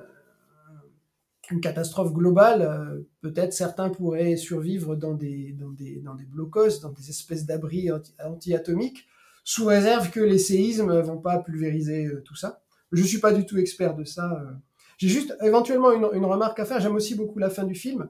[1.52, 6.80] une catastrophe globale, euh, peut-être certains pourraient survivre dans des dans des dans des blocos,
[6.80, 9.06] dans des espèces d'abris anti- anti-atomiques,
[9.44, 12.62] sous réserve que les séismes vont pas pulvériser euh, tout ça.
[12.90, 14.30] Je suis pas du tout expert de ça.
[14.32, 14.52] euh.
[14.98, 16.80] J'ai juste éventuellement une, une remarque à faire.
[16.80, 18.08] J'aime aussi beaucoup la fin du film.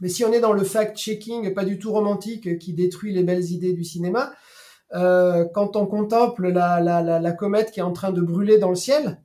[0.00, 3.50] Mais si on est dans le fact-checking pas du tout romantique qui détruit les belles
[3.50, 4.32] idées du cinéma,
[4.94, 8.70] euh, quand on contemple la, la, la comète qui est en train de brûler dans
[8.70, 9.20] le ciel,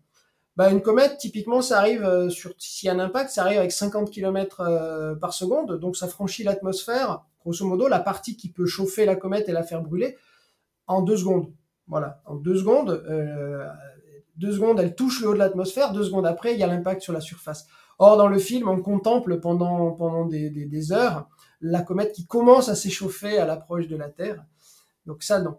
[0.56, 3.58] bah une comète, typiquement, ça arrive euh, sur s'il y a un impact, ça arrive
[3.58, 8.50] avec 50 km euh, par seconde, donc ça franchit l'atmosphère, grosso modo, la partie qui
[8.52, 10.16] peut chauffer la comète et la faire brûler
[10.86, 11.52] en deux secondes.
[11.88, 13.68] Voilà, en deux secondes, euh,
[14.38, 17.02] deux secondes, elle touche le haut de l'atmosphère, deux secondes après, il y a l'impact
[17.02, 17.68] sur la surface.
[17.98, 21.28] Or, dans le film, on contemple pendant, pendant des, heures
[21.62, 24.44] la comète qui commence à s'échauffer à l'approche de la Terre.
[25.06, 25.58] Donc ça, non,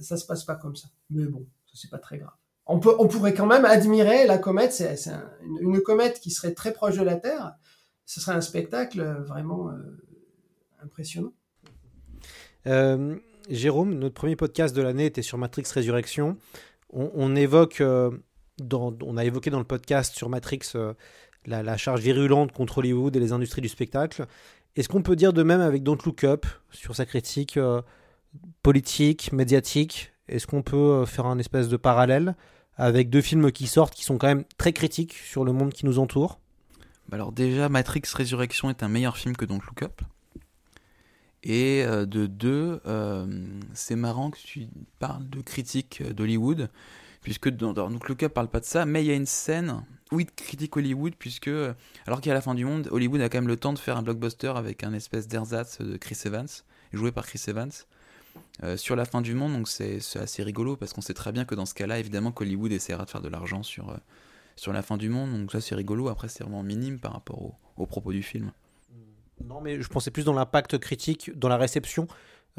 [0.00, 0.88] ça se passe pas comme ça.
[1.10, 2.39] Mais bon, c'est pas très grave.
[2.72, 5.28] On, pourrait quand même admirer la comète, c'est c'est un-
[5.60, 7.54] une, comète qui serait très proche de la Terre.
[8.06, 9.74] Ce serait un spectacle vraiment euh,
[10.80, 11.32] impressionnant.
[12.68, 13.16] Euh,
[13.48, 16.36] Jérôme, notre premier podcast de l'année était sur Matrix Résurrection.
[16.92, 18.10] On, euh,
[19.16, 20.72] a évoqué dans le podcast sur Matrix
[21.46, 24.26] la, la charge virulente contre Hollywood et les industries du spectacle.
[24.76, 27.58] Est-ce qu'on peut dire de même avec Don't Look Up sur sa critique
[28.62, 30.12] politique, médiatique?
[30.28, 32.36] Est-ce qu'on peut faire un espèce de parallèle?
[32.80, 35.84] Avec deux films qui sortent qui sont quand même très critiques sur le monde qui
[35.84, 36.40] nous entoure
[37.08, 40.00] Bah alors déjà, Matrix Résurrection est un meilleur film que Don't Look Up.
[41.42, 43.26] Et euh, de deux, euh,
[43.74, 46.70] c'est marrant que tu parles de critique d'Hollywood,
[47.20, 49.84] puisque dans, Don't Look Up parle pas de ça, mais il y a une scène
[50.10, 51.74] où il critique Hollywood, puisque euh,
[52.06, 54.02] alors qu'à la fin du monde, Hollywood a quand même le temps de faire un
[54.02, 56.48] blockbuster avec un espèce d'ersatz de Chris Evans,
[56.94, 57.72] joué par Chris Evans.
[58.62, 61.44] Euh, sur la fin du monde, donc c'est assez rigolo parce qu'on sait très bien
[61.44, 63.96] que dans ce cas-là, évidemment, qu'Hollywood essaiera de faire de l'argent sur, euh,
[64.56, 66.08] sur la fin du monde, donc ça c'est rigolo.
[66.08, 68.52] Après, c'est vraiment minime par rapport au, au propos du film.
[69.42, 72.06] Non, mais je pensais plus dans l'impact critique, dans la réception.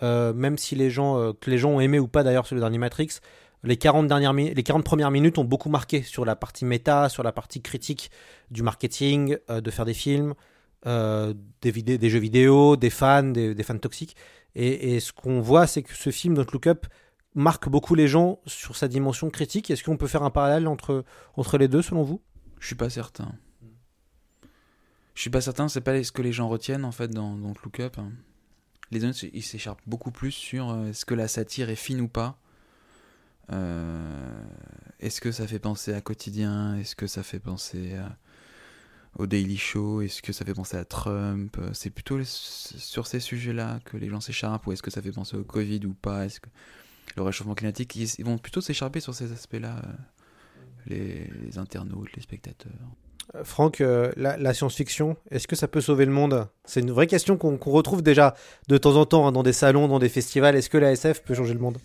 [0.01, 2.79] Euh, même si les gens, les gens ont aimé ou pas d'ailleurs sur le dernier
[2.79, 3.19] Matrix,
[3.63, 7.21] les 40, dernières les 40 premières minutes ont beaucoup marqué sur la partie méta, sur
[7.21, 8.09] la partie critique
[8.49, 10.33] du marketing, de faire des films,
[10.85, 14.15] des, jeux vidéo, des fans, des fans toxiques.
[14.55, 16.85] Et, ce qu'on voit, c'est que ce film, Don't Look Up,
[17.35, 19.71] marque beaucoup les gens sur sa dimension critique.
[19.71, 21.05] Est-ce qu'on peut faire un parallèle entre,
[21.35, 22.21] entre les deux, selon vous?
[22.59, 23.33] Je suis pas certain.
[25.13, 27.53] Je suis pas certain, c'est pas ce que les gens retiennent en fait dans, dans
[27.63, 27.97] Look Up.
[28.91, 32.07] Les autres, ils s'écharpent beaucoup plus sur euh, est-ce que la satire est fine ou
[32.07, 32.37] pas.
[33.51, 34.43] Euh,
[34.99, 36.75] est-ce que ça fait penser à Quotidien?
[36.77, 38.17] Est-ce que ça fait penser à-
[39.17, 43.19] au Daily Show Est-ce que ça fait penser à Trump Euh, C'est plutôt sur ces
[43.19, 44.65] sujets-là que les gens s'écharpent.
[44.67, 46.49] Ou est-ce que ça fait penser au Covid ou pas Est-ce que
[47.15, 49.91] le réchauffement climatique Ils, vont plutôt s'écharper sur ces aspects-là, euh,
[50.87, 52.71] les, les internautes, les spectateurs?
[53.35, 56.47] Euh, Franck, euh, la, la science-fiction, est-ce que ça peut sauver le monde?
[56.65, 58.35] C'est une vraie question qu'on retrouve déjà
[58.67, 60.55] de temps en temps hein, dans des salons, dans des festivals.
[60.55, 61.77] Est-ce que la SF peut changer le monde?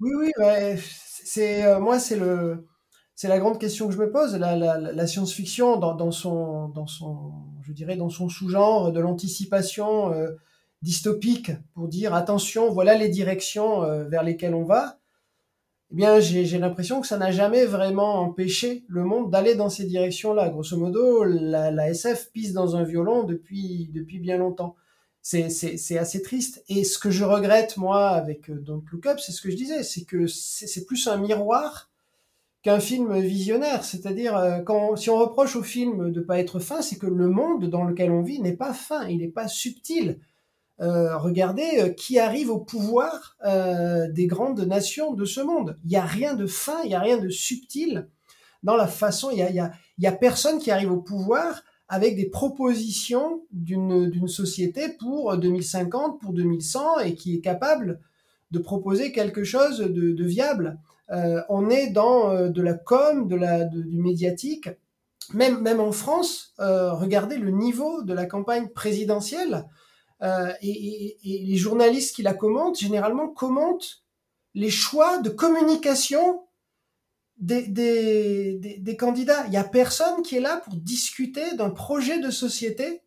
[0.00, 0.78] Oui, oui, ouais,
[1.24, 2.66] c'est euh, moi, c'est le,
[3.18, 4.36] c'est la grande question que je me pose.
[4.36, 6.72] La, la, science-fiction dans, son,
[7.62, 10.36] je dirais, dans son sous-genre de l'anticipation euh,
[10.82, 15.00] dystopique pour dire attention, voilà les directions euh, vers lesquelles on va.
[15.90, 19.84] Eh bien, j'ai l'impression que ça n'a jamais vraiment empêché le monde d'aller dans ces
[19.86, 20.48] directions-là.
[20.50, 24.76] Grosso modo, la, SF pisse dans un violon depuis depuis bien longtemps
[25.22, 26.62] c'est assez triste.
[26.68, 29.56] Et ce que je regrette moi avec euh, Don't Look Up, c'est ce que je
[29.56, 31.87] disais, c'est que c'est plus un miroir
[32.62, 33.84] qu'un film visionnaire.
[33.84, 37.28] C'est-à-dire euh, quand si on reproche au film de pas être fin, c'est que le
[37.28, 40.20] monde dans lequel on vit n'est pas fin, il n'est pas subtil.
[40.80, 43.36] Euh, regardez euh, qui arrive au pouvoir
[44.10, 45.78] des grandes nations de ce monde.
[45.84, 48.08] Il y a rien de fin, il y a rien de subtil
[48.62, 49.30] dans la façon.
[49.30, 54.90] Il y a y a personne qui arrive au pouvoir avec des propositions d'une société
[54.98, 58.00] pour 2050, pour 2100 et qui est capable
[58.50, 60.78] de proposer quelque chose de viable.
[61.10, 64.68] Euh, on est dans euh, de la com, de la du médiatique.
[65.34, 69.66] Même même en France, euh, regardez le niveau de la campagne présidentielle
[70.62, 74.02] et, les journalistes qui la commentent généralement commentent
[74.54, 76.42] les choix de communication
[77.36, 79.46] des, des, des, des candidats.
[79.46, 83.02] Il y a personne qui est là pour discuter d'un projet de société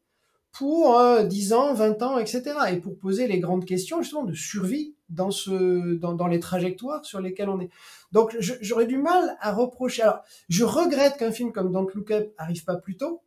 [0.52, 2.44] pour euh, 10 ans, 20 ans, etc.
[2.72, 7.20] Et pour poser les grandes questions justement de survie dans, ce, dans, les trajectoires sur
[7.22, 7.70] lesquelles on est.
[8.12, 10.04] Donc j'aurais du mal à reprocher.
[10.04, 13.22] Alors, je regrette qu'un film comme Don't Look Up arrive pas plus tôt.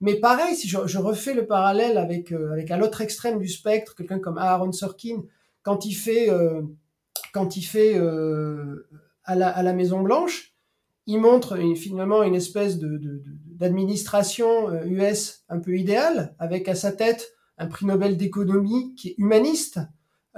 [0.00, 3.94] Mais pareil, si je, refais le parallèle avec, euh, avec à l'autre extrême du spectre,
[3.94, 5.22] quelqu'un comme Aaron Sorkin,
[5.62, 6.62] quand il fait, euh,
[7.34, 8.88] quand il fait euh,
[9.24, 10.54] à, la, à la Maison Blanche,
[11.06, 13.22] il montre finalement une espèce de, de,
[13.60, 19.14] d'administration US un peu idéale, avec à sa tête un prix Nobel d'économie qui est
[19.18, 19.78] humaniste,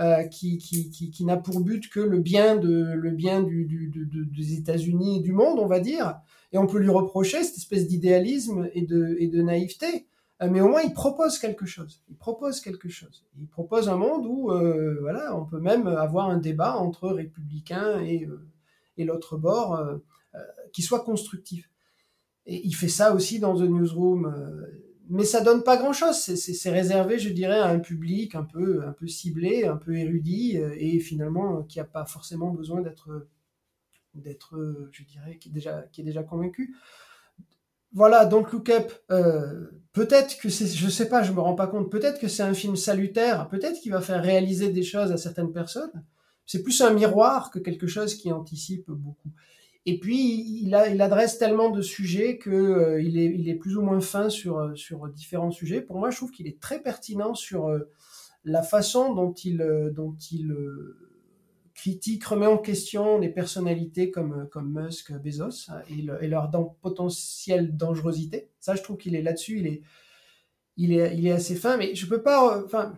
[0.00, 3.64] euh, qui, qui, qui, qui n'a pour but que le bien, de, le bien du,
[3.66, 6.18] du, de, des États-Unis et du monde, on va dire.
[6.52, 10.06] Et on peut lui reprocher cette espèce d'idéalisme et de, et de naïveté.
[10.40, 12.02] Euh, mais au moins, il propose quelque chose.
[12.08, 13.24] Il propose quelque chose.
[13.38, 18.00] Il propose un monde où, euh, voilà, on peut même avoir un débat entre républicains
[18.00, 18.48] et, euh,
[18.96, 19.98] et l'autre bord euh,
[20.72, 21.68] qui soit constructif.
[22.46, 24.32] Et il fait ça aussi dans The Newsroom
[25.08, 26.16] mais ça donne pas grand chose.
[26.16, 30.56] C'est réservé, je dirais, à un public un peu, un peu ciblé, un peu érudit,
[30.56, 33.26] et finalement qui a pas forcément besoin d'être,
[34.14, 36.74] d'être, je dirais, qui est déjà, qui est déjà convaincu.
[37.94, 41.66] Voilà, donc Look Up, euh, peut-être que c'est, je sais pas, je me rends pas
[41.66, 45.18] compte, peut-être que c'est un film salutaire, peut-être qu'il va faire réaliser des choses à
[45.18, 46.02] certaines personnes.
[46.46, 49.30] C'est plus un miroir que quelque chose qui anticipe beaucoup.
[49.84, 54.00] Et puis, il, adresse tellement de sujets que euh, est, il est plus ou moins
[54.00, 55.80] fin sur, sur différents sujets.
[55.80, 57.90] Pour moi, je trouve qu'il est très pertinent sur euh,
[58.44, 59.60] la façon dont il,
[61.74, 66.48] critique, remet en question les personnalités comme, Musk, Bezos et, le, et leur
[66.80, 68.50] potentielle dangerosité.
[68.60, 69.82] Ça, je trouve qu'il est là-dessus,
[70.76, 72.62] il est, assez fin, mais je peux pas.
[72.64, 72.94] Enfin,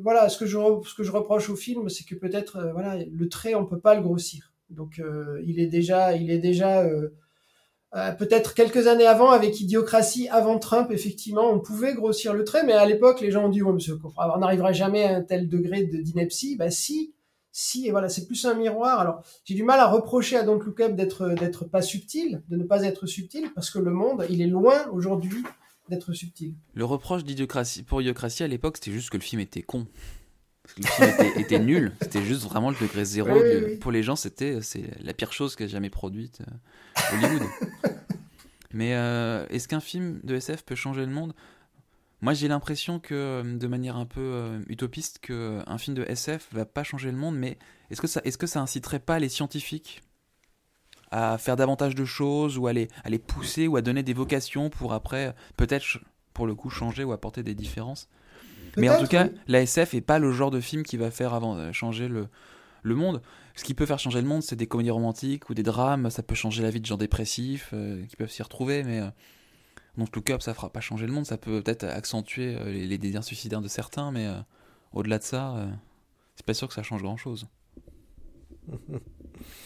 [0.00, 0.56] voilà, ce que je,
[0.86, 3.94] ce que je reproche au film, c'est que peut-être, voilà, le trait, on peut pas
[3.94, 4.51] le grossir.
[4.72, 7.10] Donc euh, il est déjà, il est déjà euh,
[7.94, 12.64] euh, peut-être quelques années avant avec Idiocratie, avant Trump, effectivement, on pouvait grossir le trait,
[12.64, 15.84] mais à l'époque les gens ont dit monsieur, on n'arrivera jamais à un tel degré
[15.84, 16.56] de d'ineptie.
[16.56, 17.14] Bah si,
[17.50, 18.98] si, et voilà, c'est plus un miroir.
[18.98, 22.64] Alors j'ai du mal à reprocher à Don't Look d'être d'être pas subtil, de ne
[22.64, 25.42] pas être subtil, parce que le monde, il est loin aujourd'hui
[25.88, 26.54] d'être subtil.
[26.74, 29.86] Le reproche d'Idiocratie pour Idiocratie à l'époque, c'était juste que le film était con.
[30.62, 33.30] Parce que le film était, était nul, c'était juste vraiment le degré zéro.
[33.32, 33.76] Oui, de- oui, oui.
[33.78, 37.42] Pour les gens, c'était c'est la pire chose qu'a jamais produite euh, Hollywood.
[38.72, 41.34] Mais euh, est-ce qu'un film de SF peut changer le monde?
[42.22, 46.48] Moi, j'ai l'impression que, euh, de manière un peu euh, utopiste, qu'un film de SF
[46.52, 47.58] va pas changer le monde, mais
[47.90, 50.02] est-ce que ça, est-ce que ça inciterait pas les scientifiques
[51.10, 54.14] à faire davantage de choses ou à les, à les pousser ou à donner des
[54.14, 55.98] vocations pour après, peut-être,
[56.32, 58.08] pour le coup, changer ou apporter des différences?
[58.76, 59.38] Mais en tout cas, oui.
[59.48, 62.28] la SF est pas le genre de film qui va faire avant, euh, changer le,
[62.82, 63.22] le monde.
[63.54, 66.08] Ce qui peut faire changer le monde, c'est des comédies romantiques ou des drames.
[66.10, 68.82] Ça peut changer la vie de gens dépressifs euh, qui peuvent s'y retrouver.
[68.82, 69.08] Mais euh,
[69.98, 71.26] donc Look Up, ça fera pas changer le monde.
[71.26, 74.10] Ça peut peut-être accentuer euh, les, les désirs suicidaires de certains.
[74.10, 74.38] Mais euh,
[74.92, 75.66] au-delà de ça, euh,
[76.34, 77.46] c'est pas sûr que ça change grand-chose.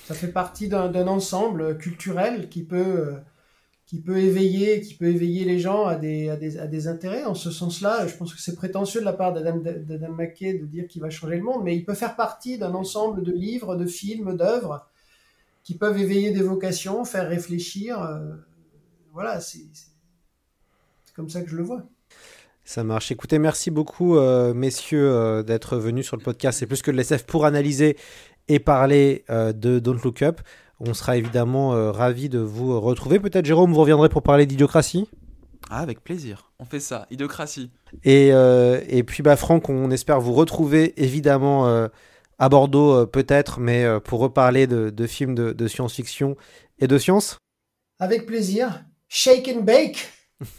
[0.05, 3.17] Ça fait partie d'un d'un ensemble culturel qui peut, euh,
[3.87, 7.25] qui peut éveiller, qui peut éveiller les gens à des, intérêts.
[7.25, 10.89] En ce sens-là, je pense que c'est prétentieux de la part d'Adam McKay de dire
[10.89, 13.87] qu'il va changer le monde, mais il peut faire partie d'un ensemble de livres, de
[13.87, 14.89] films, d'œuvres
[15.63, 18.01] qui peuvent éveiller des vocations, faire réfléchir.
[18.03, 18.35] euh,
[19.13, 19.65] voilà, c'est
[21.15, 21.83] comme ça que je le vois.
[22.65, 23.13] Ça marche.
[23.13, 26.59] Écoutez, merci beaucoup, euh, messieurs, euh, d'être venus sur le podcast.
[26.59, 27.97] C'est plus que de l'SF pour analyser
[28.49, 30.41] et parler de Don't Look Up.
[30.81, 33.19] On sera évidemment euh, ravis de vous retrouver.
[33.19, 35.09] Peut-être, Jérôme, vous reviendrez pour parler d'idiocratie?
[35.71, 36.53] Ah, avec plaisir.
[36.59, 37.07] On fait ça.
[37.11, 37.71] Idiocratie.
[38.05, 41.89] Et, euh, et puis, bah, Franck, on espère vous retrouver évidemment euh,
[42.39, 46.37] à Bordeaux, euh, peut-être, mais euh, pour reparler de, de films de, de science-fiction
[46.79, 47.39] et de science.
[47.99, 48.85] Avec plaisir.
[49.09, 50.09] Shake and bake.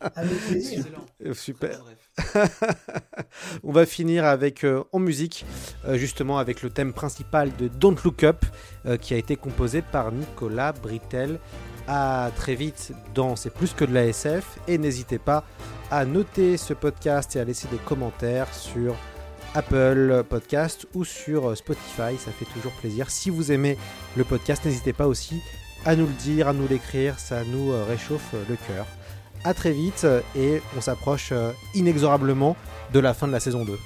[0.00, 0.84] Avec plaisir.
[1.24, 1.80] Euh, Super.
[3.64, 5.44] On va finir avec euh, en musique,
[5.86, 8.44] euh, justement avec le thème principal de Don't Look Up,
[8.86, 11.38] euh, qui a été composé par Nicolas Britel.
[11.88, 15.44] À très vite dans C'est plus que de la SF et n'hésitez pas
[15.92, 18.96] à noter ce podcast et à laisser des commentaires sur
[19.54, 23.08] Apple Podcast ou sur Spotify, ça fait toujours plaisir.
[23.08, 23.78] Si vous aimez
[24.16, 25.40] le podcast, n'hésitez pas aussi
[25.84, 28.84] à nous le dire, à nous l'écrire, ça nous réchauffe le cœur.
[29.46, 32.56] À très vite euh, et on s'approche euh, inexorablement
[32.92, 33.78] de la fin de la saison 2.